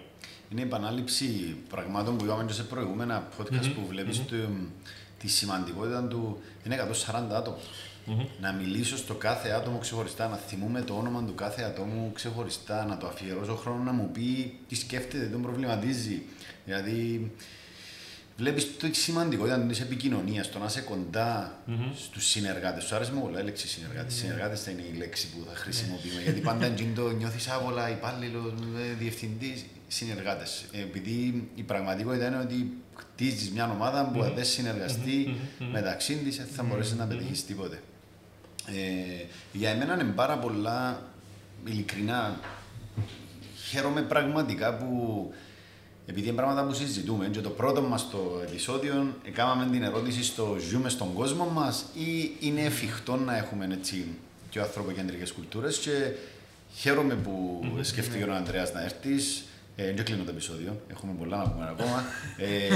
Είναι 0.51 0.61
η 0.61 0.63
επανάληψη 0.63 1.55
πραγμάτων 1.69 2.17
που 2.17 2.25
είπαμε 2.25 2.43
και 2.43 2.53
σε 2.53 2.63
προηγούμενα 2.63 3.27
podcast 3.37 3.65
mm-hmm. 3.65 3.73
που 3.75 3.85
βλέπεις 3.87 4.21
mm-hmm 4.21 4.87
τη 5.19 5.27
σημαντικότητα 5.27 6.07
του 6.07 6.39
είναι 6.65 6.75
140 6.75 7.35
άτομα. 7.35 7.57
Mm-hmm. 8.07 8.27
Να 8.41 8.51
μιλήσω 8.51 8.97
στο 8.97 9.13
κάθε 9.13 9.49
άτομο 9.49 9.77
ξεχωριστά, 9.77 10.27
να 10.27 10.35
θυμούμε 10.35 10.81
το 10.81 10.93
όνομα 10.93 11.23
του 11.23 11.35
κάθε 11.35 11.63
ατόμου 11.63 12.11
ξεχωριστά, 12.13 12.85
να 12.85 12.97
το 12.97 13.07
αφιερώσω 13.07 13.55
χρόνο 13.55 13.83
να 13.83 13.91
μου 13.91 14.09
πει 14.11 14.57
τι 14.67 14.75
σκέφτεται, 14.75 15.25
τι 15.25 15.31
τον 15.31 15.41
προβληματίζει. 15.41 16.21
Δηλαδή, 16.65 17.31
βλέπεις 18.37 18.77
το 18.77 18.87
σημαντικότητα 18.91 19.59
τη 19.59 19.81
επικοινωνία, 19.81 20.49
το 20.49 20.59
να 20.59 20.65
είσαι 20.65 20.81
κοντά 20.81 21.59
mm-hmm. 21.67 21.91
στους 21.95 22.25
συνεργάτες. 22.25 22.83
Σου 22.83 22.95
άρεσε 22.95 23.11
με 23.13 23.19
πολλά 23.19 23.41
η 23.41 23.43
λέξη 23.43 23.67
συνεργάτες. 23.67 24.13
Mm-hmm. 24.13 24.17
Συνεργάτες 24.17 24.63
θα 24.63 24.71
είναι 24.71 24.83
η 24.93 24.97
λέξη 24.97 25.27
που 25.27 25.45
θα 25.49 25.55
χρησιμοποιούμε. 25.55 26.21
γιατί 26.21 26.39
πάντα 26.39 26.73
το 26.95 27.09
νιώθεις 27.09 27.47
άβολα, 27.47 27.89
υπάλληλος, 27.89 28.53
ε, 28.77 28.93
διευθυντής, 28.99 29.65
συνεργάτες. 29.87 30.65
Επειδή 30.71 31.49
η 31.55 31.63
πραγματικότητα 31.63 32.27
είναι 32.27 32.37
ότι 32.37 32.71
χτίζει 32.95 33.51
μια 33.51 33.71
ομάδα 33.71 34.09
που 34.13 34.21
αν 34.21 34.33
δεν 34.35 34.45
συνεργαστεί 34.45 35.35
μεταξύ 35.71 36.15
της 36.15 36.37
δεν 36.37 36.45
θα 36.45 36.63
μπορέσεις 36.63 36.95
να 36.95 37.05
πετύχεις 37.05 37.45
τίποτε. 37.45 37.79
Ε, 38.67 39.25
για 39.51 39.69
εμένα 39.69 39.93
είναι 39.93 40.03
πάρα 40.03 40.37
πολλά 40.37 41.01
ειλικρινά. 41.65 42.39
Χαίρομαι 43.69 44.01
πραγματικά 44.01 44.73
που 44.73 45.33
επειδή 46.09 46.27
είναι 46.27 46.35
πράγματα 46.35 46.63
που 46.63 46.73
συζητούμε 46.73 47.27
και 47.27 47.41
το 47.41 47.49
πρώτο 47.49 47.81
μας 47.81 48.09
το 48.09 48.41
επεισόδιο 48.47 49.15
έκαναμε 49.23 49.71
την 49.71 49.83
ερώτηση 49.83 50.23
στο 50.23 50.57
ζούμε 50.69 50.89
στον 50.89 51.13
κόσμο 51.13 51.45
μας 51.45 51.85
ή 51.93 52.31
είναι 52.39 52.61
εφικτό 52.61 53.15
να 53.15 53.37
έχουμε 53.37 53.67
έτσι 53.71 54.07
και 54.49 54.59
ανθρωποκεντρικές 54.59 55.31
κουλτούρες; 55.31 55.77
Και 55.77 56.11
χαίρομαι 56.75 57.15
που 57.15 57.61
mm-hmm. 57.63 57.79
σκέφτηκε 57.81 58.23
ο 58.23 58.33
Ανδρέας 58.33 58.73
να 58.73 58.83
έρθεις 58.83 59.45
ε, 59.75 59.93
δεν 59.93 60.05
κλείνω 60.05 60.23
το 60.23 60.29
επεισόδιο, 60.31 60.81
έχουμε 60.91 61.13
πολλά 61.19 61.37
να 61.37 61.49
πούμε 61.49 61.67
ακόμα. 61.69 62.03
Ε, 62.37 62.67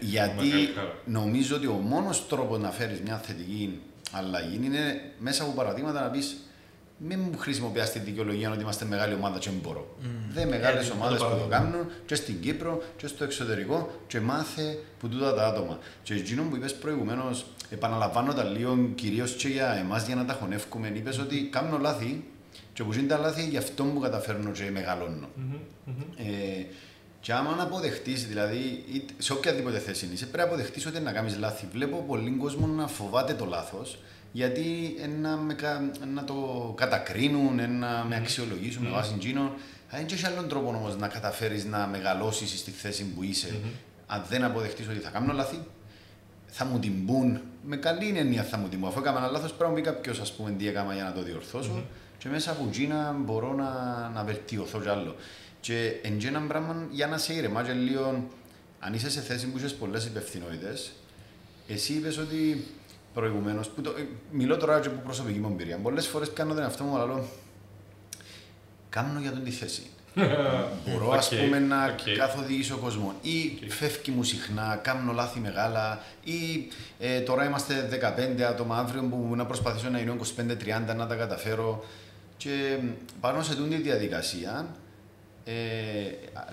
γιατί 0.00 0.50
νομίζω 1.04 1.56
ότι 1.56 1.66
ο 1.66 1.72
μόνος 1.72 2.28
τρόπος 2.28 2.58
να 2.58 2.70
φέρεις 2.70 3.00
μια 3.00 3.16
θετική 3.16 3.80
αλλαγή 4.12 4.60
είναι 4.62 5.12
μέσα 5.18 5.42
από 5.42 5.52
παραδείγματα 5.52 6.00
να 6.00 6.08
πεις 6.08 6.36
μην 6.98 7.20
μου 7.20 7.38
χρησιμοποιεί 7.38 7.80
τη 7.92 7.98
δικαιολογία 7.98 8.50
ότι 8.50 8.60
είμαστε 8.60 8.84
μεγάλη 8.84 9.14
ομάδα 9.14 9.38
και 9.38 9.50
μπορώ. 9.50 9.96
Mm. 10.00 10.04
Δεν 10.32 10.48
μεγάλες 10.48 10.88
yeah, 10.88 10.94
ομάδες 10.94 11.22
που 11.22 11.36
το 11.38 11.46
κάνουν 11.48 11.74
και 12.06 12.14
στην 12.14 12.40
Κύπρο 12.40 12.82
και 12.96 13.06
στο 13.06 13.24
εξωτερικό 13.24 13.90
και 14.06 14.20
μάθε 14.20 14.78
που 14.98 15.08
τούτα 15.08 15.34
τα 15.34 15.46
άτομα. 15.46 15.78
Και 16.02 16.14
εκείνο 16.14 16.42
που 16.42 16.56
είπες 16.56 16.74
προηγουμένως, 16.74 17.46
επαναλαμβάνω 17.70 18.32
τα 18.32 18.44
λίγο 18.44 18.88
κυρίως 18.94 19.32
και 19.32 19.48
για 19.48 19.72
εμάς 19.72 20.06
για 20.06 20.14
να 20.14 20.24
τα 20.24 20.32
χωνεύουμε, 20.32 20.92
είπες 20.94 21.18
ότι 21.18 21.48
κάνω 21.52 21.78
λάθη 21.78 22.24
Και 22.72 22.84
που 22.84 22.92
είναι 22.92 23.06
τα 23.06 23.18
λάθη, 23.18 23.48
γι' 23.48 23.56
αυτό 23.56 23.84
που 23.84 24.00
καταφέρνω 24.00 24.50
και 24.50 24.70
μεγαλώνω. 24.72 25.28
Ε, 26.16 26.64
και 27.20 27.32
άμα 27.32 27.54
να 27.54 27.62
αποδεχτείς, 27.62 28.26
δηλαδή, 28.26 28.84
σε 29.18 29.32
οποιαδήποτε 29.32 29.78
θέση 29.78 30.08
είσαι, 30.12 30.26
πρέπει 30.26 30.48
να 30.48 30.54
αποδεχτείς 30.54 30.86
ότι 30.86 31.00
να 31.00 31.12
κάνεις 31.12 31.36
λάθη. 31.38 31.66
Βλέπω 31.72 32.04
πολλοί 32.06 32.30
κόσμο 32.30 32.66
να 32.66 32.86
φοβάται 32.86 33.34
το 33.34 33.44
λάθος, 33.44 33.98
γιατί 34.32 34.96
να, 35.20 35.36
με, 35.36 35.56
να 36.14 36.24
το 36.24 36.72
κατακρίνουν, 36.76 37.78
να 37.78 38.04
με 38.08 38.16
αξιολογήσουν 38.16 38.82
με 38.82 38.90
βάση 38.90 39.14
τζίνο. 39.18 39.54
Αν 39.90 40.06
δεν 40.06 40.06
έχει 40.12 40.26
άλλον 40.26 40.48
τρόπο 40.48 40.68
όμως 40.68 40.96
να 40.96 41.08
καταφέρεις 41.08 41.64
να 41.64 41.86
μεγαλώσεις 41.86 42.58
στη 42.58 42.70
θέση 42.70 43.04
που 43.04 43.22
είσαι, 43.22 43.60
αν 44.06 44.24
δεν 44.28 44.44
αποδεχτείς 44.44 44.88
ότι 44.88 44.98
θα 44.98 45.10
κάνω 45.10 45.32
λάθη, 45.32 45.58
θα 46.46 46.64
μου 46.64 46.78
την 46.78 47.06
πούν. 47.06 47.40
Με 47.64 47.76
καλή 47.76 48.18
έννοια 48.18 48.42
θα 48.42 48.56
μου 48.56 48.68
την 48.68 48.80
πούν. 48.80 48.88
Αφού 48.88 48.98
έκανα 48.98 49.18
ένα 49.18 49.30
λάθος, 49.30 49.52
πρέπει 49.52 49.62
να 49.62 49.68
μου 49.68 49.74
πει 49.74 49.80
κάποιος, 49.80 50.20
ας 50.20 50.32
πούμε, 50.32 50.50
τι 50.50 50.68
έκανα 50.68 50.94
για 50.94 51.04
να 51.04 51.12
το 51.12 51.22
διορθώσω. 51.22 51.72
Mm-hmm. 51.76 52.18
Και 52.18 52.28
μέσα 52.28 52.50
από 52.50 52.68
τζίνα 52.70 53.16
μπορώ 53.18 53.52
να, 53.54 53.70
να 54.14 54.24
βελτιωθώ 54.24 54.80
κι 54.80 54.88
άλλο. 54.88 55.16
Και 55.66 55.94
εν 56.02 56.18
ένα 56.26 56.40
πράγμα 56.40 56.86
για 56.90 57.06
να 57.06 57.18
σε 57.18 57.32
ήρεμα 57.34 57.62
και 57.62 57.72
λίγο, 57.72 58.24
αν 58.80 58.94
είσαι 58.94 59.10
σε 59.10 59.20
θέση 59.20 59.46
που 59.46 59.58
είσαι 59.58 59.74
πολλές 59.74 60.04
υπευθυνότητες, 60.04 60.92
εσύ 61.68 61.92
είπες 61.92 62.18
ότι 62.18 62.66
προηγουμένως, 63.14 63.70
μιλώ 64.30 64.56
τώρα 64.56 64.80
και 64.80 64.88
από 64.88 65.00
προσωπική 65.04 65.38
μου 65.38 65.48
εμπειρία, 65.50 65.76
πολλές 65.76 66.06
φορές 66.06 66.32
κάνω 66.32 66.54
τον 66.54 66.62
εαυτό 66.62 66.84
μου, 66.84 66.96
αλλά 66.96 67.22
κάνω 68.88 69.20
για 69.20 69.30
τον 69.30 69.44
τη 69.44 69.50
θέση. 69.50 69.82
Μπορώ 70.86 71.10
okay, 71.10 71.16
ας 71.16 71.28
πούμε 71.28 71.58
να 71.58 71.94
okay. 71.94 72.16
καθοδηγήσω 72.16 72.76
κόσμο 72.76 73.14
ή 73.22 73.58
okay. 73.60 73.66
φεύγει 73.68 74.10
μου 74.10 74.22
συχνά, 74.22 74.80
κάνω 74.82 75.12
λάθη 75.12 75.40
μεγάλα 75.40 76.02
ή 76.24 76.68
ε, 76.98 77.20
τώρα 77.20 77.44
είμαστε 77.44 77.88
15 78.38 78.40
άτομα 78.40 78.78
αύριο 78.78 79.02
που 79.02 79.36
να 79.36 79.46
προσπαθήσω 79.46 79.88
να 79.88 79.98
είναι 79.98 80.16
25-30 80.90 80.96
να 80.96 81.06
τα 81.06 81.14
καταφέρω 81.14 81.84
και 82.36 82.78
πάνω 83.20 83.42
σε 83.42 83.52
αυτή 83.52 83.68
τη 83.68 83.76
διαδικασία 83.76 84.66
ε, 85.48 85.52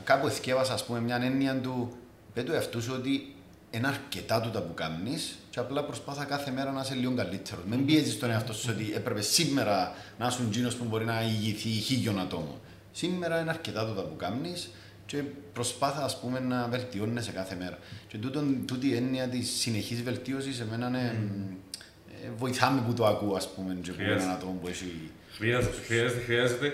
κάπου 0.03 0.27
εθιέβασα 0.27 0.73
ας 0.73 0.85
πούμε 0.85 0.99
μια 0.99 1.15
έννοια 1.15 1.55
του 1.55 1.97
πέτω 2.33 2.47
του 2.47 2.53
εαυτού 2.53 2.81
σου 2.81 2.93
ότι 2.97 3.35
είναι 3.71 3.87
αρκετά 3.87 4.41
του 4.41 4.49
τα 4.49 4.61
που 4.61 4.73
κάνεις 4.73 5.37
και 5.49 5.59
απλά 5.59 5.83
προσπάθα 5.83 6.23
κάθε 6.25 6.51
μέρα 6.51 6.71
να 6.71 6.81
είσαι 6.81 6.93
λίγο 6.93 7.13
καλύτερος. 7.15 7.63
Mm. 7.63 7.69
Μην 7.69 7.85
πιέζεις 7.85 8.19
τον 8.19 8.31
εαυτό 8.31 8.53
σου 8.53 8.69
ότι 8.71 8.93
έπρεπε 8.95 9.21
σήμερα 9.21 9.95
να 10.19 10.27
είσαι 10.27 10.47
τζίνο 10.49 10.69
που 10.69 10.83
μπορεί 10.83 11.05
να 11.05 11.21
ηγηθεί 11.21 11.69
χίλιον 11.69 12.19
ατόμων. 12.19 12.59
Σήμερα 12.91 13.39
είναι 13.39 13.49
αρκετά 13.49 13.93
το 13.93 14.01
που 14.01 14.15
κάνεις 14.15 14.69
και 15.05 15.23
προσπάθα 15.53 16.03
ας 16.03 16.19
πούμε, 16.19 16.39
να 16.39 16.67
βελτιώνεσαι 16.67 17.31
κάθε 17.31 17.55
μέρα. 17.55 17.77
Και 18.07 18.17
τούτο, 18.17 18.43
τούτη 18.65 18.87
η 18.87 18.95
έννοια 18.95 19.27
της 19.27 19.49
συνεχής 19.49 20.03
βελτίωσης 20.03 20.55
σε 20.55 20.65
μένα 20.65 20.87
είναι, 20.87 21.15
mm. 21.21 22.29
βοηθάμε 22.37 22.81
που 22.81 22.93
το 22.93 23.05
ακούω, 23.05 23.35
ας 23.35 23.49
πούμε, 23.49 23.77
και 23.81 23.91
που 23.91 24.01
έναν 24.01 24.29
άτομο 24.29 24.57
που 24.61 24.67
έχει. 24.67 25.11
Χρειάζεται, 25.31 25.77
χρειάζεται, 25.85 26.19
χρειάζεται. 26.19 26.73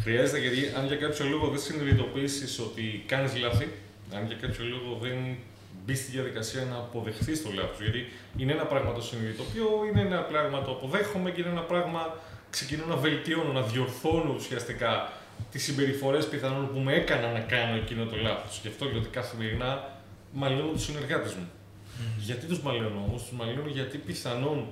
Χρειάζεται 0.00 0.38
γιατί 0.38 0.72
αν 0.76 0.86
για 0.86 0.96
κάποιο 0.96 1.24
λόγο 1.26 1.48
δεν 1.48 1.60
συνειδητοποιήσεις 1.60 2.58
ότι 2.58 3.04
κάνεις 3.06 3.36
λάθη, 3.36 3.68
αν 4.14 4.26
για 4.26 4.36
κάποιο 4.36 4.64
λόγο 4.64 4.98
δεν 5.02 5.36
μπεις 5.84 5.98
στη 5.98 6.10
διαδικασία 6.10 6.64
να 6.64 6.76
αποδεχθείς 6.76 7.42
το 7.42 7.50
λάθος. 7.54 7.80
Γιατί 7.80 8.06
είναι 8.36 8.52
ένα 8.52 8.64
πράγμα 8.64 8.92
το 8.92 9.02
συνειδητοποιώ, 9.02 9.68
είναι 9.90 10.00
ένα 10.00 10.20
πράγμα 10.20 10.62
το 10.62 10.70
αποδέχομαι 10.70 11.30
και 11.30 11.40
είναι 11.40 11.50
ένα 11.50 11.60
πράγμα 11.60 12.16
ξεκινώ 12.50 12.84
να 12.86 12.96
βελτιώνω, 12.96 13.52
να 13.52 13.62
διορθώνω 13.62 14.34
ουσιαστικά 14.36 15.12
τις 15.50 15.62
συμπεριφορές 15.62 16.28
πιθανόν 16.28 16.72
που 16.72 16.78
με 16.78 16.94
έκαναν 16.94 17.32
να 17.32 17.40
κάνω 17.40 17.76
εκείνο 17.76 18.04
το 18.04 18.16
λάθος. 18.16 18.58
Γι' 18.62 18.68
αυτό 18.68 18.84
λέω 18.84 18.98
ότι 18.98 19.08
καθημερινά 19.08 20.00
μαλλώνω 20.32 20.72
τους 20.72 20.84
συνεργάτες 20.84 21.34
μου. 21.34 21.48
Mm. 21.48 22.18
Γιατί 22.18 22.46
τους 22.46 22.60
μαλλώνω 22.60 23.04
όμως, 23.08 23.22
τους 23.22 23.32
μαλλώνω 23.32 23.68
γιατί 23.68 23.98
πιθανόν 23.98 24.66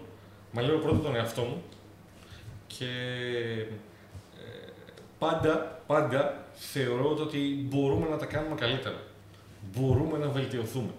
μαλλώνω 0.53 0.79
πρώτα 0.79 0.99
τον 0.99 1.17
εαυτό 1.17 1.43
μου 1.43 1.63
και 2.67 2.85
ε, 2.85 3.67
πάντα, 5.25 5.81
πάντα 5.87 6.47
θεωρώ 6.55 7.17
ότι 7.21 7.67
μπορούμε 7.69 8.09
να 8.09 8.17
τα 8.17 8.27
κάνουμε 8.27 8.55
καλύτερα. 8.55 9.03
Μπορούμε 9.75 10.19
να 10.19 10.29
βελτιωθούμε. 10.29 10.91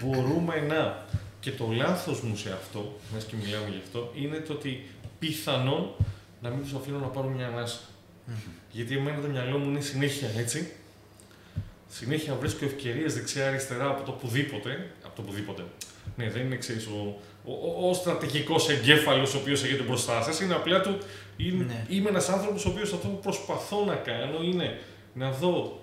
Μπορούμε 0.00 0.60
να. 0.68 1.04
Και 1.40 1.50
το 1.50 1.68
λάθος 1.72 2.20
μου 2.20 2.36
σε 2.36 2.52
αυτό, 2.52 2.98
μέσα 3.12 3.26
και 3.26 3.36
μιλάμε 3.42 3.68
γι' 3.68 3.80
αυτό, 3.84 4.12
είναι 4.14 4.36
το 4.36 4.52
ότι 4.52 4.86
πιθανόν 5.18 5.90
να 6.40 6.50
μην 6.50 6.62
τους 6.62 6.74
αφήνω 6.74 6.98
να 6.98 7.06
πάρουν 7.06 7.32
μια 7.32 7.46
ανάσα. 7.46 7.78
Γιατί 8.70 8.96
εμένα 8.96 9.20
το 9.20 9.28
μυαλό 9.28 9.58
μου 9.58 9.70
είναι 9.70 9.80
συνέχεια 9.80 10.28
έτσι. 10.36 10.72
Συνέχεια 11.88 12.34
βρίσκω 12.34 12.64
ευκαιρίες 12.64 13.14
δεξιά-αριστερά 13.14 13.88
από 13.88 14.02
το 14.02 14.12
πουδήποτε. 14.12 14.90
Από 15.04 15.16
το 15.16 15.22
πουδήποτε. 15.22 15.62
Ναι, 16.16 16.30
δεν 16.30 16.42
είναι 16.42 16.56
ξέρεις, 16.56 16.86
ο, 16.86 17.18
ο, 17.44 17.88
ο, 17.88 17.94
στρατηγικός 17.94 18.68
εγκέφαλος 18.68 19.34
ο 19.34 19.38
οποίος 19.38 19.64
έχετε 19.64 19.82
μπροστά 19.82 20.22
σας. 20.22 20.40
Είναι 20.40 20.54
απλά 20.54 20.80
του. 20.80 20.98
Είναι, 21.36 21.64
ναι. 21.64 21.86
Είμαι 21.88 22.08
ένας 22.08 22.28
άνθρωπος 22.28 22.66
ο 22.66 22.68
οποίος 22.68 22.92
αυτό 22.92 23.08
που 23.08 23.18
προσπαθώ 23.18 23.84
να 23.84 23.94
κάνω 23.94 24.42
είναι 24.42 24.78
να 25.12 25.30
δω 25.30 25.80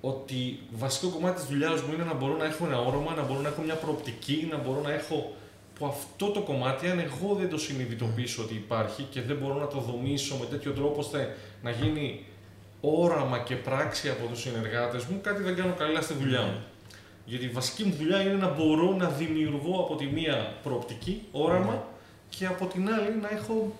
ότι 0.00 0.58
βασικό 0.70 1.08
κομμάτι 1.08 1.36
της 1.40 1.44
δουλειάς 1.44 1.82
μου 1.82 1.92
είναι 1.94 2.04
να 2.04 2.14
μπορώ 2.14 2.36
να 2.36 2.44
έχω 2.44 2.66
ένα 2.66 2.80
όρομα, 2.80 3.14
να 3.14 3.22
μπορώ 3.22 3.40
να 3.40 3.48
έχω 3.48 3.62
μια 3.62 3.74
προοπτική, 3.74 4.48
να 4.50 4.58
μπορώ 4.58 4.80
να 4.80 4.92
έχω 4.92 5.34
που 5.78 5.86
αυτό 5.86 6.26
το 6.26 6.40
κομμάτι, 6.40 6.88
αν 6.88 6.98
εγώ 6.98 7.34
δεν 7.34 7.48
το 7.48 7.58
συνειδητοποιήσω 7.58 8.42
ότι 8.42 8.54
υπάρχει 8.54 9.02
και 9.10 9.22
δεν 9.22 9.36
μπορώ 9.36 9.54
να 9.54 9.66
το 9.66 9.80
δομήσω 9.80 10.36
με 10.36 10.46
τέτοιο 10.46 10.72
τρόπο 10.72 11.00
ώστε 11.00 11.36
να 11.62 11.70
γίνει 11.70 12.24
όραμα 12.80 13.38
και 13.38 13.54
πράξη 13.54 14.08
από 14.08 14.26
τους 14.26 14.40
συνεργάτες 14.40 15.04
μου, 15.04 15.20
κάτι 15.22 15.42
δεν 15.42 15.56
κάνω 15.56 15.74
καλά 15.78 16.00
στη 16.00 16.14
δουλειά 16.14 16.42
μου. 16.42 16.64
Γιατί 17.24 17.44
η 17.44 17.48
βασική 17.48 17.84
μου 17.84 17.94
δουλειά 17.94 18.20
είναι 18.20 18.32
να 18.32 18.48
μπορώ 18.48 18.94
να 18.96 19.08
δημιουργώ 19.08 19.80
από 19.80 19.94
τη 19.96 20.04
μία 20.06 20.54
προοπτική, 20.62 21.22
όραμα 21.32 21.84
και 22.28 22.46
από 22.46 22.66
την 22.66 22.88
άλλη 22.92 23.16
να 23.20 23.28
έχω 23.30 23.72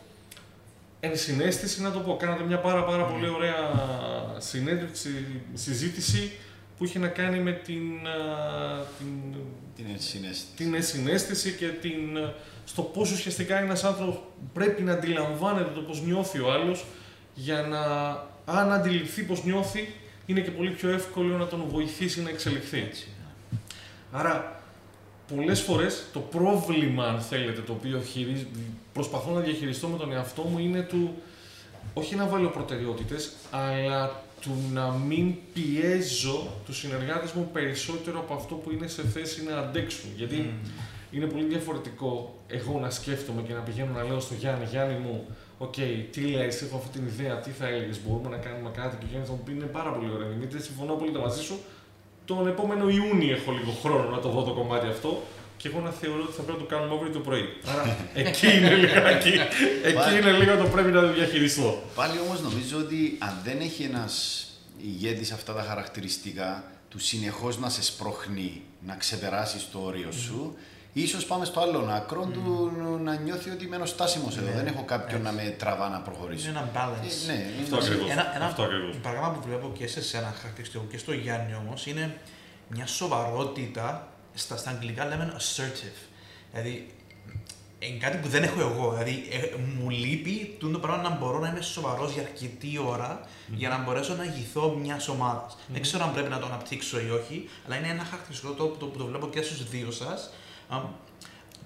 ενσυναίσθηση, 1.01 1.83
να 1.83 1.91
το 1.91 1.99
πω. 1.99 2.17
Κάνατε 2.17 2.43
μια 2.43 2.59
πάρα, 2.59 2.85
πάρα 2.85 3.05
πολύ 3.05 3.29
ωραία 3.29 3.55
συνέντευξη, 4.39 5.27
συζήτηση 5.55 6.33
που 6.79 6.85
είχε 6.85 6.99
να 6.99 7.09
κάνει 7.09 7.39
με 7.39 7.53
την, 7.53 7.83
την, 8.99 9.35
την, 9.77 9.87
ενσυναίσθηση. 9.93 10.47
την 10.57 10.75
ενσυναίσθηση 10.75 11.53
και 11.53 11.67
την, 11.67 12.19
στο 12.65 12.83
πώς 12.83 13.11
ουσιαστικά 13.13 13.59
ένας 13.59 13.85
άνθρωπος 13.85 14.21
πρέπει 14.53 14.83
να 14.83 14.93
αντιλαμβάνεται 14.93 15.71
το 15.75 15.81
πώς 15.81 16.03
νιώθει 16.03 16.39
ο 16.39 16.53
άλλος 16.53 16.85
για 17.35 17.63
να, 17.63 17.81
αν 18.45 18.73
αντιληφθεί 18.73 19.23
πώς 19.23 19.45
νιώθει, 19.45 19.95
είναι 20.27 20.41
και 20.41 20.51
πολύ 20.51 20.71
πιο 20.71 20.89
εύκολο 20.89 21.37
να 21.37 21.47
τον 21.47 21.65
βοηθήσει 21.69 22.23
να 22.23 22.29
εξελιχθεί. 22.29 22.79
Έτσι. 22.79 23.07
Άρα, 24.13 24.56
πολλές 25.35 25.61
φορές 25.61 26.05
το 26.13 26.19
πρόβλημα, 26.19 27.05
αν 27.05 27.21
θέλετε, 27.21 27.61
το 27.61 27.73
οποίο 27.73 28.03
προσπαθώ 28.93 29.31
να 29.33 29.41
διαχειριστώ 29.41 29.89
με 29.89 29.99
τον 29.99 30.13
εαυτό 30.13 30.43
μου 30.43 30.59
είναι 30.59 30.83
του, 30.83 31.15
όχι 31.95 32.15
να 32.15 32.27
βάλω 32.27 32.49
προτεραιότητες, 32.49 33.33
αλλά 33.51 34.23
του 34.41 34.51
να 34.73 34.91
μην 34.91 35.35
πιέζω 35.55 36.47
τους 36.67 36.79
συνεργάτες 36.79 37.33
μου 37.33 37.51
περισσότερο 37.53 38.19
από 38.19 38.35
αυτό 38.35 38.55
που 38.55 38.73
είναι 38.73 38.87
σε 38.87 39.03
θέση 39.03 39.45
να 39.45 39.57
αντέξουν. 39.59 40.11
Γιατί 40.17 40.53
είναι 41.11 41.27
πολύ 41.27 41.45
διαφορετικό 41.45 42.35
εγώ 42.47 42.79
να 42.81 42.91
σκέφτομαι 42.91 43.43
και 43.43 43.53
να 43.53 43.61
πηγαίνω 43.61 43.93
να 43.93 44.03
λέω 44.03 44.21
στο 44.21 44.35
Γιάννη, 44.35 44.65
Γιάννη 44.71 44.99
μου, 44.99 45.27
OK, 45.59 45.75
okay, 45.77 46.05
τι 46.11 46.21
λέει, 46.21 46.47
έχω 46.47 46.77
αυτή 46.77 46.99
την 46.99 47.07
ιδέα, 47.07 47.41
τι 47.41 47.51
θα 47.51 47.67
έλεγες, 47.69 48.01
μπορούμε 48.05 48.29
να 48.29 48.37
κάνουμε 48.37 48.71
κάτι. 48.71 48.97
Και 48.97 49.05
ο 49.05 49.09
Γιάννης 49.09 49.29
θα 49.29 49.35
μου 49.35 49.43
πει: 49.45 49.53
Είναι 49.53 49.65
πάρα 49.65 49.91
πολύ 49.91 50.11
ωραία, 50.11 50.29
Δημήτρη, 50.29 50.61
συμφωνώ 50.61 50.95
πολύ 50.95 51.13
μαζί 51.13 51.43
σου. 51.43 51.59
Τον 52.27 52.49
επόμενο 52.49 52.89
Ιούνιο 52.89 53.35
έχω 53.35 53.53
λίγο 53.53 53.73
χρόνο 53.83 54.11
να 54.11 54.19
το 54.19 54.29
δω 54.29 54.43
το 54.43 54.53
κομμάτι 54.53 54.87
αυτό 54.87 55.23
και 55.57 55.69
εγώ 55.69 55.81
να 55.81 55.91
θεωρώ 55.91 56.23
ότι 56.23 56.33
θα 56.33 56.43
πρέπει 56.43 56.59
να 56.59 56.65
το 56.65 56.75
κάνουμε 56.75 56.95
αύριο 56.95 57.13
το 57.13 57.19
πρωί. 57.19 57.45
Άρα 57.65 57.97
εκεί 58.23 58.47
είναι 58.47 58.75
λίγο, 58.75 59.07
εκεί, 59.07 59.33
εκεί 59.91 60.17
είναι 60.19 60.33
λίγο 60.33 60.57
το 60.57 60.69
πρέπει 60.69 60.91
να 60.91 61.01
το 61.01 61.13
διαχειριστώ. 61.13 61.83
Πάλι 61.95 62.19
όμως 62.27 62.41
νομίζω 62.41 62.79
ότι 62.79 63.17
αν 63.19 63.41
δεν 63.45 63.61
έχει 63.61 63.83
ένας 63.83 64.47
ηγέτης 64.83 65.33
αυτά 65.33 65.53
τα 65.53 65.63
χαρακτηριστικά 65.63 66.65
του 66.89 66.99
συνεχώς 66.99 67.59
να 67.59 67.69
σε 67.69 67.83
σπρώχνει 67.83 68.63
να 68.87 68.95
ξεπεράσεις 68.95 69.71
το 69.73 69.79
όριο 69.79 70.13
σου, 70.13 70.57
ίσως 71.01 71.25
πάμε 71.25 71.45
στο 71.45 71.61
άλλο 71.61 71.89
άκρο 71.91 72.29
του 72.33 72.73
να 73.03 73.15
νιώθει 73.15 73.51
ότι 73.51 73.65
είμαι 73.65 73.87
στάσιμος 73.87 74.37
εδώ. 74.37 74.47
Ναι. 74.47 74.55
Δεν 74.55 74.67
έχω 74.67 74.85
κάποιον 74.85 75.23
να 75.23 75.33
με 75.33 75.55
τραβά 75.59 75.89
να 75.89 76.01
προχωρήσω. 76.01 76.49
Είναι 76.49 76.59
ένα 76.59 76.71
balance. 76.75 77.31
Ε, 77.31 77.33
ναι, 77.33 77.47
αυτό 77.63 77.77
ακριβώς. 77.77 78.11
Ένα, 78.11 78.35
ένα 78.37 78.45
αυτό 78.45 78.67
πράγμα 79.03 79.31
που 79.31 79.41
βλέπω 79.47 79.73
και 79.79 79.87
σε 79.87 80.17
ένα 80.17 80.35
χαρακτηριστικό 80.39 80.85
και 80.91 80.99
στο 80.99 81.13
Γιάννη 81.13 81.55
όμως 81.55 81.87
είναι 81.87 82.19
μια 82.69 82.87
σοβαρότητα 82.87 84.09
στα, 84.35 84.57
στα 84.57 84.71
αγγλικά 84.71 85.05
λέμε 85.05 85.33
assertive. 85.37 86.09
Δηλαδή, 86.53 86.91
είναι 87.79 87.99
κάτι 87.99 88.17
που 88.17 88.29
δεν 88.29 88.43
έχω 88.43 88.61
εγώ. 88.61 88.91
Δηλαδή, 88.91 89.29
ε, 89.31 89.57
μου 89.79 89.91
λείπει 89.91 90.57
το 90.61 90.69
πράγμα 90.69 91.09
να 91.09 91.17
μπορώ 91.17 91.39
να 91.39 91.49
είμαι 91.49 91.61
σοβαρός 91.61 92.13
για 92.13 92.23
αρκετή 92.23 92.81
ώρα 92.87 93.21
mm-hmm. 93.21 93.55
για 93.55 93.69
να 93.69 93.79
μπορέσω 93.79 94.15
να 94.15 94.25
ηγηθώ 94.25 94.77
μιας 94.83 95.09
ομάδας. 95.09 95.53
Mm-hmm. 95.53 95.73
Δεν 95.73 95.83
ξέρω 95.83 96.05
αν 96.05 96.13
πρέπει 96.13 96.29
να 96.29 96.39
το 96.39 96.47
αναπτύξω 96.47 97.01
ή 97.01 97.11
όχι, 97.11 97.49
αλλά 97.67 97.77
είναι 97.77 97.89
ένα 97.89 98.05
χαρακτηριστικό 98.05 98.53
το, 98.53 98.67
το, 98.67 98.87
που 98.87 98.99
το 98.99 99.07
βλέπω 99.07 99.29
και 99.29 99.43
στους 99.43 99.69
δύο 99.69 99.91
σας. 99.91 100.31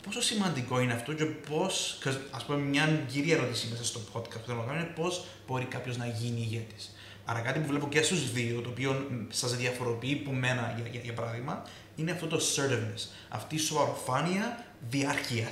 Πόσο 0.02 0.22
σημαντικό 0.22 0.80
είναι 0.80 0.92
αυτό 0.92 1.12
και 1.12 1.24
πώς. 1.24 1.98
Α 2.30 2.44
πούμε, 2.44 2.58
μια 2.58 3.04
κύρια 3.12 3.36
ερώτηση 3.36 3.68
μέσα 3.70 3.84
στο 3.84 4.00
podcast 4.12 4.32
που 4.32 4.46
θέλω 4.46 4.58
να 4.58 4.64
κάνω 4.64 4.80
είναι 4.80 4.92
πώς 4.94 5.24
μπορεί 5.46 5.64
κάποιος 5.64 5.96
να 5.96 6.06
γίνει 6.06 6.40
ηγέτης. 6.40 6.94
Άρα 7.24 7.40
κάτι 7.40 7.58
που 7.58 7.66
βλέπω 7.66 7.88
και 7.88 8.02
στους 8.02 8.32
δύο, 8.32 8.60
το 8.60 8.68
οποίο 8.68 9.06
σας 9.28 9.56
διαφοροποιεί 9.56 10.14
που 10.16 10.32
μένα, 10.32 10.74
για, 10.76 10.88
για, 10.90 11.00
για 11.00 11.12
παράδειγμα, 11.12 11.66
είναι 11.96 12.10
αυτό 12.10 12.26
το 12.26 12.36
assertiveness, 12.36 13.08
αυτή 13.28 13.54
η 13.54 13.58
σοβαροφάνεια 13.58 14.64
διάρκεια. 14.90 15.48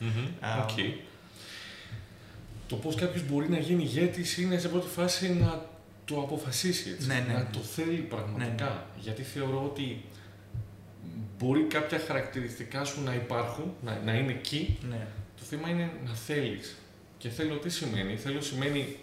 Mm-hmm. 0.00 0.66
Okay. 0.66 0.92
το 2.66 2.76
πώς 2.76 2.94
κάποιος 2.94 3.24
μπορεί 3.28 3.48
να 3.48 3.58
γίνει 3.58 3.82
ηγέτης 3.82 4.38
είναι 4.38 4.58
σε 4.58 4.68
πρώτη 4.68 4.88
φάση 4.88 5.32
να 5.32 5.66
το 6.04 6.20
αποφασίσει 6.20 6.90
έτσι. 6.90 7.06
Ναι, 7.06 7.14
ναι, 7.14 7.32
να 7.32 7.38
ναι. 7.38 7.48
το 7.52 7.58
θέλει 7.58 7.96
πραγματικά. 7.96 8.64
Ναι, 8.64 8.70
ναι. 8.70 8.80
Γιατί 9.00 9.22
θεωρώ 9.22 9.64
ότι 9.64 10.04
μπορεί 11.38 11.62
κάποια 11.62 11.98
χαρακτηριστικά 12.06 12.84
σου 12.84 13.02
να 13.04 13.14
υπάρχουν, 13.14 13.72
να, 13.84 14.00
να 14.04 14.12
είναι 14.14 14.32
εκεί. 14.32 14.78
Ναι. 14.90 15.06
Το 15.36 15.42
θέμα 15.42 15.68
είναι 15.68 15.90
να 16.06 16.14
θέλεις. 16.14 16.76
Και 17.18 17.28
θέλω 17.28 17.56
τι 17.56 17.70
σημαίνει. 17.70 18.16
Θέλω 18.16 18.40
σημαίνει. 18.40 18.96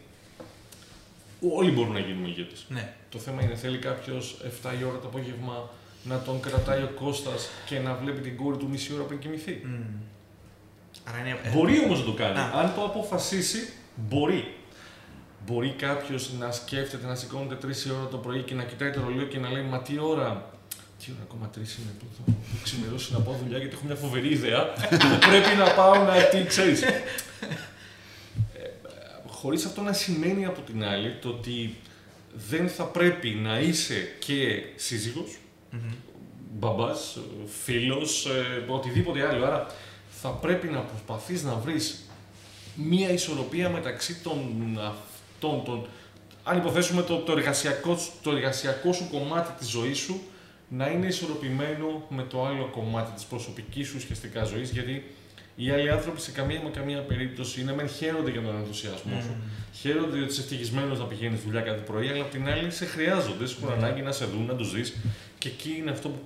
Όλοι 1.55 1.71
μπορούν 1.71 1.93
να 1.93 1.99
γίνουν 1.99 2.25
ηγέτες. 2.25 2.65
Ναι. 2.69 2.93
Το 3.09 3.19
θέμα 3.19 3.43
είναι 3.43 3.55
θέλει 3.55 3.77
κάποιος 3.77 4.41
7 4.63 4.71
η 4.79 4.83
ώρα 4.83 4.97
το 4.97 5.07
απόγευμα 5.07 5.69
να 6.03 6.19
τον 6.21 6.39
κρατάει 6.39 6.81
ο 6.81 6.91
Κώστας 6.99 7.49
και 7.65 7.79
να 7.79 7.93
βλέπει 7.93 8.21
την 8.21 8.37
κόρη 8.37 8.57
του 8.57 8.69
μισή 8.69 8.93
ώρα 8.93 9.03
πριν 9.03 9.19
κοιμηθεί. 9.19 9.61
Μμ. 9.65 9.69
Άρα 11.03 11.19
είναι. 11.19 11.37
ε, 11.43 11.49
Μπορεί 11.49 11.79
όμως 11.83 11.99
να 11.99 12.05
το 12.05 12.13
κάνει. 12.13 12.37
Α. 12.39 12.51
Αν 12.55 12.73
το 12.75 12.83
αποφασίσει, 12.83 13.69
μπορεί. 13.95 14.53
Μπορεί 15.45 15.73
κάποιος 15.77 16.33
να 16.39 16.51
σκέφτεται 16.51 17.07
να 17.07 17.15
σηκώνεται 17.15 17.67
3 17.67 17.85
η 17.87 17.91
ώρα 17.91 18.07
το 18.07 18.17
πρωί 18.17 18.41
και 18.41 18.53
να 18.55 18.63
κοιτάει 18.63 18.91
το 18.91 19.01
ρολόι 19.01 19.25
και 19.25 19.39
να 19.39 19.49
λέει 19.51 19.63
Μα 19.63 19.79
τι 19.81 19.99
ώρα. 19.99 20.49
Τι 20.99 21.11
ώρα 21.15 21.21
ακόμα 21.23 21.49
3 21.53 21.57
είναι 21.57 21.93
που 21.99 22.05
θα 22.17 22.33
θα 22.51 22.57
ξημερώσει 22.63 23.13
να 23.13 23.19
πάω 23.19 23.35
δουλειά 23.43 23.57
γιατί 23.57 23.73
έχω 23.75 23.85
μια 23.85 23.95
φοβερή 23.95 24.29
ιδέα 24.29 24.65
που 24.89 25.17
πρέπει 25.29 25.55
να 25.57 25.69
πάω 25.71 26.03
να. 26.03 26.13
Τι 26.23 26.43
ξέρεις. 26.45 26.83
Χωρίς 29.27 29.65
αυτό 29.65 29.81
να 29.81 29.93
σημαίνει 29.93 30.45
από 30.45 30.61
την 30.61 30.83
άλλη 30.83 31.15
το 31.21 31.29
ότι 31.29 31.75
δεν 32.49 32.69
θα 32.69 32.83
πρέπει 32.83 33.29
να 33.29 33.59
είσαι 33.59 34.15
και 34.19 34.63
σύζυγος, 34.75 35.37
μμμ. 35.71 35.79
μπαμπάς, 36.59 37.17
φίλος, 37.63 38.25
ε, 38.25 38.63
οτιδήποτε 38.71 39.27
άλλο. 39.27 39.45
Άρα 39.45 39.67
θα 40.21 40.29
πρέπει 40.29 40.67
να 40.67 40.79
προσπαθείς 40.79 41.43
να 41.43 41.53
βρεις 41.53 42.03
μία 42.75 43.09
ισορροπία 43.11 43.69
μεταξύ 43.69 44.15
των 44.23 44.37
αυτών 44.79 45.63
των... 45.65 45.87
Αν 46.43 46.57
υποθέσουμε 46.57 47.01
το, 47.01 47.17
το, 47.17 47.31
εργασιακό, 47.31 47.97
σου- 47.97 48.11
το 48.23 48.31
εργασιακό 48.31 48.93
σου 48.93 49.07
κομμάτι 49.11 49.51
της 49.59 49.67
ζωής 49.69 49.97
σου 49.97 50.21
να 50.69 50.87
είναι 50.89 51.05
ισορροπημένο 51.07 52.05
με 52.09 52.23
το 52.23 52.45
άλλο 52.45 52.69
κομμάτι 52.71 53.11
της 53.11 53.23
προσωπικής 53.23 53.87
σου 53.87 53.93
ουσιαστικά 53.97 54.43
ζωής, 54.43 54.69
γιατί 54.71 55.03
οι 55.55 55.69
άλλοι 55.69 55.89
άνθρωποι 55.89 56.21
σε 56.21 56.31
καμία 56.31 56.61
με 56.63 56.69
καμία 56.69 57.01
περίπτωση 57.01 57.61
είναι 57.61 57.73
μεν 57.73 57.87
χαίρονται 57.89 58.31
για 58.31 58.41
τον 58.41 58.55
ενθουσιασμό 58.55 59.21
σου, 59.21 59.35
χαίρονται 59.73 60.19
ότι 60.21 60.31
είσαι 60.31 60.41
ευτυχισμένος 60.41 60.99
να 60.99 61.05
πηγαίνεις 61.05 61.41
δουλειά 61.41 61.61
κάθε 61.61 61.79
πρωί, 61.81 62.07
αλλά 62.09 62.21
απ' 62.21 62.31
την 62.31 62.49
άλλη 62.49 62.71
σε 62.71 62.85
χρειάζονται, 62.85 63.45
σου 63.47 63.57
έχουν 63.63 63.73
ανάγκη 63.83 64.01
να 64.01 64.11
σε 64.11 64.25
δουν, 64.25 64.45
να 64.45 64.55
τους 64.55 64.73
δεις 64.73 64.95
και 65.37 65.47
εκεί 65.47 65.75
είναι 65.77 65.91
αυτό 65.91 66.09
που. 66.09 66.19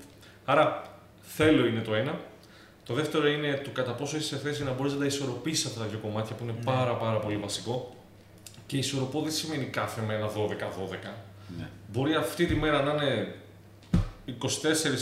Άρα 0.45 0.97
θέλω 1.21 1.65
είναι 1.65 1.81
το 1.81 1.95
ένα. 1.95 2.19
Το 2.85 2.93
δεύτερο 2.93 3.27
είναι 3.27 3.61
το 3.63 3.69
κατά 3.69 3.91
πόσο 3.93 4.17
είσαι 4.17 4.27
σε 4.27 4.37
θέση 4.37 4.63
να 4.63 4.71
μπορείς 4.71 4.93
να 4.93 4.99
τα 4.99 5.05
ισορροπήσεις 5.05 5.65
αυτά 5.65 5.79
τα 5.79 5.85
δύο 5.85 5.97
κομμάτια 5.99 6.35
που 6.35 6.43
είναι 6.43 6.53
Ναι. 6.57 6.63
πάρα, 6.63 6.93
πάρα 6.95 7.17
πολύ 7.19 7.37
βασικό. 7.37 7.95
Και 8.65 8.77
ισορροπώ 8.77 9.21
δεν 9.21 9.31
σημαίνει 9.31 9.63
κάθε 9.65 10.01
μέρα 10.01 10.29
12-12. 10.29 11.13
Ναι. 11.57 11.69
Μπορεί 11.91 12.15
αυτή 12.15 12.45
τη 12.45 12.55
μέρα 12.55 12.81
να 12.81 12.91
είναι 12.93 13.35
24 14.27 14.31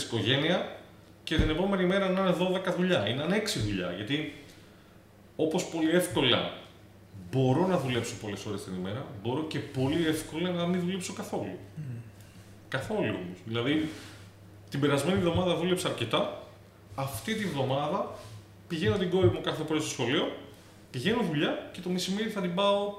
οικογένεια 0.06 0.76
και 1.24 1.36
την 1.36 1.50
επόμενη 1.50 1.84
μέρα 1.84 2.08
να 2.08 2.20
είναι 2.20 2.36
12 2.66 2.74
δουλειά 2.76 3.08
ή 3.08 3.14
να 3.14 3.24
είναι 3.24 3.42
6 3.44 3.60
δουλειά. 3.64 3.92
Γιατί 3.92 4.34
όπως 5.36 5.68
πολύ 5.68 5.90
εύκολα 5.90 6.52
μπορώ 7.30 7.66
να 7.66 7.78
δουλέψω 7.78 8.14
πολλές 8.20 8.46
ώρες 8.46 8.64
την 8.64 8.74
ημέρα, 8.74 9.06
μπορώ 9.22 9.42
και 9.42 9.58
πολύ 9.58 10.06
εύκολα 10.06 10.50
να 10.50 10.66
μην 10.66 10.80
δουλέψω 10.80 11.12
καθόλου. 11.12 11.58
Καθόλου 12.68 13.14
όμως. 13.24 13.38
Δηλαδή, 13.44 13.88
την 14.70 14.80
περασμένη 14.80 15.18
εβδομάδα 15.18 15.56
δούλεψα 15.56 15.88
αρκετά. 15.88 16.42
Αυτή 16.94 17.34
τη 17.34 17.44
βδομάδα 17.44 18.14
πηγαίνω 18.68 18.96
την 18.96 19.10
κόρη 19.10 19.26
μου 19.26 19.40
κάθε 19.40 19.62
πρωί 19.62 19.80
στο 19.80 19.88
σχολείο, 19.88 20.36
πηγαίνω 20.90 21.22
δουλειά 21.22 21.70
και 21.72 21.80
το 21.80 21.88
μεσημέρι 21.88 22.28
θα 22.28 22.40
την 22.40 22.54
πάω 22.54 22.94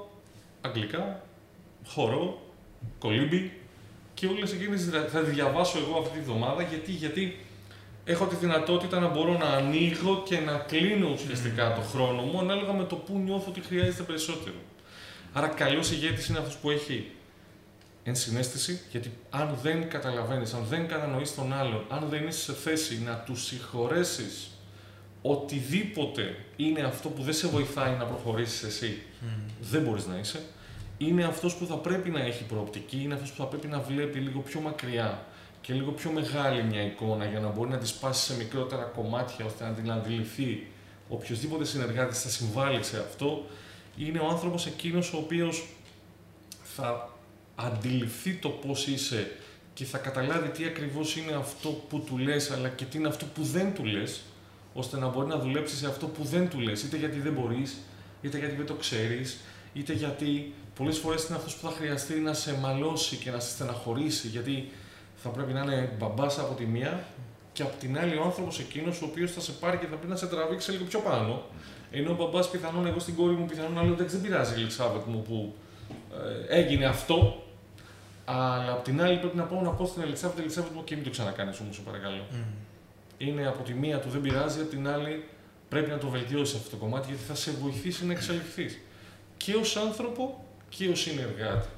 αγγλικά, 0.60 1.22
χορό, 1.86 2.42
κολύμπι 2.98 3.52
και 4.24 4.30
όλες 4.30 4.52
εκείνες 4.52 4.88
δρα- 4.88 5.08
θα 5.12 5.20
τη 5.20 5.30
διαβάσω 5.30 5.78
εγώ 5.78 5.98
αυτή 5.98 6.18
τη 6.18 6.24
βδομάδα 6.24 6.62
γιατί, 6.62 6.90
γιατί 6.92 7.36
έχω 8.04 8.26
τη 8.26 8.34
δυνατότητα 8.36 9.00
να 9.00 9.08
μπορώ 9.08 9.38
να 9.38 9.44
ανοίγω 9.46 10.22
και 10.26 10.38
να 10.38 10.52
κλείνω 10.52 11.08
ουσιαστικά 11.12 11.74
το 11.74 11.80
χρόνο 11.80 12.22
μου 12.22 12.38
ανάλογα 12.38 12.72
με 12.72 12.84
το 12.84 12.96
που 12.96 13.18
νιώθω 13.18 13.44
ότι 13.48 13.60
χρειάζεται 13.60 14.02
περισσότερο. 14.02 14.54
Άρα 15.32 15.46
καλός 15.46 15.90
ηγέτης 15.90 16.26
είναι 16.26 16.38
αυτός 16.38 16.56
που 16.56 16.70
έχει 16.70 17.10
ενσυναίσθηση, 18.04 18.80
γιατί 18.90 19.10
αν 19.30 19.58
δεν 19.62 19.88
καταλαβαίνεις, 19.88 20.52
αν 20.54 20.64
δεν 20.68 20.88
κατανοείς 20.88 21.34
τον 21.34 21.52
άλλον, 21.52 21.84
αν 21.88 22.06
δεν 22.10 22.26
είσαι 22.26 22.40
σε 22.40 22.52
θέση 22.52 23.02
να 23.04 23.14
του 23.26 23.36
συγχωρέσεις 23.36 24.48
οτιδήποτε 25.22 26.36
είναι 26.56 26.80
αυτό 26.80 27.08
που 27.08 27.22
δεν 27.22 27.34
σε 27.34 27.46
βοηθάει 27.48 27.96
να 27.98 28.04
προχωρήσεις 28.04 28.62
εσύ, 28.62 29.02
δεν 29.60 29.82
μπορείς 29.82 30.06
να 30.06 30.18
είσαι, 30.18 30.40
είναι 30.98 31.24
αυτός 31.24 31.54
που 31.54 31.66
θα 31.66 31.76
πρέπει 31.76 32.10
να 32.10 32.20
έχει 32.20 32.44
προοπτική, 32.44 33.02
είναι 33.02 33.14
αυτός 33.14 33.30
που 33.30 33.36
θα 33.36 33.46
πρέπει 33.46 33.66
να 33.66 33.80
βλέπει 33.80 34.18
λίγο 34.18 34.40
πιο 34.40 34.60
μακριά 34.60 35.26
και 35.60 35.72
λίγο 35.72 35.90
πιο 35.90 36.10
μεγάλη 36.10 36.62
μια 36.62 36.82
εικόνα 36.82 37.24
για 37.24 37.40
να 37.40 37.48
μπορεί 37.48 37.70
να 37.70 37.78
τη 37.78 37.86
σπάσει 37.86 38.24
σε 38.24 38.36
μικρότερα 38.36 38.82
κομμάτια 38.82 39.44
ώστε 39.44 39.64
να 39.64 39.70
την 39.70 39.90
αντιληφθεί 39.90 40.66
οποιοδήποτε 41.08 41.64
συνεργάτης 41.64 42.22
θα 42.22 42.28
συμβάλλει 42.28 42.82
σε 42.82 42.98
αυτό, 42.98 43.46
είναι 43.96 44.18
ο 44.18 44.28
άνθρωπος 44.28 44.66
εκείνος 44.66 45.12
ο 45.12 45.16
οποίος 45.16 45.66
θα 46.62 47.10
αντιληφθεί 47.54 48.34
το 48.34 48.48
πώς 48.48 48.86
είσαι 48.86 49.30
και 49.74 49.84
θα 49.84 49.98
καταλάβει 49.98 50.48
τι 50.48 50.64
ακριβώς 50.64 51.16
είναι 51.16 51.32
αυτό 51.32 51.68
που 51.68 52.00
του 52.00 52.18
λες, 52.18 52.50
αλλά 52.50 52.68
και 52.68 52.84
τι 52.84 52.98
είναι 52.98 53.08
αυτό 53.08 53.24
που 53.24 53.42
δεν 53.42 53.74
του 53.74 53.84
λες, 53.84 54.22
ώστε 54.74 54.98
να 54.98 55.08
μπορεί 55.08 55.26
να 55.26 55.38
δουλέψει 55.38 55.76
σε 55.76 55.86
αυτό 55.86 56.06
που 56.06 56.24
δεν 56.24 56.48
του 56.48 56.58
λες, 56.58 56.82
είτε 56.82 56.96
γιατί 56.96 57.18
δεν 57.18 57.32
μπορείς, 57.32 57.76
είτε 58.22 58.38
γιατί 58.38 58.54
δεν 58.54 58.66
το 58.66 58.74
ξέρεις, 58.74 59.38
είτε 59.72 59.92
γιατί 59.92 60.52
πολλές 60.76 60.98
φορές 60.98 61.24
είναι 61.24 61.36
αυτός 61.36 61.54
που 61.56 61.68
θα 61.68 61.74
χρειαστεί 61.74 62.14
να 62.14 62.32
σε 62.32 62.58
μαλώσει 62.58 63.16
και 63.16 63.30
να 63.30 63.40
σε 63.40 63.50
στεναχωρήσει, 63.50 64.28
γιατί 64.28 64.70
θα 65.16 65.28
πρέπει 65.28 65.52
να 65.52 65.60
είναι 65.60 65.92
μπαμπάς 65.98 66.38
από 66.38 66.54
τη 66.54 66.64
μία 66.64 67.04
και 67.52 67.62
από 67.62 67.76
την 67.78 67.98
άλλη 67.98 68.16
ο 68.16 68.22
άνθρωπος 68.24 68.58
εκείνος 68.58 69.02
ο 69.02 69.04
οποίος 69.04 69.32
θα 69.32 69.40
σε 69.40 69.52
πάρει 69.52 69.76
και 69.76 69.86
θα 69.86 69.96
πρέπει 69.96 70.06
να 70.06 70.16
σε 70.16 70.26
τραβήξει 70.26 70.70
λίγο 70.70 70.84
πιο 70.84 71.00
πάνω. 71.00 71.42
Ενώ 71.90 72.10
ο 72.10 72.14
μπαμπάς 72.14 72.50
πιθανόν 72.50 72.86
εγώ 72.86 72.98
στην 72.98 73.14
κόρη 73.14 73.34
μου 73.34 73.46
πιθανόν 73.46 73.72
να 73.72 73.82
λέω 73.82 73.92
εντάξει 73.92 74.16
δεν 74.16 74.24
πειράζει 74.24 74.58
η 74.58 74.62
Ελισάβετ 74.62 75.06
μου 75.06 75.22
που 75.22 75.54
ε, 76.48 76.58
έγινε 76.58 76.84
αυτό, 76.84 77.44
αλλά 78.24 78.72
απ' 78.72 78.84
την 78.84 79.02
άλλη 79.02 79.18
πρέπει 79.18 79.36
να 79.36 79.44
πάω 79.44 79.60
να 79.60 79.70
πω 79.70 79.86
στην 79.86 80.02
Ελισάβετ, 80.02 80.38
Ελισάβετ 80.38 80.72
μου 80.72 80.84
και 80.84 80.94
μην 80.94 81.04
το 81.04 81.10
ξανακάνεις 81.10 81.60
όμως, 81.60 81.74
σε 81.74 81.80
παρακαλώ. 81.80 82.26
Μμ. 82.30 82.36
Είναι 83.18 83.46
από 83.46 83.62
τη 83.62 83.72
μία 83.72 83.98
του 83.98 84.08
δεν 84.08 84.20
πειράζει, 84.20 84.60
από 84.60 84.70
την 84.70 84.88
άλλη 84.88 85.24
πρέπει 85.68 85.90
να 85.90 85.98
το 85.98 86.08
βελτιώσεις 86.08 86.54
αυτό 86.54 86.70
το 86.70 86.76
κομμάτι 86.76 87.06
γιατί 87.08 87.22
θα 87.22 87.34
σε 87.34 87.50
βοηθήσει 87.50 88.06
να 88.06 88.12
εξελιχθείς. 88.12 88.78
Και 89.36 89.54
ως 89.54 89.76
άνθρωπο 89.76 90.44
και 90.76 90.88
ω 90.88 90.94
συνεργάτη. 90.94 91.68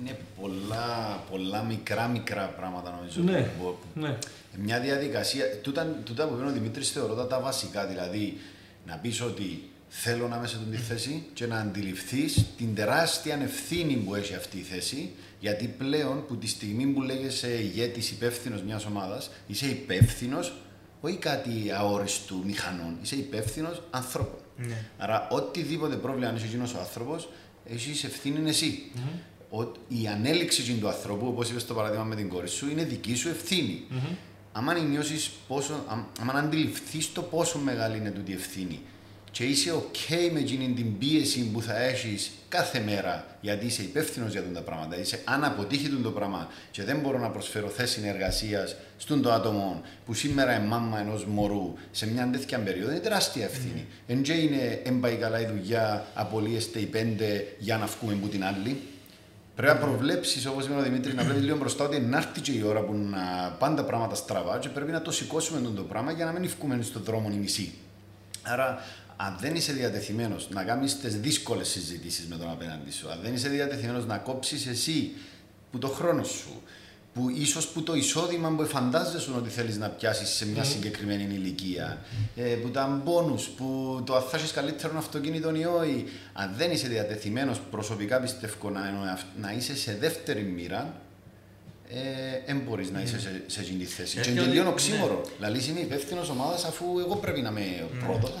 Είναι 0.00 0.18
πολλά, 0.40 1.22
πολλά 1.30 1.62
μικρά 1.62 2.06
μικρά 2.08 2.46
πράγματα 2.46 2.90
νομίζω. 2.98 3.20
Ναι. 3.22 3.40
που 3.42 3.62
μπο- 3.62 4.00
Ναι. 4.06 4.16
Μια 4.56 4.80
διαδικασία. 4.80 5.44
Τούτα, 5.62 5.84
τούτα 6.04 6.26
που 6.26 6.34
είπε 6.38 6.46
ο 6.46 6.52
Δημήτρης 6.52 6.90
θεωρώ 6.90 7.14
τα, 7.14 7.26
τα 7.26 7.40
βασικά. 7.40 7.86
Δηλαδή 7.86 8.38
να 8.86 8.96
πεις 8.96 9.20
ότι 9.20 9.68
θέλω 9.88 10.28
να 10.28 10.36
είμαι 10.36 10.46
σε 10.46 10.56
αυτή 10.56 10.70
τη 10.76 10.82
θέση 10.82 11.22
και 11.34 11.46
να 11.46 11.58
αντιληφθείς 11.58 12.44
την 12.56 12.74
τεράστια 12.74 13.38
ευθύνη 13.42 13.94
που 13.94 14.14
έχει 14.14 14.34
αυτή 14.34 14.58
η 14.58 14.62
θέση. 14.62 15.10
Γιατί 15.40 15.66
πλέον 15.78 16.26
που 16.26 16.36
τη 16.36 16.46
στιγμή 16.48 16.86
που 16.86 17.02
λέγεσαι 17.02 17.48
ηγέτης 17.62 18.10
υπεύθυνος 18.10 18.62
μιας 18.62 18.84
ομάδας, 18.84 19.30
είσαι 19.46 19.66
υπεύθυνος 19.66 20.54
όχι 21.00 21.16
κάτι 21.16 21.70
αόριστου 21.76 22.42
μηχανών, 22.46 22.96
είσαι 23.02 23.16
υπεύθυνος 23.16 23.82
ανθρώπων. 23.90 24.38
Ναι. 24.66 24.84
Άρα, 24.98 25.28
οτιδήποτε 25.30 25.96
πρόβλημα 25.96 26.28
αν 26.28 26.36
έχει 26.36 26.44
εκείνος 26.44 26.74
ο 26.74 26.78
άνθρωπος, 26.78 27.28
έχει 27.66 28.06
ευθύνη 28.06 28.48
εσύ. 28.48 28.82
Ο- 29.50 29.72
η 29.88 30.06
ανέλυξη 30.06 30.62
εκείνου 30.62 30.78
του 30.78 30.88
ανθρώπου, 30.88 31.26
όπως 31.26 31.50
είπες 31.50 31.62
στο 31.62 31.74
παράδειγμα 31.74 32.04
με 32.04 32.14
την 32.14 32.28
κόρη 32.28 32.48
σου, 32.48 32.70
είναι 32.70 32.82
δική 32.84 33.14
σου 33.14 33.28
ευθύνη. 33.28 33.82
Μμμ. 33.90 33.98
Άμα 34.52 34.74
νιώσεις 34.78 35.30
πόσο, 35.48 35.84
αμ- 35.88 36.04
άμα 36.20 36.32
αντιληφθείς 36.32 37.12
το 37.12 37.22
πόσο 37.22 37.58
μεγάλη 37.58 37.96
είναι 37.96 38.10
τούτη 38.10 38.30
η 38.30 38.34
ευθύνη 38.34 38.80
και 39.30 39.44
είσαι 39.44 39.72
ok 39.72 40.30
με 40.32 40.38
εκείνη 40.38 40.72
την 40.76 40.98
πίεση 40.98 41.50
που 41.52 41.62
θα 41.62 41.82
έχεις 41.82 42.30
κάθε 42.48 42.80
μέρα 42.80 43.26
γιατί 43.40 43.66
είσαι 43.66 43.82
υπεύθυνος 43.82 44.30
για 44.30 44.40
αυτά 44.40 44.52
τα 44.52 44.60
πράγματα. 44.60 44.98
Είσαι, 44.98 45.20
αν 45.24 45.44
αποτύχει 45.44 45.88
τούτο 45.88 46.02
το 46.02 46.10
πράγμα 46.10 46.48
και 46.70 46.84
δεν 46.84 46.98
μπορώ 46.98 47.18
να 47.18 47.30
προσφέρω 47.30 47.68
θέση 47.68 48.00
εργασία 48.04 48.68
στον 48.96 49.22
το 49.22 49.32
άτομο 49.32 49.82
που 50.06 50.14
σήμερα 50.14 50.56
είναι 50.56 50.66
μάμα 50.66 51.00
ενός 51.00 51.24
μωρού 51.26 51.74
σε 51.90 52.06
μια 52.06 52.28
τέτοια 52.32 52.58
περίοδο, 52.58 52.90
είναι 52.90 53.00
τεράστια 53.00 53.44
ευθύνη. 53.44 53.86
Εν 54.06 54.22
και 54.22 54.32
είναι 54.32 54.80
εν 54.84 55.00
πάει 55.00 55.14
καλά 55.14 55.40
η 55.40 55.46
δουλειά, 55.46 56.06
απολύεστε 56.14 56.78
οι 56.78 56.86
πέντε 56.86 57.46
για 57.58 57.78
να 57.78 57.86
βγούμε 57.86 58.12
από 58.12 58.26
την 58.26 58.44
άλλη. 58.44 58.80
Πρέπει 59.56 59.72
να 59.72 59.80
προβλέψεις, 59.80 60.46
όπως 60.46 60.64
είπε 60.64 60.74
ο 60.74 60.82
Δημήτρης, 60.82 61.14
να 61.14 61.22
βλέπεις 61.22 61.42
λίγο 61.42 61.56
μπροστά 61.56 61.84
ότι 61.84 62.00
να 62.00 62.16
έρθει 62.16 62.40
και 62.40 62.52
η 62.52 62.62
ώρα 62.62 62.80
που 62.80 62.94
να 62.94 63.56
πάνε 63.58 63.76
τα 63.76 63.84
πράγματα 63.84 64.14
στραβά 64.14 64.58
και 64.58 64.68
πρέπει 64.68 64.92
να 64.92 65.02
το 65.02 65.10
σηκώσουμε 65.10 65.60
τον 65.60 65.76
το 65.76 65.82
πράγμα 65.82 66.12
για 66.12 66.24
να 66.24 66.32
μην 66.32 66.50
βγούμε 66.58 66.82
στον 66.82 67.02
δρόμο 67.02 67.28
η 67.32 67.36
μισή. 67.36 67.74
Άρα, 68.42 68.82
αν 69.20 69.36
δεν 69.40 69.54
είσαι 69.54 69.72
διατεθειμένος 69.72 70.48
να 70.50 70.62
κάνεις 70.64 70.98
τις 70.98 71.20
δύσκολες 71.20 71.68
συζητήσεις 71.68 72.26
με 72.26 72.36
τον 72.36 72.50
απέναντι 72.50 72.90
σου, 72.90 73.10
αν 73.10 73.20
δεν 73.22 73.34
είσαι 73.34 73.48
διατεθειμένος 73.48 74.06
να 74.06 74.18
κόψεις 74.18 74.66
εσύ 74.66 75.12
που 75.70 75.78
το 75.78 75.88
χρόνο 75.88 76.24
σου, 76.24 76.62
που 77.14 77.28
ίσως 77.28 77.68
που 77.68 77.82
το 77.82 77.94
εισόδημα 77.94 78.50
που 78.50 78.64
φαντάζεσαι 78.64 79.30
ότι 79.36 79.48
θέλεις 79.48 79.78
να 79.78 79.88
πιάσεις 79.88 80.28
σε 80.28 80.46
μια 80.46 80.64
συγκεκριμένη 80.64 81.34
ηλικία, 81.34 81.98
ε, 82.36 82.42
που 82.42 82.68
τα 82.68 83.00
μπόνους, 83.04 83.48
που 83.48 84.00
το 84.06 84.16
αν 84.16 84.22
θα 84.22 84.36
έχεις 84.36 84.52
καλύτερο 84.52 84.98
αυτοκίνητο 84.98 85.54
ή 85.54 85.64
όχι, 85.64 86.04
αν 86.32 86.54
δεν 86.56 86.70
είσαι 86.70 86.88
διατεθειμένος 86.88 87.60
προσωπικά 87.70 88.20
πιστεύω 88.20 88.70
να, 88.70 89.18
να 89.40 89.52
είσαι 89.52 89.76
σε 89.76 89.96
δεύτερη 90.00 90.42
μοίρα, 90.42 90.94
δεν 92.46 92.56
ε, 92.56 92.60
μπορείς 92.60 92.90
να 92.90 93.00
είσαι 93.00 93.20
σε, 93.20 93.42
σε 93.46 93.60
αυτή 93.60 93.72
τη 93.72 93.84
θέση. 93.84 94.20
Και 94.20 94.30
είναι 94.30 94.42
λίγο 94.42 94.62
ναι. 94.62 94.68
οξύμορο. 94.68 95.22
Δηλαδή 95.36 95.70
είμαι 95.70 95.80
υπεύθυνος 95.80 96.28
ομάδας 96.28 96.64
αφού 96.64 96.84
εγώ 96.98 97.16
πρέπει 97.16 97.40
να 97.40 97.48
είμαι 97.48 97.60
ναι. 97.60 98.06
πρώτος. 98.06 98.32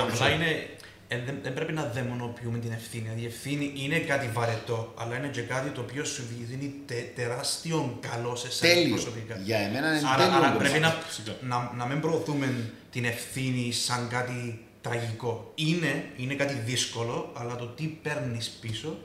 Απλά 0.00 0.30
είναι 0.30 0.66
ε, 1.10 1.18
δεν, 1.26 1.38
δεν, 1.42 1.54
πρέπει 1.54 1.72
να 1.72 1.84
δαιμονοποιούμε 1.84 2.58
την 2.58 2.72
ευθύνη. 2.72 3.02
Δηλαδή, 3.02 3.20
η 3.22 3.26
ευθύνη 3.26 3.72
είναι 3.76 3.98
κάτι 3.98 4.30
βαρετό, 4.32 4.94
αλλά 4.98 5.16
είναι 5.16 5.28
και 5.28 5.40
κάτι 5.40 5.70
το 5.70 5.80
οποίο 5.80 6.04
σου 6.04 6.22
δίνει 6.48 6.74
τε, 6.86 6.94
τεράστιο 7.14 7.98
καλό 8.10 8.36
σε 8.36 8.46
εσένα 8.46 8.88
προσωπικά. 8.88 9.40
Για 9.44 9.58
εμένα 9.58 9.98
είναι 9.98 10.08
άρα, 10.14 10.36
άρα 10.36 10.56
πρέπει 10.56 10.78
να, 10.78 10.98
να, 11.40 11.72
να, 11.76 11.86
μην 11.86 12.00
προωθούμε 12.00 12.54
την 12.90 13.04
ευθύνη 13.04 13.72
σαν 13.72 14.08
κάτι 14.10 14.64
τραγικό. 14.80 15.52
Είναι, 15.54 16.04
είναι 16.16 16.34
κάτι 16.34 16.54
δύσκολο, 16.54 17.32
αλλά 17.36 17.56
το 17.56 17.66
τι 17.66 17.84
παίρνεις 17.84 18.48
πίσω 18.60 18.98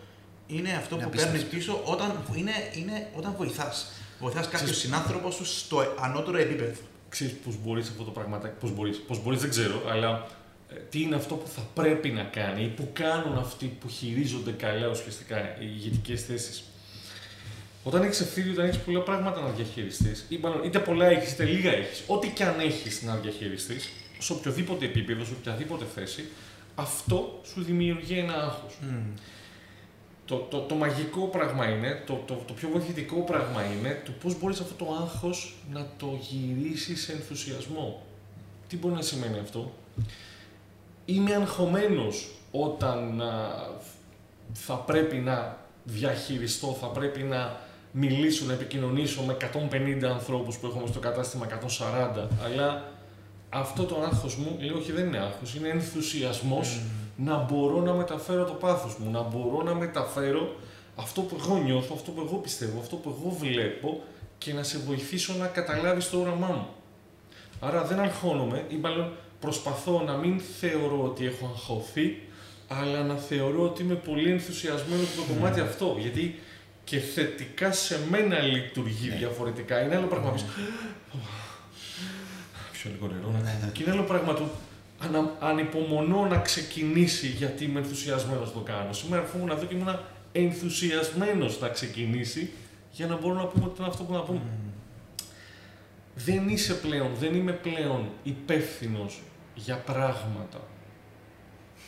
είναι 0.47 0.73
αυτό 0.73 0.95
που 0.95 1.09
παίρνεις 1.09 1.43
πίσω 1.43 1.81
όταν, 1.83 2.23
είναι, 2.35 2.51
είναι, 2.73 3.07
όταν 3.17 3.33
βοηθάς. 3.37 3.91
Βοηθάς 4.19 4.47
κάποιο 4.47 4.73
συνάνθρωπος 4.73 5.35
σου 5.35 5.45
στο 5.45 5.83
ανώτερο 5.99 6.37
επίπεδο. 6.37 6.73
Ξέρεις 7.09 7.33
πώς 7.33 7.55
μπορείς 7.63 7.89
αυτό 7.89 8.03
το 8.03 8.11
πραγματάκι, 8.11 8.55
πώς 8.59 8.71
μπορείς, 8.71 8.97
πώς 9.07 9.23
μπορείς 9.23 9.39
δεν 9.41 9.49
ξέρω, 9.49 9.81
αλλά 9.89 10.27
ε, 10.69 10.75
τι 10.89 11.01
είναι 11.01 11.15
αυτό 11.15 11.35
που 11.35 11.47
θα 11.47 11.61
πρέπει 11.73 12.09
να 12.09 12.23
κάνει 12.23 12.63
ή 12.63 12.67
που 12.67 12.89
κάνουν 12.93 13.37
αυτοί 13.37 13.65
που 13.65 13.89
χειρίζονται 13.89 14.51
καλά 14.51 14.87
ουσιαστικά 14.87 15.37
οι 15.59 15.65
ηγετικές 15.75 16.23
θέσεις. 16.23 16.63
Όταν 17.83 18.03
έχεις 18.03 18.19
ευθύνη, 18.19 18.51
όταν 18.51 18.65
έχεις 18.65 18.77
πολλά 18.77 18.99
πράγματα 19.01 19.41
να 19.41 19.49
διαχειριστείς, 19.49 20.25
είτε 20.63 20.79
πολλά 20.79 21.05
έχεις 21.05 21.31
είτε 21.31 21.43
λίγα 21.43 21.71
έχεις, 21.71 22.03
ό,τι 22.07 22.27
και 22.27 22.43
αν 22.43 22.59
έχεις 22.59 23.01
να 23.01 23.15
διαχειριστείς, 23.15 23.89
σε 24.19 24.33
οποιοδήποτε 24.33 24.85
επίπεδο, 24.85 25.25
σε 25.25 25.31
οποιαδήποτε 25.39 25.85
θέση, 25.95 26.29
αυτό 26.75 27.41
σου 27.53 27.63
δημιουργεί 27.63 28.17
ένα 28.17 28.33
άγχος. 28.33 28.73
Mm. 28.81 29.19
Το, 30.25 30.35
το, 30.35 30.59
το 30.59 30.75
μαγικό 30.75 31.21
πράγμα 31.21 31.69
είναι, 31.69 32.03
το, 32.05 32.23
το, 32.25 32.33
το 32.47 32.53
πιο 32.53 32.69
βοηθητικό 32.69 33.21
πράγμα 33.21 33.63
είναι 33.63 34.01
το 34.05 34.11
πώς 34.21 34.39
μπορείς 34.39 34.59
αυτό 34.59 34.85
το 34.85 34.91
άγχος 35.01 35.55
να 35.71 35.87
το 35.97 36.19
γυρίσεις 36.19 37.03
σε 37.03 37.11
ενθουσιασμό. 37.11 38.01
Τι 38.67 38.77
μπορεί 38.77 38.93
να 38.93 39.01
σημαίνει 39.01 39.39
αυτό; 39.39 39.71
Είμαι 41.05 41.35
αγχωμένος 41.35 42.31
όταν 42.51 43.21
θα 44.53 44.73
πρέπει 44.73 45.15
να 45.15 45.57
διαχειριστώ, 45.83 46.77
θα 46.81 46.87
πρέπει 46.87 47.21
να 47.21 47.57
μιλήσω, 47.91 48.45
να 48.45 48.53
επικοινωνήσω 48.53 49.21
με 49.21 49.37
150 49.71 50.03
ανθρώπους 50.03 50.57
που 50.57 50.67
έχουμε 50.67 50.87
στο 50.87 50.99
κατάστημα 50.99 51.47
140, 52.15 52.27
αλλά 52.45 52.91
αυτό 53.49 53.83
το 53.83 54.01
άγχος 54.01 54.35
μου, 54.35 54.57
λέω 54.59 54.77
όχι 54.77 54.91
δεν 54.91 55.05
είναι 55.07 55.17
άγχος, 55.17 55.55
είναι 55.55 55.67
ενθουσιασμός 55.67 56.81
να 57.15 57.37
μπορώ 57.37 57.81
να 57.81 57.93
μεταφέρω 57.93 58.43
το 58.43 58.53
πάθος 58.53 58.97
μου, 58.97 59.11
να 59.11 59.21
μπορώ 59.21 59.63
να 59.63 59.73
μεταφέρω 59.73 60.55
αυτό 60.95 61.21
που 61.21 61.37
εγώ 61.43 61.57
νιώθω, 61.57 61.93
αυτό 61.95 62.11
που 62.11 62.21
εγώ 62.27 62.37
πιστεύω, 62.37 62.79
αυτό 62.79 62.95
που 62.95 63.15
εγώ 63.19 63.35
βλέπω 63.39 64.03
και 64.37 64.53
να 64.53 64.63
σε 64.63 64.77
βοηθήσω 64.77 65.33
να 65.33 65.47
καταλάβεις 65.47 66.09
το 66.09 66.19
όραμά 66.19 66.47
μου. 66.47 66.67
Άρα 67.59 67.83
δεν 67.83 67.99
αγχώνομαι 67.99 68.65
ή 68.69 68.75
μάλλον 68.75 69.11
προσπαθώ 69.39 70.01
να 70.01 70.13
μην 70.13 70.39
θεωρώ 70.59 71.03
ότι 71.03 71.25
έχω 71.25 71.45
αγχωθεί, 71.45 72.21
αλλά 72.67 73.03
να 73.03 73.15
θεωρώ 73.15 73.63
ότι 73.63 73.83
είμαι 73.83 73.95
πολύ 73.95 74.31
ενθουσιασμένος 74.31 75.05
με 75.05 75.15
το 75.15 75.33
κομμάτι 75.33 75.59
αυτό. 75.59 75.95
Γιατί 75.99 76.39
και 76.83 76.99
θετικά 76.99 77.71
σε 77.71 77.99
μένα 78.09 78.39
λειτουργεί 78.39 79.09
ναι. 79.09 79.15
διαφορετικά. 79.15 79.81
Είναι 79.81 79.95
άλλο 79.95 80.07
πράγμα. 80.07 80.33
Mm. 80.35 81.17
Πιο 82.71 82.91
λίγο 82.91 83.07
νερό. 83.07 83.31
Ναι, 83.31 83.39
ναι. 83.39 83.71
Και 83.73 83.83
είναι 83.83 83.91
άλλο 83.91 84.03
πράγμα 84.03 84.33
του 84.33 84.49
αν, 85.03 85.31
ανυπομονώ 85.39 86.25
να 86.25 86.37
ξεκινήσει 86.37 87.27
γιατί 87.27 87.63
είμαι 87.63 87.79
ενθουσιασμένος 87.79 88.47
να 88.47 88.53
το 88.53 88.59
κάνω. 88.59 88.93
Σήμερα 88.93 89.29
μου 89.39 89.45
να 89.45 89.55
δω 89.55 89.65
και 89.65 89.75
ήμουν 89.75 89.99
ενθουσιασμένος 90.31 91.59
να 91.59 91.69
ξεκινήσει 91.69 92.51
για 92.91 93.07
να 93.07 93.17
μπορώ 93.17 93.33
να 93.33 93.45
πούμε 93.45 93.65
ότι 93.65 93.75
είναι 93.79 93.87
αυτό 93.87 94.03
που 94.03 94.13
να 94.13 94.21
πούμε. 94.21 94.41
Δεν 96.15 96.49
είσαι 96.49 96.73
πλέον, 96.73 97.11
δεν 97.19 97.35
είμαι 97.35 97.51
πλέον 97.51 98.09
υπεύθυνος 98.23 99.21
για 99.55 99.77
πράγματα. 99.77 100.61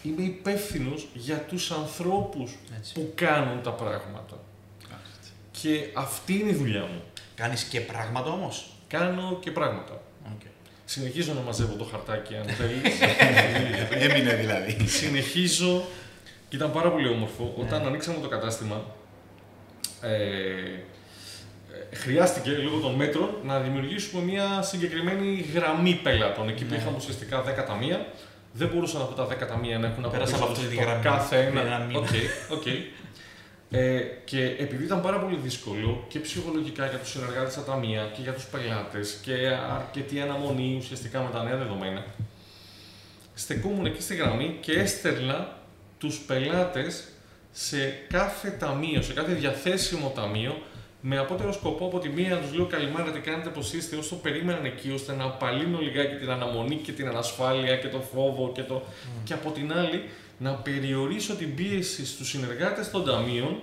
Είμαι 0.04 0.22
υπεύθυνος 0.22 1.08
για 1.14 1.38
τους 1.38 1.72
ανθρώπους 1.72 2.58
που 2.94 3.12
κάνουν 3.16 3.62
τα 3.62 3.72
πράγματα. 3.72 4.44
Και 5.62 5.90
αυτή 5.94 6.34
είναι 6.34 6.50
η 6.50 6.56
δουλειά 6.56 6.82
μου. 6.82 7.02
Κάνεις 7.36 7.64
και 7.64 7.82
πράγματα 7.82 8.30
όμως. 8.30 8.70
Κάνω 8.88 9.38
και 9.42 9.52
πράγματα. 9.52 10.02
Okay. 10.86 10.92
Συνεχίζω 10.92 11.34
να 11.34 11.42
μαζεύω 11.42 11.76
το 11.76 11.84
χαρτάκι 11.84 12.36
αν 12.36 12.46
θέλεις. 12.48 13.00
Έμεινε 14.10 14.34
δηλαδή. 14.34 14.88
Συνεχίζω 14.88 15.84
και 16.50 16.56
ήταν 16.56 16.72
πάρα 16.72 16.92
πολύ 16.92 17.08
όμορφο. 17.08 17.54
Όταν 17.58 17.82
ναι. 17.82 17.88
ανοίξαμε 17.88 18.18
το 18.22 18.28
κατάστημα, 18.28 18.86
ε, 20.02 20.12
χρειάστηκε 21.94 22.50
λόγω 22.50 22.80
των 22.80 22.94
μέτρων 22.94 23.30
να 23.44 23.60
δημιουργήσουμε 23.60 24.24
μια 24.24 24.62
συγκεκριμένη 24.62 25.46
γραμμή 25.54 26.00
πελάτων. 26.04 26.50
Εκεί 26.50 26.64
που 26.64 26.74
ναι. 26.74 26.78
είχαμε 26.78 26.98
ουσιαστικά 26.98 27.44
10 27.44 27.66
ταμεία, 27.68 28.06
δεν 28.52 28.68
μπορούσαν 28.74 29.02
από 29.02 29.14
τα 29.14 29.28
10 29.28 29.48
ταμεία 29.48 29.80
να 29.80 29.88
έχουν 29.88 30.06
από 30.06 30.24
αυτή 30.24 30.66
τη 30.66 30.76
γραμμή. 30.76 31.04
Κάθε 31.04 31.40
ένα. 31.40 31.88
Okay, 31.92 32.54
okay. 32.54 32.78
Ε, 33.78 34.00
και 34.26 34.46
επειδή 34.46 34.84
ήταν 34.84 35.02
πάρα 35.02 35.20
πολύ 35.20 35.36
δύσκολο 35.36 36.06
και 36.08 36.20
ψυχολογικά 36.20 36.88
για 36.88 36.98
τους 36.98 37.10
συνεργάτες 37.10 37.54
στα 37.54 37.64
ταμεία 37.64 38.12
και 38.16 38.22
για 38.22 38.34
τους 38.34 38.44
πελάτες 38.44 39.20
και 39.22 39.34
αρκετή 39.76 40.22
αναμονή 40.22 40.76
ουσιαστικά 40.80 41.22
με 41.22 41.30
τα 41.34 41.44
νέα 41.44 41.58
δεδομένα, 41.58 42.06
στεκόμουν 43.34 43.86
εκεί 43.86 44.02
στη 44.02 44.16
γραμμή 44.16 44.58
και 44.62 44.72
έστελνα 44.72 45.58
τους 45.98 46.18
πελάτες 46.18 47.04
σε 47.52 47.78
κάθε 48.10 48.50
ταμείο, 48.50 49.02
σε 49.02 49.14
κάθε 49.14 49.34
διαθέσιμο 49.34 50.12
ταμείο, 50.16 50.62
με 51.02 51.18
απότερο 51.18 51.54
σκοπό 51.54 51.86
από 51.86 52.00
τη 52.00 52.10
μία 52.10 52.30
να 52.30 52.38
τους 52.38 52.54
λέω 52.54 52.66
καλημέρα, 52.66 53.12
τι 53.12 53.20
κάνετε, 53.20 53.50
πώς 53.50 53.74
είστε, 53.74 53.96
όσο 53.96 54.16
περίμεναν 54.16 54.66
εκεί, 54.66 54.92
ώστε 54.92 55.14
να 55.14 55.24
απαλύνω 55.24 55.80
λιγάκι 55.80 56.16
την 56.16 56.30
αναμονή 56.30 56.76
και 56.76 56.92
την 56.92 57.08
ανασφάλεια 57.08 57.76
και 57.76 57.88
το 57.88 58.00
φόβο 58.00 58.52
και 58.54 58.62
το. 58.62 58.84
Και 59.24 59.34
από 59.34 59.52
την 59.52 59.74
άλλη, 59.74 60.10
να 60.38 60.52
περιορίσω 60.52 61.36
την 61.36 61.56
πίεση 61.56 62.06
στους 62.06 62.30
συνεργάτες 62.30 62.92
των 62.92 63.06
ταμείων 63.06 63.62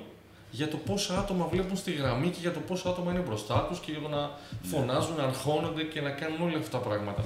για 0.50 0.68
το 0.68 0.76
πόσα 0.76 1.18
άτομα 1.18 1.46
βλέπουν 1.46 1.76
στη 1.76 1.92
γραμμή 1.92 2.28
και 2.28 2.38
για 2.40 2.52
το 2.52 2.60
πόσα 2.60 2.88
άτομα 2.88 3.10
είναι 3.10 3.20
μπροστά 3.20 3.66
τους 3.68 3.80
και 3.80 3.90
για 3.90 4.00
το 4.00 4.08
να 4.08 4.30
φωνάζουν, 4.62 5.16
να 5.16 5.22
αγχώνονται 5.22 5.82
και 5.82 6.00
να 6.00 6.10
κάνουν 6.10 6.40
όλα 6.40 6.58
αυτά 6.58 6.78
τα 6.78 6.84
πράγματα. 6.88 7.22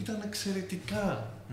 Ήταν 0.00 0.22
εξαιρετικά. 0.24 1.30
Mm. 1.50 1.52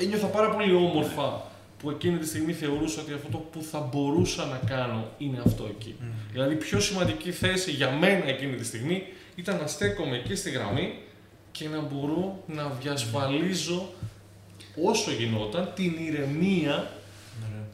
Ένιωθα 0.00 0.26
πάρα 0.26 0.50
πολύ 0.50 0.74
όμορφα 0.74 1.42
που 1.78 1.90
εκείνη 1.90 2.18
τη 2.18 2.26
στιγμή 2.26 2.52
θεωρούσα 2.52 3.00
ότι 3.00 3.12
αυτό 3.12 3.28
το 3.28 3.38
που 3.38 3.62
θα 3.62 3.80
μπορούσα 3.80 4.44
να 4.44 4.60
κάνω 4.66 5.08
είναι 5.18 5.40
αυτό 5.46 5.66
εκεί. 5.70 5.94
Mm. 6.00 6.04
Δηλαδή, 6.32 6.54
πιο 6.54 6.80
σημαντική 6.80 7.32
θέση 7.32 7.70
για 7.70 7.90
μένα 7.90 8.24
εκείνη 8.24 8.56
τη 8.56 8.64
στιγμή 8.64 9.02
ήταν 9.34 9.56
να 9.56 9.66
στέκομαι 9.66 10.16
εκεί 10.16 10.34
στη 10.34 10.50
γραμμή 10.50 10.98
και 11.52 11.68
να 11.68 11.80
μπορώ 11.80 12.42
να 12.46 12.72
διασφαλίζω 12.80 13.88
όσο 14.82 15.10
γινόταν 15.10 15.72
την 15.74 15.92
ηρεμία 16.06 16.90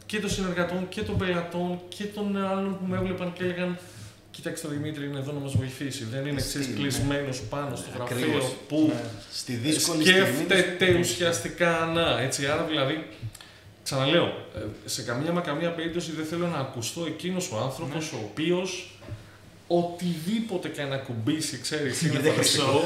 και 0.06 0.20
των 0.20 0.30
συνεργατών 0.30 0.88
και 0.88 1.02
των 1.02 1.18
πελατών 1.18 1.80
και 1.88 2.04
των 2.04 2.36
άλλων 2.36 2.78
που 2.78 2.84
με 2.88 2.96
έβλεπαν 2.96 3.32
και 3.32 3.44
έλεγαν 3.44 3.78
Κοιτάξτε, 4.30 4.66
ο 4.66 4.70
Δημήτρη 4.70 5.06
είναι 5.06 5.18
εδώ 5.18 5.32
να 5.32 5.38
μας 5.38 5.56
βοηθήσει. 5.56 6.04
Δεν 6.04 6.26
είναι 6.26 6.40
εξή 6.40 6.58
ναι. 6.58 6.64
κλεισμένος 6.64 7.40
πάνω 7.40 7.76
στο 7.76 7.88
γραφείο 7.94 8.54
που 8.68 8.84
ναι. 8.88 9.00
Στη 9.32 9.52
δύσκολη 9.52 10.04
σκέφτεται 10.04 10.98
ουσιαστικά 10.98 11.90
να. 11.94 12.20
Έτσι, 12.20 12.46
άρα 12.46 12.64
δηλαδή 12.64 13.04
Ξαναλέω, 13.84 14.24
ε, 14.54 14.60
σε 14.84 15.02
καμία 15.02 15.32
μα 15.32 15.40
καμία 15.40 15.70
περίπτωση 15.70 16.12
δεν 16.12 16.24
θέλω 16.24 16.46
να 16.46 16.58
ακουστώ 16.58 17.04
εκείνος 17.06 17.50
ο 17.50 17.58
άνθρωπος 17.58 18.12
ναι. 18.12 18.18
ο 18.18 18.22
οποίος 18.30 18.90
οτιδήποτε 19.78 20.68
και 20.68 20.82
να 20.82 20.96
κουμπίσει, 20.96 21.60
ξέρεις, 21.60 22.02
είναι 22.02 22.18
φανταστικό. 22.18 22.84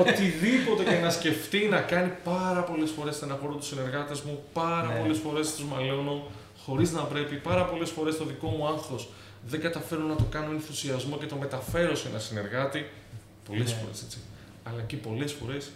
οτιδήποτε 0.00 0.84
και 0.84 0.98
να 1.02 1.10
σκεφτεί 1.10 1.68
να 1.70 1.80
κάνει 1.80 2.12
πάρα 2.24 2.62
πολλές 2.62 2.90
φορές 2.90 3.14
στεναχωρώ 3.14 3.54
τους 3.54 3.66
συνεργάτες 3.66 4.20
μου, 4.20 4.42
πάρα 4.52 4.92
ναι. 4.92 4.98
πολλές 5.00 5.18
φορές 5.18 5.54
τους 5.54 5.64
μαλώνω 5.64 6.26
χωρίς 6.64 6.92
να 6.92 7.02
πρέπει, 7.02 7.34
πάρα 7.36 7.64
πολλές 7.64 7.90
φορές 7.90 8.16
το 8.16 8.24
δικό 8.24 8.48
μου 8.48 8.66
άγχος 8.66 9.08
δεν 9.46 9.60
καταφέρω 9.60 10.02
να 10.02 10.16
το 10.16 10.24
κάνω 10.30 10.50
ενθουσιασμό 10.50 11.16
και 11.16 11.26
το 11.26 11.36
μεταφέρω 11.36 11.94
σε 11.94 12.08
ένα 12.08 12.18
συνεργάτη. 12.18 12.90
Πολλές 13.48 13.72
ναι. 13.72 13.78
φορές 13.80 14.02
έτσι. 14.02 14.18
Αλλά 14.64 14.82
και 14.82 14.96
πολλές 14.96 15.32
φορές 15.32 15.70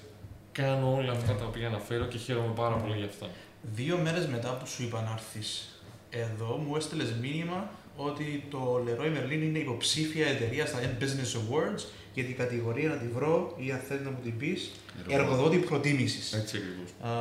κάνω 0.52 0.94
όλα 0.94 1.12
αυτά 1.12 1.34
τα 1.34 1.44
οποία 1.44 1.66
αναφέρω 1.66 2.04
και 2.04 2.18
χαίρομαι 2.18 2.52
πάρα 2.54 2.74
πολύ 2.74 2.96
γι' 2.96 3.04
αυτά. 3.04 3.26
Δύο 3.74 3.98
μέρες 3.98 4.26
μετά 4.26 4.48
που 4.56 4.66
σου 4.66 4.82
είπα 4.82 5.02
να 5.02 5.10
έρθεις 5.12 5.80
εδώ, 6.10 6.62
μου 6.66 6.76
έστειλες 6.76 7.12
μήνυμα 7.20 7.70
ότι 7.96 8.44
το 8.50 8.84
Leroy 8.86 9.06
Merlin 9.06 9.42
είναι 9.42 9.58
υποψήφια 9.58 10.26
εταιρεία 10.26 10.66
στα 10.66 10.78
M 10.78 11.02
Business 11.02 11.36
Awards 11.36 11.84
για 12.14 12.24
την 12.24 12.36
κατηγορία 12.36 12.88
να 12.88 12.96
τη 12.96 13.06
βρω 13.14 13.54
ή 13.56 13.70
αν 13.70 13.78
θέλει 13.88 14.00
να 14.04 14.10
μου 14.10 14.18
την 14.22 14.36
πεις, 14.38 14.70
εργοδότη 15.08 15.56
προτίμησης. 15.56 16.32
Έτσι 16.32 16.56
ακριβώς. 16.56 17.16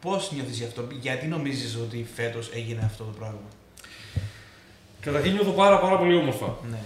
Πώς 0.00 0.32
νιώθεις 0.32 0.58
γι' 0.58 0.64
αυτό, 0.64 0.86
γιατί 1.00 1.26
νομίζεις 1.26 1.76
ότι 1.76 2.06
φέτος 2.14 2.50
έγινε 2.54 2.82
αυτό 2.84 3.04
το 3.04 3.10
πράγμα; 3.18 3.48
Καταρχήν 5.00 5.32
νιώθω 5.32 5.50
πάρα, 5.50 5.78
πάρα 5.78 5.98
πολύ 5.98 6.16
όμορφα. 6.16 6.58
Ναι. 6.70 6.78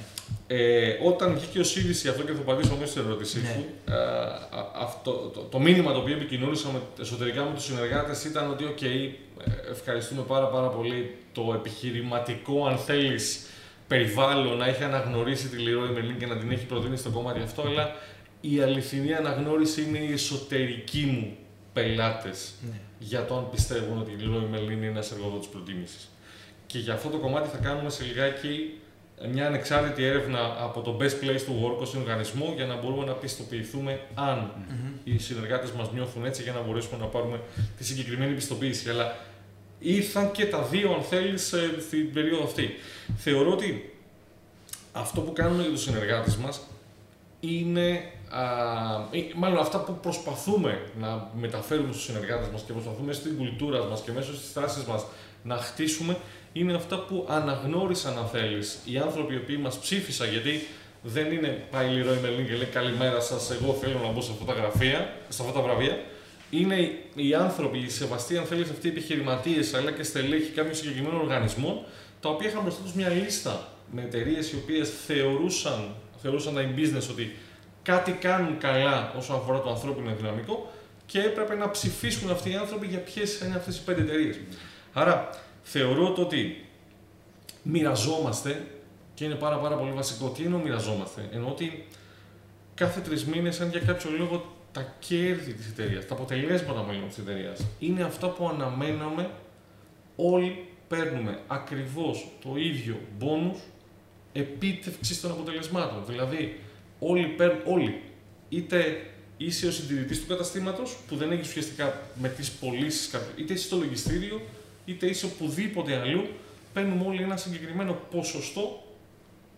Ε, 0.47 0.99
όταν 1.05 1.35
βγήκε 1.35 1.59
η 1.59 1.81
είδηση 1.81 2.09
αυτό 2.09 2.23
και 2.23 2.33
θα 2.33 2.41
απαντήσω 2.41 2.77
μέσα 2.77 2.91
στην 2.91 3.03
ερώτησή 3.05 3.41
Ναι. 3.41 3.49
σου, 3.55 3.65
ε, 3.93 3.95
αυτό, 4.83 5.13
το, 5.13 5.41
το 5.41 5.59
μήνυμα 5.59 5.93
το 5.93 5.99
οποίο 5.99 6.15
επικοινωνήσαμε 6.15 6.83
εσωτερικά 7.01 7.45
με 7.45 7.55
τους 7.55 7.65
συνεργάτες 7.65 8.25
ήταν 8.25 8.51
ότι 8.51 8.65
οκ, 8.65 8.83
ε, 8.83 8.89
ευχαριστούμε 9.71 10.23
πάρα 10.23 10.47
πάρα 10.49 10.69
πολύ 10.69 11.17
το 11.33 11.53
επιχειρηματικό, 11.55 12.67
αν 12.67 12.79
θέλεις, 12.79 13.47
περιβάλλον 13.89 14.57
να 14.57 14.67
έχει 14.67 14.83
αναγνωρίσει 14.85 15.49
τη 15.49 15.57
Leroy 15.59 15.99
Merlin 15.99 16.17
και 16.19 16.27
να 16.27 16.37
την 16.37 16.51
έχει 16.51 16.65
προτείνει 16.67 16.97
στο 16.97 17.11
κομμάτι 17.11 17.41
αυτό, 17.41 17.63
αλλά 17.63 17.93
η 18.41 18.61
αληθινή 18.61 19.15
αναγνώριση 19.15 19.83
είναι 19.83 19.99
οι 19.99 20.13
εσωτερικοί 20.13 21.05
μου 21.05 21.37
πελάτες 21.73 22.53
Ναι. 22.71 22.81
για 22.99 23.25
το 23.25 23.37
αν 23.37 23.51
πιστεύουν 23.51 23.99
ότι 23.99 24.11
η 24.11 24.17
Leroy 24.21 24.55
Merlin 24.57 24.71
είναι 24.73 24.87
ένας 24.87 25.13
εργοδότης 25.13 25.49
προτίμησης. 25.49 26.09
Και 26.67 26.79
για 26.79 26.93
αυτό 26.95 27.09
το 27.09 27.17
κομμάτι 27.19 27.49
θα 27.49 27.57
κάνουμε 27.59 27.91
σε 27.91 28.05
λιγάκι 28.05 28.79
μια 29.27 29.47
ανεξάρτητη 29.47 30.05
έρευνα 30.05 30.57
από 30.59 30.81
το 30.81 30.97
Best 31.01 31.25
Place 31.25 31.41
to 31.41 31.67
Work 31.67 31.79
ως 31.81 31.95
οργανισμό 31.95 32.53
για 32.57 32.67
να 32.67 32.77
μπορούμε 32.77 33.05
να 33.05 33.13
πιστοποιηθούμε 33.13 34.01
αν 34.15 34.53
οι 35.05 35.19
συνεργάτες 35.19 35.71
μας 35.71 35.93
νιώθουν 35.93 36.25
έτσι 36.25 36.43
για 36.43 36.53
να 36.53 36.61
μπορέσουμε 36.61 36.97
να 36.99 37.07
πάρουμε 37.07 37.41
τη 37.79 37.85
συγκεκριμένη 37.85 38.35
πιστοποίηση. 38.35 38.91
Αλλά 38.91 39.17
ήρθαν 39.79 40.31
και 40.31 40.47
τα 40.47 40.63
δύο, 40.63 40.93
αν 40.93 41.03
θέλεις, 41.03 41.53
ε, 41.53 41.75
στην 41.81 42.13
περίοδο 42.13 42.45
αυτή. 42.45 42.75
Θεωρώ 43.17 43.53
ότι 43.53 43.93
αυτό 44.93 45.21
που 45.21 45.33
κάνουμε 45.33 45.63
για 45.63 45.71
τους 45.71 45.83
συνεργάτες 45.83 46.37
μας 46.37 46.61
είναι, 47.41 48.03
α, 48.31 48.43
ή 49.11 49.33
μάλλον 49.35 49.59
αυτά 49.59 49.79
που 49.79 49.99
προσπαθούμε 50.03 50.83
να 51.01 51.31
μεταφέρουμε 51.41 51.93
στους 51.93 52.05
συνεργάτες 52.05 52.49
μας 52.49 52.63
και 52.63 52.73
προσπαθούμε 52.73 53.13
στην 53.13 53.37
κουλτούρα 53.37 53.85
μας 53.85 54.01
και 54.01 54.13
μέσω 54.13 54.35
στις 54.35 54.53
τάσεις 54.53 54.85
μας 54.85 55.07
να 55.43 55.57
χτίσουμε, 55.57 56.17
είναι 56.53 56.75
αυτά 56.75 56.99
που 56.99 57.27
αναγνώρισαν, 57.29 58.19
αν 58.19 58.27
θέλεις, 58.27 58.79
οι 58.85 58.99
άνθρωποι 58.99 59.35
οι 59.35 59.37
οποίοι 59.37 59.59
μας 59.61 59.79
ψήφισαν, 59.79 60.29
γιατί 60.31 60.67
δεν 61.03 61.33
είναι 61.33 61.67
πάει 61.71 61.87
η 61.95 62.03
Leroy 62.05 62.25
Merlin 62.27 62.47
και 62.47 62.55
λέει 62.55 62.69
καλημέρα 62.73 63.21
σας, 63.21 63.51
εγώ 63.51 63.73
θέλω 63.73 63.99
να 64.05 64.11
μπω 64.13 64.21
σε 64.21 64.31
αυτά 64.33 64.45
τα 64.45 64.53
γραφεία, 64.61 65.13
σε 65.29 65.43
αυτά 65.43 65.53
τα 65.55 65.61
βραβεία. 65.61 65.99
Είναι 66.51 66.75
οι- 66.81 66.99
οι 67.15 67.35
άνθρωποι, 67.35 67.79
οι 67.79 67.89
σεβαστοί, 67.89 68.37
αν 68.37 68.45
θέλεις, 68.45 68.71
αυτοί 68.71 68.87
οι 68.87 68.91
επιχειρηματίες, 68.91 69.75
αλλά 69.75 69.91
και 69.91 70.03
στελέχοι 70.03 70.51
κάποιων 70.51 70.75
συγκεκριμένων 70.75 71.21
οργανισμών, 71.21 71.85
τα 72.21 72.29
οποία 72.29 72.49
είχαν 72.49 72.63
μπροστά 72.63 72.83
τους 72.83 72.93
μια 72.93 73.09
λίστα 73.09 73.69
με 73.93 74.03
εταιρείες 74.03 74.53
οι 74.53 74.57
οποίες 74.63 74.91
θεωρούσαν, 75.07 75.95
θεωρούσαν 76.23 76.55
τα 76.55 76.61
in 76.63 76.79
business 76.79 77.11
ότι 77.11 77.37
κάτι 77.83 78.13
κάνουν 78.13 78.59
καλά 78.59 79.15
όσον 79.19 79.37
αφορά 79.37 79.61
το 79.61 79.71
ανθρώπινο 79.71 80.15
δυναμικό 80.17 80.73
και 81.07 81.19
έπρεπε 81.21 81.55
να 81.55 81.71
ψηφίσουν 81.71 82.31
αυτοί 82.31 82.51
οι 82.51 82.55
άνθρωποι 82.55 82.87
για 82.87 82.99
ποιες 82.99 83.41
είναι 83.41 83.55
αυτές 83.57 83.77
οι 83.77 83.81
πέντε 83.85 84.01
εταιρείες. 84.01 84.37
Άρα 84.93 85.31
θεωρώ 85.63 86.13
το 86.13 86.23
ότι 86.23 86.65
μοιραζόμαστε 87.63 88.67
και 89.15 89.25
είναι 89.25 89.35
πάρα, 89.35 89.57
πάρα 89.57 89.77
πολύ 89.77 89.91
βασικό. 89.91 90.29
Τι 90.29 90.45
εννοώ 90.45 90.59
μοιραζόμαστε, 90.59 91.29
εννοώ 91.33 91.51
ότι 91.51 91.87
κάθε 92.75 93.01
τρεις 93.01 93.25
μήνες, 93.25 93.61
αν 93.61 93.71
για 93.71 93.81
κάποιο 93.81 94.11
λόγο 94.11 94.57
τα 94.73 94.95
κέρδη 94.99 95.53
της 95.53 95.67
εταιρείας, 95.67 96.07
τα 96.07 96.15
αποτελέσματα 96.15 96.83
μάλλον 96.83 97.09
της 97.09 97.19
εταιρείας 97.19 97.67
είναι 97.79 98.03
αυτά 98.03 98.29
που 98.29 98.49
αναμέναμε, 98.49 99.31
όλοι 100.17 100.65
παίρνουμε 100.89 101.39
ακριβώς 101.47 102.29
το 102.43 102.57
ίδιο 102.57 102.99
bonus 103.21 103.59
επίτευξης 104.33 105.21
των 105.21 105.31
αποτελεσμάτων. 105.31 106.05
Δηλαδή, 106.07 106.61
όλοι 106.99 107.27
παίρνουν, 107.27 107.61
όλοι. 107.65 108.03
Είτε 108.49 109.07
είσαι 109.37 109.67
ο 109.67 109.71
συντηρητής 109.71 110.21
του 110.21 110.27
καταστήματος, 110.27 110.97
που 111.09 111.17
δεν 111.17 111.31
έχεις 111.31 111.49
ουσιαστικά 111.49 112.01
με 112.15 112.29
τις 112.29 112.51
πωλήσεις, 112.51 113.15
είτε 113.37 113.53
είσαι 113.53 113.65
στο 113.65 113.77
λογιστήριο, 113.77 114.41
είτε 114.89 115.07
είσαι 115.07 115.27
οπουδήποτε 115.27 115.97
αλλού, 115.97 116.27
παίρνουμε 116.73 117.05
όλοι 117.07 117.23
ένα 117.23 117.37
συγκεκριμένο 117.37 117.99
ποσοστό, 118.11 118.83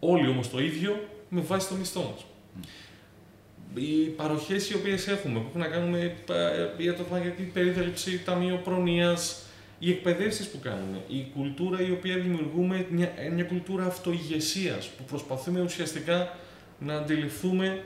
όλοι 0.00 0.28
όμως 0.28 0.50
το 0.50 0.60
ίδιο, 0.60 1.08
με 1.28 1.40
βάση 1.40 1.68
το 1.68 1.74
μισθό 1.74 2.00
μας. 2.00 2.24
Οι 3.74 4.06
παροχές 4.06 4.70
οι 4.70 4.74
οποίες 4.74 5.08
έχουμε, 5.08 5.38
που 5.38 5.46
έχουν 5.48 5.60
να 5.60 5.66
κάνουν 5.66 5.88
με 5.88 6.16
ε, 6.78 6.84
ιατροφαγική 6.84 7.42
περίθαλψη, 7.42 8.22
ταμείο 8.24 8.56
προνοία, 8.56 9.16
οι 9.78 9.90
εκπαιδεύσεις 9.90 10.48
που 10.48 10.58
κάνουμε, 10.58 11.04
η 11.08 11.26
κουλτούρα 11.34 11.80
η 11.80 11.90
οποία 11.90 12.16
δημιουργούμε, 12.16 12.86
μια, 12.90 13.12
μια 13.32 13.44
κουλτούρα 13.44 13.84
αυτοηγεσία 13.84 14.78
που 14.96 15.04
προσπαθούμε 15.04 15.60
ουσιαστικά 15.60 16.36
να 16.78 16.96
αντιληφθούμε 16.96 17.84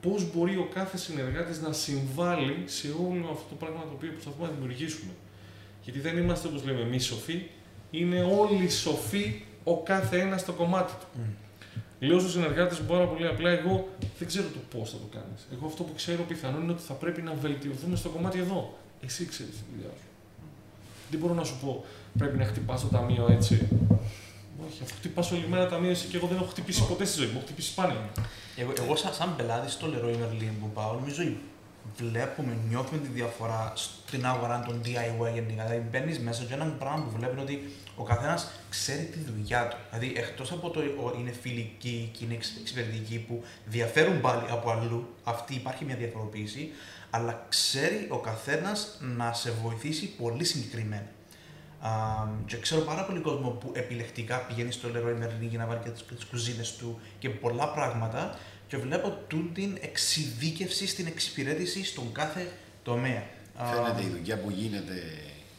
πώς 0.00 0.32
μπορεί 0.32 0.56
ο 0.56 0.68
κάθε 0.74 0.96
συνεργάτης 0.96 1.60
να 1.60 1.72
συμβάλλει 1.72 2.62
σε 2.64 2.88
όλο 2.88 3.28
αυτό 3.32 3.44
το 3.48 3.54
πράγμα 3.54 3.80
το 3.80 3.92
οποίο 3.94 4.10
προσπαθούμε 4.10 4.46
να 4.46 4.52
δημιουργήσουμε. 4.52 5.10
Γιατί 5.86 6.00
δεν 6.00 6.16
είμαστε 6.16 6.48
όπως 6.48 6.64
λέμε 6.64 6.80
εμείς 6.80 7.04
σοφοί, 7.04 7.46
είναι 7.90 8.22
όλοι 8.22 8.70
σοφοί 8.70 9.42
ο 9.64 9.82
κάθε 9.82 10.20
ένας 10.20 10.40
στο 10.40 10.52
κομμάτι 10.52 10.92
του. 11.00 11.20
Λέω 12.00 12.18
στους 12.18 12.32
συνεργάτες 12.32 12.78
μου 12.78 12.86
πάρα 12.86 13.06
πολύ 13.06 13.26
απλά, 13.26 13.50
εγώ 13.50 13.88
δεν 14.18 14.28
ξέρω 14.28 14.46
το 14.48 14.78
πώς 14.78 14.90
θα 14.90 14.96
το 14.96 15.08
κάνεις. 15.12 15.46
Εγώ 15.52 15.66
αυτό 15.66 15.82
που 15.82 15.94
ξέρω 15.96 16.22
πιθανόν 16.22 16.62
είναι 16.62 16.72
ότι 16.72 16.82
θα 16.82 16.94
πρέπει 16.94 17.22
να 17.22 17.34
βελτιωθούμε 17.34 17.96
στο 17.96 18.08
κομμάτι 18.08 18.38
εδώ. 18.38 18.78
Εσύ 19.04 19.26
ξέρεις 19.26 19.52
τη 19.52 19.62
δουλειά 19.72 19.90
σου. 19.96 20.08
Δεν 21.10 21.20
μπορώ 21.20 21.34
να 21.34 21.44
σου 21.44 21.56
πω 21.62 21.84
πρέπει 22.18 22.38
να 22.38 22.44
χτυπάς 22.44 22.80
το 22.80 22.86
ταμείο 22.86 23.26
έτσι. 23.30 23.68
Όχι, 24.66 24.82
αφού 24.82 24.94
χτυπάς 24.94 25.32
όλη 25.32 25.46
μέρα 25.48 25.68
ταμείο 25.68 25.90
εσύ 25.90 26.06
και 26.06 26.16
εγώ 26.16 26.26
δεν 26.26 26.36
έχω 26.36 26.46
χτυπήσει 26.46 26.86
ποτέ 26.86 27.04
στη 27.04 27.18
ζωή 27.18 27.26
μου. 27.26 27.32
Έχω 27.36 27.44
χτυπήσει 27.44 27.70
σπάνια. 27.70 28.08
Εγώ, 28.56 28.72
εγώ 28.78 28.96
σαν, 28.96 29.14
σαν 29.14 29.36
πελάτης 29.36 29.72
στο 29.72 29.86
Leroy 29.92 30.14
Merlin 30.14 30.52
που 30.60 30.70
πάω, 30.74 30.92
νομίζω 30.92 31.22
βλέπουμε, 31.96 32.56
νιώθουμε 32.68 33.00
τη 33.00 33.08
διαφορά 33.08 33.72
στην 33.74 34.26
αγορά 34.26 34.62
των 34.66 34.80
DIY 34.84 35.32
γενικά. 35.34 35.64
Δηλαδή 35.64 35.86
μπαίνεις 35.90 36.18
μέσα 36.18 36.44
και 36.44 36.54
ένα 36.54 36.64
πράγμα 36.64 37.04
που 37.04 37.10
βλέπουν 37.16 37.38
ότι 37.38 37.72
ο 37.96 38.02
καθένας 38.02 38.50
ξέρει 38.70 39.02
τη 39.04 39.18
δουλειά 39.18 39.68
του. 39.68 39.76
Δηλαδή 39.90 40.18
εκτός 40.20 40.52
από 40.52 40.70
το 40.70 40.80
ο- 40.80 41.14
είναι 41.20 41.30
φιλική 41.40 42.10
και 42.18 42.24
είναι 42.24 42.34
εξ- 42.34 42.56
εξυπηρετική 42.60 43.18
που 43.18 43.42
διαφέρουν 43.66 44.20
πάλι 44.20 44.42
από 44.50 44.70
αλλού, 44.70 45.14
αυτή 45.24 45.54
υπάρχει 45.54 45.84
μια 45.84 45.96
διαφοροποίηση, 45.96 46.70
αλλά 47.10 47.46
ξέρει 47.48 48.06
ο 48.10 48.18
καθένας 48.18 48.98
να 49.16 49.32
σε 49.32 49.50
βοηθήσει 49.62 50.06
πολύ 50.06 50.44
συγκεκριμένα. 50.44 51.06
Α, 51.80 51.90
και 52.46 52.56
ξέρω 52.58 52.80
πάρα 52.80 53.04
πολύ 53.04 53.20
κόσμο 53.20 53.48
που 53.50 53.70
επιλεκτικά 53.74 54.38
πηγαίνει 54.38 54.72
στο 54.72 54.88
Leroy 54.94 55.22
Merlin 55.24 55.48
για 55.48 55.58
να 55.58 55.66
βάλει 55.66 55.80
και 55.84 55.90
τις, 55.90 56.02
και 56.02 56.14
τις 56.14 56.24
κουζίνες 56.24 56.76
του 56.76 57.00
και 57.18 57.28
πολλά 57.30 57.68
πράγματα 57.68 58.38
και 58.68 58.76
βλέπω 58.76 59.18
τούτη 59.28 59.72
εξειδίκευση 59.80 60.86
στην 60.86 61.06
εξυπηρέτηση 61.06 61.84
στον 61.84 62.12
κάθε 62.12 62.46
τομέα. 62.82 63.22
Α, 63.56 63.64
Φαίνεται 63.66 64.02
η 64.02 64.16
δουλειά 64.18 64.38
που 64.38 64.50
γίνεται. 64.50 64.92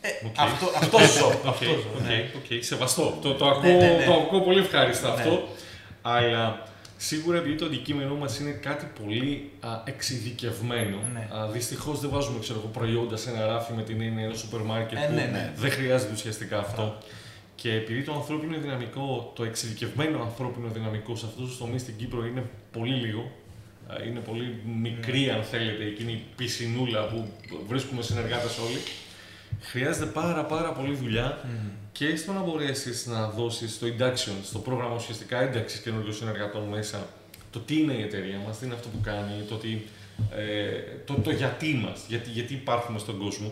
ε, 0.01 0.10
Οκ. 0.26 0.36
αυτό, 0.38 0.66
αυτός 0.82 1.14
ζω. 1.18 1.28
Οκ, 1.28 1.45
αυτός 1.47 1.68
ζω, 1.68 1.89
οκ, 1.99 2.01
ναι. 2.08 2.30
οκ, 2.36 2.64
σεβαστό. 2.64 3.18
Το, 3.22 3.34
το, 3.34 3.47
ακούω, 3.47 3.62
Ναι, 3.72 3.78
ναι, 3.78 3.95
ναι. 3.97 4.05
το 4.05 4.14
ακούω 4.14 4.41
πολύ 4.41 4.60
ευχάριστα 4.60 5.08
Ναι. 5.08 5.14
αυτό. 5.14 5.47
Αλλά 6.01 6.68
σίγουρα 6.97 7.38
επειδή 7.38 7.55
το 7.55 7.66
αντικείμενό 7.66 8.16
μας 8.16 8.39
είναι 8.39 8.51
κάτι 8.51 8.88
πολύ 9.03 9.51
α, 9.60 9.70
εξειδικευμένο. 9.86 10.97
Ναι. 11.14 11.28
Α, 11.38 11.47
Δυστυχώς 11.51 11.99
δεν 11.99 12.10
βάζουμε 12.10 12.39
ξέρω, 12.39 12.60
εγώ, 12.60 12.68
προϊόντα 12.68 13.18
σε 13.18 13.30
ένα 13.30 13.45
ράφι 13.45 13.74
με 13.74 13.84
την 13.84 14.01
έννοια 14.01 14.24
ενός 14.26 14.39
σούπερ 14.39 14.60
μάρκετ 14.60 14.97
Ε, 14.97 15.05
που 15.08 15.14
ναι, 15.14 15.22
ναι. 15.32 15.51
δεν 15.55 15.72
χρειάζεται 15.72 16.12
ουσιαστικά 16.14 16.60
αυτό. 16.60 16.97
Και 17.62 17.72
επειδή 17.74 18.03
το 18.03 18.14
ανθρώπινο 18.14 18.58
δυναμικό, 18.60 19.32
το 19.36 19.43
εξειδικευμένο 19.43 20.22
ανθρώπινο 20.22 20.68
δυναμικό 20.70 21.16
σε 21.16 21.26
αυτούς 21.26 21.47
τους 21.47 21.58
τομείς 21.58 21.82
στην 21.82 21.95
Κύπρο 21.97 22.26
είναι 22.26 22.43
πολύ 22.72 22.93
λίγο, 22.93 23.32
α, 23.88 24.03
είναι 24.08 24.20
πολύ 24.20 24.55
μικρή, 24.82 25.20
Ναι. 25.26 25.32
αν 25.32 25.43
θέλετε, 25.43 25.84
εκείνη 25.86 26.12
η 26.12 26.24
πισινούλα 26.36 27.08
που 27.08 27.28
βρίσκουμε 27.68 28.01
συνεργάτες 28.01 28.58
όλοι. 28.58 28.78
Χρειάζεται 29.62 30.05
πάρα 30.05 30.45
πάρα 30.45 30.72
πολύ 30.72 30.95
δουλειά 30.95 31.39
Μμμ. 31.45 31.70
και 31.91 32.16
στο 32.16 32.34
να 32.34 32.41
μπορέσει 32.41 33.10
να 33.10 33.30
δώσεις 33.30 33.80
το 33.80 33.88
induction, 33.88 34.34
στο 34.43 34.60
πρόγραμμα 34.60 34.95
ουσιαστικά 34.95 35.41
ένταξης 35.41 35.80
καινούριων 35.80 36.14
συνεργατών 36.14 36.64
μέσα, 36.64 37.08
το 37.51 37.60
τι 37.60 37.80
είναι 37.80 37.93
η 37.93 38.01
εταιρεία 38.01 38.38
μας, 38.47 38.58
τι 38.60 38.66
είναι 38.66 38.74
αυτό 38.74 38.88
που 38.88 38.99
κάνει, 39.03 39.43
το, 39.49 39.55
τι, 39.55 39.78
ε, 40.36 40.82
το, 41.05 41.14
το 41.14 41.32
γιατί 41.32 41.74
μας, 41.74 42.05
γιατί, 42.08 42.30
γιατί 42.30 42.53
υπάρχουμε 42.53 42.99
στον 42.99 43.18
κόσμο. 43.18 43.51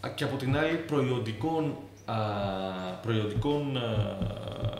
Α, 0.00 0.08
Και 0.14 0.24
από 0.24 0.36
την 0.36 0.56
άλλη, 0.56 0.76
προϊόντικων, 0.76 1.76
α, 2.06 2.14
προϊόντικων 3.02 3.76
α, 3.76 3.80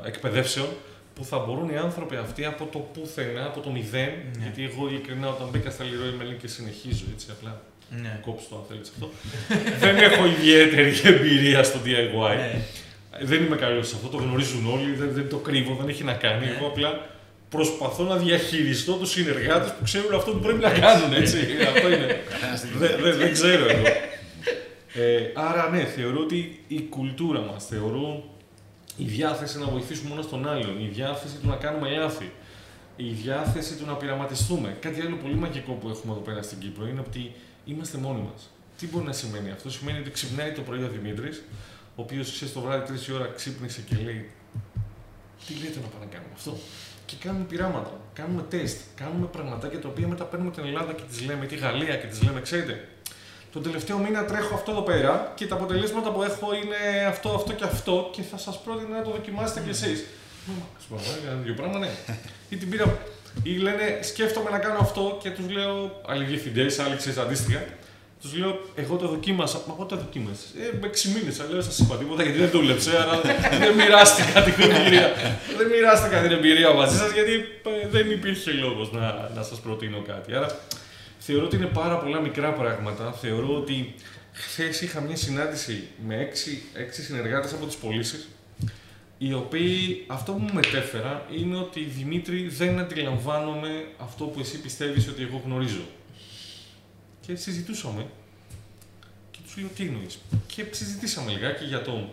εκπαιδεύσεων 0.06 0.66
που 1.14 1.24
θα 1.24 1.38
μπορούν 1.38 1.68
οι 1.68 1.76
άνθρωποι 1.76 2.16
αυτοί 2.16 2.44
από 2.44 2.68
το 2.72 2.78
πουθενά, 2.78 3.44
από 3.44 3.60
το 3.60 3.70
μηδέν, 3.70 4.08
Ναι. 4.08 4.42
γιατί 4.42 4.64
εγώ 4.64 4.88
ειλικρινά 4.88 5.28
όταν 5.28 5.48
μπήκα 5.52 5.70
στα 5.70 5.84
Leroy 5.84 6.22
Merlin 6.22 6.36
και 6.40 6.48
συνεχίζω 6.48 7.04
έτσι 7.14 7.26
απλά 7.30 7.60
Ναι. 8.02 8.20
κόψω 8.24 8.46
το 8.50 8.56
αν 8.56 8.62
θέλεις 8.68 8.88
αυτό. 8.94 9.10
δεν 9.86 9.96
έχω 9.96 10.26
ιδιαίτερη 10.26 10.92
εμπειρία 11.04 11.62
στο 11.62 11.78
DIY. 11.84 12.36
Ναι. 12.36 12.60
Δεν 13.20 13.42
είμαι 13.44 13.56
καλός 13.56 13.88
σε 13.88 13.94
αυτό, 13.96 14.08
το 14.08 14.16
γνωρίζουν 14.16 14.66
όλοι, 14.72 14.92
δεν, 14.92 15.08
δεν 15.12 15.28
το 15.28 15.36
κρύβω, 15.36 15.74
δεν 15.80 15.88
έχει 15.88 16.04
να 16.04 16.12
κάνει. 16.12 16.44
Ναι. 16.44 16.50
Εγώ 16.56 16.66
απλά 16.66 17.06
προσπαθώ 17.50 18.02
να 18.04 18.16
διαχειριστώ 18.16 18.92
τους 18.92 19.10
συνεργάτες 19.10 19.68
που 19.72 19.84
ξέρουν 19.84 20.14
αυτό 20.14 20.30
που 20.30 20.38
πρέπει 20.38 20.58
να 20.60 20.70
κάνουν. 20.70 21.12
Έτσι. 21.12 21.36
αυτό 21.74 21.86
είναι. 21.92 22.20
Καθένα 22.30 22.56
στη 22.56 22.66
δεν, 22.78 22.90
δουλειά. 22.96 23.10
δεν, 23.10 23.18
δεν 23.18 23.32
ξέρω 23.32 23.64
εγώ. 23.68 23.84
Ε, 24.98 25.32
άρα 25.34 25.70
ναι, 25.70 25.84
θεωρώ 25.84 26.20
ότι 26.20 26.64
η 26.68 26.80
κουλτούρα 26.80 27.40
μας, 27.40 27.66
θεωρώ 27.66 28.24
η 28.96 29.04
διάθεση 29.04 29.58
να 29.58 29.66
βοηθήσουμε 29.66 30.12
ένας 30.12 30.28
τον 30.28 30.48
άλλον, 30.48 30.80
η 30.80 30.88
διάθεση 30.92 31.36
του 31.36 31.48
να 31.48 31.56
κάνουμε 31.56 31.90
λάθη, 31.90 32.32
η 32.96 33.10
διάθεση 33.10 33.76
του 33.76 33.86
να 33.86 33.94
πειραματιστούμε. 33.94 34.76
Κάτι 34.80 35.00
άλλο 35.00 35.16
πολύ 35.16 35.34
μαγικό 35.34 35.72
που 35.72 35.88
έχουμε 35.88 36.12
εδώ 36.12 36.20
πέρα 36.20 36.42
στην 36.42 36.58
Κύπρο 36.58 36.86
είναι 36.86 37.00
ότι 37.00 37.32
είμαστε 37.64 37.98
μόνοι 37.98 38.20
μας. 38.32 38.50
Τι 38.78 38.86
μπορεί 38.86 39.04
να 39.04 39.12
σημαίνει 39.12 39.50
αυτό, 39.50 39.70
σημαίνει 39.70 39.98
ότι 39.98 40.10
ξυπνάει 40.10 40.52
το 40.52 40.60
πρωί 40.60 40.82
ο 40.82 40.88
Δημήτρης, 40.88 41.42
ο 41.96 42.02
οποίος 42.02 42.32
ξέρεις 42.32 42.54
το 42.54 42.60
βράδυ 42.60 42.94
3 43.06 43.08
η 43.08 43.12
ώρα 43.12 43.26
ξύπνησε 43.36 43.80
και 43.88 43.96
λέει 44.04 44.30
Τι 45.46 45.54
λέτε 45.54 45.80
να 45.80 45.86
πάμε 45.86 46.04
να 46.04 46.10
κάνουμε 46.10 46.32
αυτό; 46.34 46.56
Και 47.06 47.16
κάνουμε 47.20 47.44
πειράματα, 47.44 48.00
κάνουμε 48.12 48.42
τεστ, 48.42 48.80
κάνουμε 48.94 49.26
πραγματάκια 49.26 49.80
τα 49.80 49.88
οποία 49.88 50.08
μετά 50.08 50.24
παίρνουμε 50.24 50.50
την 50.50 50.64
Ελλάδα 50.64 50.92
και 50.92 51.02
τις 51.08 51.26
λέμε, 51.26 51.46
τη 51.46 51.56
Γαλλία 51.56 51.96
και 51.96 52.06
τις 52.06 52.22
λέμε, 52.22 52.40
ξέρετε. 52.40 52.88
Τον 53.56 53.64
τελευταίο 53.64 53.98
μήνα 53.98 54.24
τρέχω 54.24 54.54
αυτό 54.54 54.70
εδώ 54.70 54.80
πέρα 54.80 55.32
και 55.34 55.46
τα 55.46 55.54
αποτελέσματα 55.54 56.10
που 56.10 56.22
έχω 56.22 56.54
είναι 56.54 57.06
αυτό, 57.08 57.28
αυτό 57.28 57.52
και 57.52 57.64
αυτό 57.64 58.10
και 58.12 58.22
θα 58.22 58.38
σας 58.38 58.60
πρότεινα 58.64 58.96
να 58.96 59.02
το 59.02 59.10
δοκιμάσετε 59.10 59.60
κι 59.60 59.70
εσείς. 59.70 60.04
Σου 60.80 60.88
πω, 60.88 60.96
ένα 61.26 61.40
δύο 61.44 61.54
πράγμα, 61.54 61.78
ναι. 61.78 61.90
Ή 62.48 62.56
την 62.56 62.70
πήρα. 62.70 62.98
Ή 63.42 63.50
λένε, 63.50 63.98
σκέφτομαι 64.02 64.50
να 64.50 64.58
κάνω 64.58 64.78
αυτό 64.80 65.18
και 65.22 65.30
τους 65.30 65.48
λέω, 65.50 66.00
άλλοι 66.06 66.24
διευθυντές, 66.24 66.78
άλλοι 66.78 66.96
ξέρεις 66.96 67.18
αντίστοιχα. 67.18 67.64
Τους 68.20 68.36
λέω, 68.36 68.60
εγώ 68.74 68.96
το 68.96 69.08
δοκίμασα. 69.08 69.60
Μα 69.66 69.74
πότε 69.74 69.94
το 69.94 70.00
δοκίμασες; 70.00 70.46
Ε, 70.62 70.76
με 70.80 70.86
6 70.86 71.08
μήνες. 71.14 71.40
Αλλά 71.40 71.62
σας 71.62 71.78
είπα 71.78 71.96
τίποτα 71.96 72.22
γιατί 72.22 72.38
δεν 72.38 72.50
δούλεψε. 72.50 72.90
Άρα 73.02 73.20
δεν 73.58 73.74
μοιράστηκα 73.74 74.42
την 74.42 74.70
εμπειρία. 74.70 75.08
δεν 75.58 75.66
μοιράστηκα 75.66 76.20
την 76.22 76.30
εμπειρία 76.30 76.72
μαζί 76.72 76.96
σας 76.96 77.10
γιατί 77.12 77.32
ε, 77.82 77.88
δεν 77.88 78.10
υπήρχε 78.10 78.50
λόγος 78.50 78.92
να, 78.92 79.30
να 79.34 79.42
σας 79.42 79.58
προτείνω 79.60 80.02
κάτι. 80.06 80.34
Άρα 80.34 80.48
θεωρώ 81.26 81.44
ότι 81.44 81.56
είναι 81.56 81.66
πάρα 81.66 81.98
πολλά 81.98 82.20
μικρά 82.20 82.52
πράγματα. 82.52 83.12
Θεωρώ 83.12 83.56
ότι 83.56 83.94
χθες 84.32 84.80
είχα 84.80 85.00
μια 85.00 85.16
συνάντηση 85.16 85.88
με 86.06 86.28
6, 86.32 86.78
6 86.78 87.02
συνεργάτες 87.04 87.52
από 87.52 87.66
τις 87.66 87.76
πωλήσεις 87.76 88.28
οι 89.18 89.32
οποίοι 89.32 90.04
αυτό 90.06 90.32
που 90.32 90.38
μου 90.38 90.52
μετέφερα 90.52 91.26
είναι 91.38 91.56
ότι 91.56 91.80
Δημήτρη 91.80 92.48
δεν 92.48 92.78
αντιλαμβάνομαι 92.78 93.86
αυτό 93.98 94.24
που 94.24 94.40
εσύ 94.40 94.60
πιστεύεις 94.60 95.08
ότι 95.08 95.22
εγώ 95.22 95.42
γνωρίζω. 95.44 95.84
Και 97.20 97.34
συζητούσαμε 97.34 98.06
και 99.30 99.38
τους 99.44 99.56
λέω 99.56 99.68
τι 99.76 99.86
εννοείς; 99.86 100.18
Και 100.46 100.64
συζητήσαμε 100.70 101.30
λιγάκι 101.30 101.64
για 101.64 101.82
το 101.82 102.08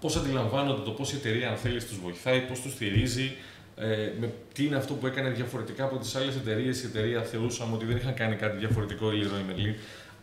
πώς 0.00 0.16
αντιλαμβάνονται, 0.16 0.82
το 0.82 0.90
πώς 0.90 1.12
η 1.12 1.16
εταιρεία 1.16 1.50
αν 1.50 1.56
θέλεις 1.56 1.86
τους 1.86 1.98
βοηθάει, 1.98 2.40
πώς 2.40 2.60
τους 2.60 2.72
στηρίζει, 2.72 3.36
ε, 3.76 4.12
με 4.20 4.32
τι 4.52 4.64
είναι 4.64 4.76
αυτό 4.76 4.94
που 4.94 5.06
έκανε 5.06 5.30
διαφορετικά 5.30 5.84
από 5.84 5.96
τις 5.96 6.14
άλλες 6.14 6.34
εταιρείες; 6.34 6.82
Η 6.82 6.86
εταιρεία 6.86 7.22
θεωρούσαμε 7.22 7.74
ότι 7.74 7.84
δεν 7.84 7.96
είχαν 7.96 8.14
κάνει 8.14 8.36
κάτι 8.36 8.58
διαφορετικό 8.58 9.12
η 9.12 9.22
Leroy 9.22 9.52
Merlin. 9.52 9.74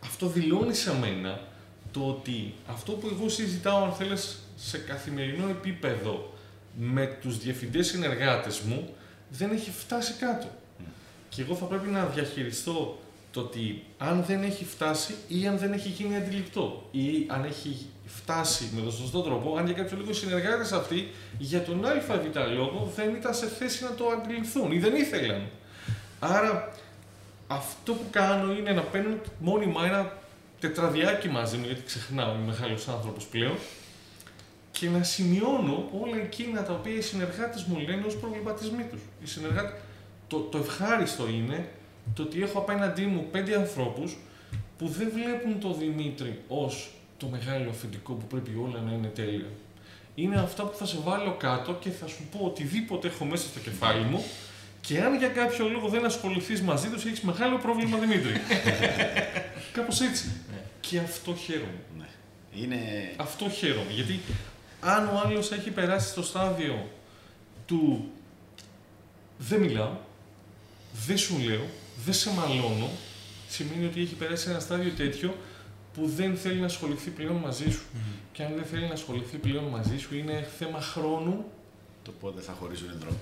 Αυτό 0.02 0.26
δηλώνει 0.26 0.74
σε 0.74 0.98
μένα 0.98 1.40
το 1.90 2.06
ότι 2.06 2.54
αυτό 2.66 2.92
που 2.92 3.10
εγώ 3.12 3.28
συζητάω, 3.28 3.84
αν 3.84 3.92
θέλεις, 3.92 4.38
σε 4.56 4.78
καθημερινό 4.78 5.48
επίπεδο 5.48 6.32
με 6.78 7.18
τους 7.20 7.38
διευθυντές 7.38 7.86
συνεργάτες 7.86 8.60
μου, 8.60 8.94
δεν 9.28 9.50
έχει 9.50 9.70
φτάσει 9.70 10.12
κάτω. 10.12 10.46
Και 11.28 11.42
εγώ 11.42 11.54
θα 11.54 11.64
πρέπει 11.64 11.88
να 11.88 12.04
διαχειριστώ 12.06 12.98
το 13.34 13.40
ότι 13.40 13.82
αν 13.98 14.24
δεν 14.26 14.42
έχει 14.42 14.64
φτάσει 14.64 15.14
ή 15.28 15.46
αν 15.46 15.58
δεν 15.58 15.72
έχει 15.72 15.88
γίνει 15.88 16.16
αντιληπτό 16.16 16.88
ή 16.90 17.26
αν 17.26 17.44
έχει 17.44 17.86
φτάσει 18.06 18.70
με 18.74 18.80
τον 18.80 18.92
σωστό 18.92 19.20
τρόπο, 19.20 19.56
αν 19.56 19.64
για 19.64 19.74
κάποιο 19.74 19.96
λόγο 19.96 20.10
οι 20.10 20.14
συνεργάτες 20.14 20.72
αυτοί 20.72 21.10
για 21.38 21.62
τον 21.62 21.84
ΑΒ 21.86 22.52
λόγο 22.54 22.92
δεν 22.96 23.14
ήταν 23.14 23.34
σε 23.34 23.46
θέση 23.46 23.84
να 23.84 23.90
το 23.90 24.08
αντιληφθούν 24.08 24.72
ή 24.72 24.78
δεν 24.78 24.94
ήθελαν. 24.94 25.48
Άρα 26.18 26.74
αυτό 27.46 27.92
που 27.92 28.04
κάνω 28.10 28.52
είναι 28.52 28.72
να 28.72 28.82
παίρνω 28.82 29.16
μόνιμα 29.38 29.86
ένα 29.86 30.12
τετραδιάκι 30.60 31.28
μαζί 31.28 31.56
μου, 31.56 31.66
γιατί 31.66 31.82
ξεχνάω, 31.82 32.34
είμαι 32.34 32.44
μεγάλος 32.44 32.88
άνθρωπος 32.88 33.24
πλέον, 33.24 33.56
και 34.70 34.88
να 34.88 35.02
σημειώνω 35.02 35.88
όλα 36.00 36.16
εκείνα 36.16 36.62
τα 36.62 36.72
οποία 36.72 36.94
οι 36.94 37.00
συνεργάτες 37.00 37.64
μου 37.64 37.78
λένε 37.78 38.06
ως 38.06 38.16
προβληματισμοί 38.16 38.82
τους. 38.90 39.00
Οι 39.22 39.26
συνεργάτες... 39.26 39.72
το, 40.28 40.38
το 40.38 40.58
ευχάριστο 40.58 41.28
είναι 41.28 41.68
το 42.14 42.22
ότι 42.22 42.42
έχω 42.42 42.58
απέναντί 42.58 43.02
μου 43.02 43.26
πέντε 43.30 43.56
ανθρώπους 43.56 44.16
που 44.78 44.88
δεν 44.88 45.10
βλέπουν 45.14 45.60
το 45.60 45.72
Δημήτρη 45.72 46.40
ως 46.48 46.90
το 47.16 47.26
μεγάλο 47.26 47.70
αφεντικό 47.70 48.12
που 48.12 48.26
πρέπει 48.26 48.50
όλα 48.68 48.80
να 48.80 48.92
είναι 48.92 49.06
τέλεια. 49.06 49.50
Είναι 50.14 50.36
αυτά 50.36 50.62
που 50.64 50.76
θα 50.76 50.86
σε 50.86 50.98
βάλω 51.04 51.36
κάτω 51.38 51.72
και 51.72 51.90
θα 51.90 52.06
σου 52.06 52.22
πω 52.30 52.44
οτιδήποτε 52.44 53.08
έχω 53.08 53.24
μέσα 53.24 53.46
στο 53.46 53.60
κεφάλι 53.60 54.04
μου 54.04 54.24
και 54.80 55.00
αν 55.00 55.18
για 55.18 55.28
κάποιο 55.28 55.68
λόγο 55.68 55.88
δεν 55.88 56.04
ασχοληθείς 56.04 56.62
μαζί 56.62 56.88
τους, 56.88 57.04
έχεις 57.04 57.20
μεγάλο 57.20 57.58
πρόβλημα 57.58 57.98
Δημήτρη. 57.98 58.32
Κάπως 59.72 60.00
έτσι. 60.00 60.26
Ναι. 60.52 60.62
Και 60.80 60.98
αυτό 60.98 61.34
χαίρομαι. 61.34 61.80
Ναι. 61.98 62.06
Είναι... 62.54 62.78
Αυτό 63.16 63.48
χαίρομαι. 63.50 63.90
Γιατί 63.90 64.20
αν 64.80 65.06
ο 65.06 65.22
άλλος 65.24 65.52
έχει 65.52 65.70
περάσει 65.70 66.08
στο 66.08 66.22
στάδιο 66.22 66.90
του 67.66 68.10
δεν 69.38 69.60
μιλάω, 69.60 69.96
δεν 71.06 71.18
σου 71.18 71.38
λέω, 71.38 71.64
δεν 72.04 72.14
σε 72.14 72.30
μαλώνω, 72.30 72.90
σημαίνει 73.48 73.86
ότι 73.86 74.00
έχει 74.00 74.14
περάσει 74.14 74.50
ένα 74.50 74.60
στάδιο 74.60 74.90
τέτοιο 74.90 75.36
που 75.94 76.08
δεν 76.16 76.36
θέλει 76.36 76.60
να 76.60 76.66
ασχοληθεί 76.66 77.10
πλέον 77.10 77.36
μαζί 77.36 77.70
σου. 77.70 77.82
Και 78.32 78.42
αν 78.42 78.52
δεν 78.54 78.64
θέλει 78.64 78.86
να 78.86 78.92
ασχοληθεί 78.92 79.36
πλέον 79.36 79.64
μαζί 79.64 79.98
σου, 79.98 80.16
είναι 80.16 80.48
θέμα 80.58 80.80
χρόνου. 80.80 81.44
Το 82.02 82.12
πότε 82.20 82.40
θα 82.40 82.52
χωρίσουν 82.52 82.88
δρόμο. 83.00 83.18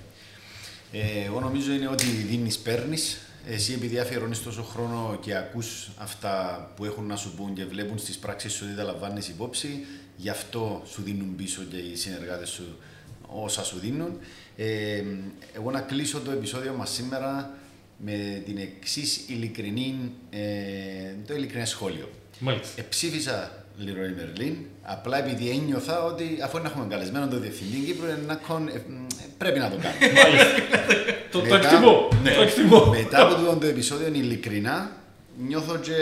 Ε, 0.91 1.25
εγώ 1.25 1.39
νομίζω 1.39 1.71
είναι 1.71 1.87
ότι 1.87 2.05
δίνεις, 2.05 2.57
παίρνεις. 2.57 3.17
Εσύ, 3.47 3.73
επειδή 3.73 3.99
αφιερώνεις 3.99 4.43
τόσο 4.43 4.63
χρόνο 4.63 5.17
και 5.21 5.35
ακούς 5.35 5.89
αυτά 5.97 6.71
που 6.75 6.85
έχουν 6.85 7.05
να 7.05 7.15
σου 7.15 7.33
πούν 7.35 7.53
και 7.53 7.65
βλέπουν 7.65 7.97
στις 7.97 8.17
πράξεις 8.17 8.53
σου 8.53 8.65
ότι 8.67 8.75
τα 8.75 8.83
λαμβάνεις 8.83 9.27
υπόψη, 9.27 9.85
γι' 10.15 10.29
αυτό 10.29 10.81
σου 10.85 11.01
δίνουν 11.01 11.35
πίσω 11.35 11.61
και 11.63 11.77
οι 11.77 11.95
συνεργάτες 11.95 12.49
σου 12.49 12.77
όσα 13.27 13.63
σου 13.63 13.79
δίνουν. 13.79 14.17
Ε, 14.57 15.03
εγώ 15.53 15.71
να 15.71 15.79
κλείσω 15.81 16.19
το 16.19 16.31
επεισόδιο 16.31 16.73
μας 16.73 16.89
σήμερα 16.89 17.57
με 17.97 18.41
την 18.45 18.57
εξής 18.57 19.21
ειλικρινή, 19.27 20.11
ε, 20.29 20.39
το 21.27 21.33
ειλικρινέ 21.35 21.65
σχόλιο. 21.65 22.09
Μάλιστα. 22.39 22.81
Εψήφισα 22.81 23.65
Leroy 23.79 24.39
Merlin, 24.39 24.53
απλά 24.81 25.17
επειδή 25.17 25.49
ένιωθα 25.49 26.03
ότι 26.03 26.37
αφού 26.43 26.57
να 26.57 26.67
έχουμε 26.67 26.85
καλεσμένο 26.89 27.27
τον 27.27 27.41
διευθυντή 27.41 27.77
Κύπρου, 27.85 28.07
ε, 28.07 28.15
πρέπει 29.37 29.59
να 29.59 29.69
το 29.69 29.77
κάνουμε. 29.81 30.19
το, 31.31 31.41
το 31.41 31.55
εκτιμώ. 31.55 32.07
Ναι, 32.23 32.31
το 32.31 32.41
εκτιμώ. 32.41 32.85
Μετά 32.85 33.21
από 33.21 33.35
το, 33.35 33.55
το 33.55 33.65
επεισόδιο, 33.65 34.07
ειλικρινά, 34.07 34.91
νιώθω 35.47 35.77
και 35.77 35.93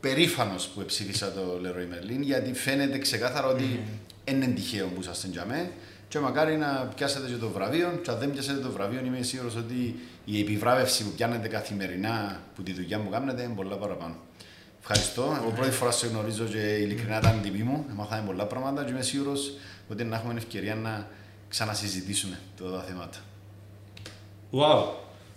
περήφανος 0.00 0.66
που 0.66 0.84
ψήφισα 0.84 1.32
το 1.32 1.60
Leroy 1.64 1.94
Merlin, 1.94 2.20
γιατί 2.20 2.52
φαίνεται 2.52 2.98
ξεκάθαρα 2.98 3.46
ότι 3.46 3.80
είναι 4.24 4.46
τυχαίο 4.46 4.86
που 4.86 5.00
είσαστε 5.00 5.28
για 5.32 5.44
μένα 5.48 5.68
και 6.10 6.18
μακάρι 6.18 6.56
να 6.56 6.92
πιάσετε 6.96 7.26
και 7.28 7.36
το 7.36 7.48
βραβείο. 7.48 8.00
Και 8.02 8.10
αν 8.10 8.18
δεν 8.18 8.32
πιάσετε 8.32 8.58
το 8.58 8.70
βραβείο, 8.70 9.00
είμαι 9.04 9.22
σίγουρος 9.22 9.56
ότι 9.56 10.00
η 10.24 10.40
επιβράβευση 10.40 11.04
που 11.04 11.10
πιάνετε 11.10 11.48
καθημερινά 11.48 12.40
που 12.54 12.62
τη 12.62 12.72
δουλειά 12.72 12.98
μου 12.98 13.10
κάνετε 13.10 13.42
είναι 13.42 13.54
πολλά 13.54 13.76
παραπάνω. 13.76 14.14
Ευχαριστώ. 14.80 15.36
Εγώ 15.40 15.50
πρώτη 15.50 15.70
φορά 15.70 15.90
σε 15.90 16.06
γνωρίζω 16.06 16.44
και 16.44 16.58
ειλικρινά 16.58 17.18
ήταν 17.18 17.40
τιμή 17.42 17.62
μου. 17.62 17.84
Μάθαμε 17.94 18.26
πολλά 18.26 18.44
πράγματα 18.46 18.84
και 18.84 18.90
είμαι 18.90 19.02
σίγουρος 19.02 19.52
ότι 19.90 20.04
να 20.04 20.16
έχουμε 20.16 20.34
ευκαιρία 20.36 20.74
να 20.74 21.08
ξανασυζητήσουμε 21.48 22.38
τα 22.58 22.84
θέματα. 22.88 23.18
Wow. 24.52 24.84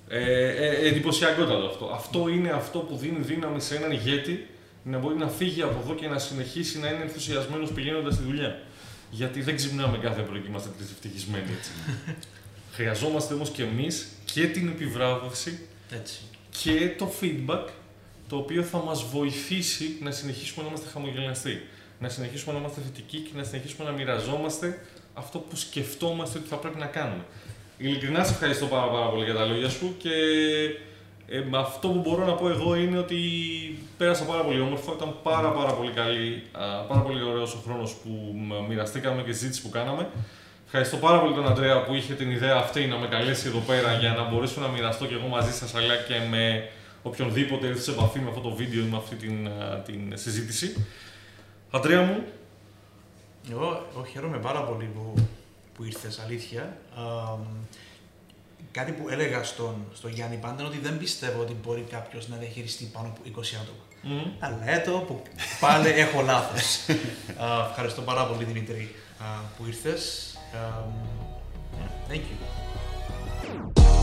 Ε, 0.07 0.49
ε, 0.49 0.87
εντυπωσιακότατο 0.87 1.65
αυτό. 1.65 1.85
Αυτό 1.85 2.27
είναι 2.27 2.49
αυτό 2.49 2.79
που 2.79 2.95
δίνει 2.95 3.19
δύναμη 3.19 3.61
σε 3.61 3.75
έναν 3.75 3.91
ηγέτη 3.91 4.47
να 4.83 4.97
μπορεί 4.97 5.15
να 5.15 5.27
φύγει 5.27 5.61
από 5.61 5.79
εδώ 5.83 5.93
και 5.93 6.07
να 6.07 6.17
συνεχίσει 6.17 6.79
να 6.79 6.87
είναι 6.87 7.01
ενθουσιασμένος 7.01 7.71
πηγαίνοντας 7.71 8.13
στη 8.13 8.23
δουλειά. 8.23 8.59
Γιατί 9.15 9.41
δεν 9.41 9.55
ξυπνάμε 9.55 9.97
κάθε 9.97 10.21
πρωί 10.21 10.39
και 10.39 10.47
είμαστε 10.47 10.69
ευτυχισμένοι 10.79 11.51
έτσι. 11.57 11.71
Χρειαζόμαστε 12.75 13.33
όμως 13.33 13.49
και 13.49 13.63
εμείς 13.63 14.07
και 14.25 14.47
την 14.47 14.67
επιβράβευση 14.67 15.59
έτσι. 15.89 16.19
και 16.49 16.89
το 16.97 17.11
feedback 17.21 17.67
το 18.27 18.37
οποίο 18.37 18.63
θα 18.63 18.77
μας 18.77 19.03
βοηθήσει 19.03 19.97
να 20.01 20.11
συνεχίσουμε 20.11 20.63
να 20.63 20.69
είμαστε 20.69 20.89
χαμογελαστοί, 20.89 21.61
να 21.99 22.09
συνεχίσουμε 22.09 22.53
να 22.53 22.59
είμαστε 22.59 22.81
θετικοί 22.81 23.17
και 23.17 23.31
να 23.35 23.43
συνεχίσουμε 23.43 23.89
να 23.89 23.95
μοιραζόμαστε 23.95 24.85
αυτό 25.13 25.39
που 25.39 25.55
σκεφτόμαστε 25.55 26.37
ότι 26.37 26.47
θα 26.47 26.55
πρέπει 26.55 26.79
να 26.79 26.85
κάνουμε. 26.85 27.25
Ειλικρινά 27.77 28.23
σε 28.23 28.31
ευχαριστώ 28.31 28.65
πάρα, 28.65 28.91
πάρα 28.91 29.09
πολύ 29.09 29.23
για 29.23 29.33
τα 29.33 29.45
λόγια 29.45 29.69
σου 29.69 29.95
και 29.97 30.09
ε, 31.27 31.43
αυτό 31.51 31.87
που 31.87 31.99
μπορώ 31.99 32.25
να 32.25 32.33
πω 32.33 32.49
εγώ 32.49 32.75
είναι 32.75 32.97
ότι 32.97 33.17
πέρασα 33.97 34.23
πάρα 34.23 34.41
πολύ 34.41 34.59
όμορφα, 34.59 34.91
ήταν 34.95 35.15
πάρα 35.23 35.51
πάρα 35.51 35.73
πολύ 35.73 35.91
καλή, 35.91 36.43
πάρα 36.87 37.01
πολύ 37.01 37.23
ωραίος 37.23 37.53
ο 37.53 37.57
χρόνος 37.65 37.93
που 37.93 38.35
μοιραστήκαμε 38.67 39.21
και 39.21 39.29
η 39.29 39.33
συζήτηση 39.33 39.61
που 39.61 39.69
κάναμε. 39.69 40.09
Ευχαριστώ 40.65 40.97
πάρα 40.97 41.19
πολύ 41.19 41.33
τον 41.33 41.47
Αντρέα 41.47 41.83
που 41.83 41.93
είχε 41.93 42.13
την 42.13 42.31
ιδέα 42.31 42.55
αυτή 42.55 42.85
να 42.85 42.97
με 42.97 43.07
καλέσει 43.07 43.47
εδώ 43.47 43.59
πέρα 43.59 43.93
για 43.93 44.13
να 44.13 44.29
μπορέσω 44.29 44.61
να 44.61 44.67
μοιραστώ 44.67 45.05
και 45.05 45.13
εγώ 45.13 45.27
μαζί 45.27 45.51
σας 45.51 45.75
αλλά 45.75 45.95
και 45.95 46.15
με 46.29 46.69
οποιονδήποτε 47.03 47.67
έρθει 47.67 47.81
σε 47.81 47.91
επαφή 47.91 48.19
με 48.19 48.29
αυτό 48.29 48.41
το 48.41 48.49
βίντεο 48.49 48.79
ή 48.81 48.87
με 48.87 48.97
αυτή 48.97 49.15
την, 49.15 49.49
την 49.85 50.17
συζήτηση. 50.17 50.85
Αντρέα 51.71 52.01
μου. 52.01 52.23
Εγώ, 53.51 53.85
εγώ 53.91 54.05
χαίρομαι 54.11 54.37
πάρα 54.37 54.63
πολύ 54.63 54.85
που, 54.85 55.13
που 55.75 55.83
ήρθες, 55.83 56.19
αλήθεια. 56.25 56.77
Κάτι 58.71 58.91
που 58.91 59.09
έλεγα 59.09 59.43
στον, 59.43 59.75
στον 59.93 60.11
Γιάννη 60.11 60.35
πάντα 60.37 60.55
είναι 60.59 60.69
ότι 60.69 60.79
δεν 60.79 60.97
πιστεύω 60.97 61.41
ότι 61.41 61.55
μπορεί 61.63 61.85
κάποιος 61.89 62.27
να 62.27 62.37
διαχειριστεί 62.37 62.85
πάνω 62.85 63.07
από 63.07 63.41
20 63.41 63.43
άτομα. 63.61 63.83
Mm. 64.03 64.31
Αλλά 64.39 64.69
έτω 64.69 64.91
που 65.07 65.21
πάλι 65.59 65.87
έχω 65.89 66.21
λάθος. 66.21 66.77
ευχαριστώ 67.69 68.01
πάρα 68.01 68.25
πολύ 68.25 68.43
Δημήτρη 68.43 68.95
που 69.57 69.65
ήρθες. 69.65 70.27
thank 72.09 72.23
you. 72.29 74.02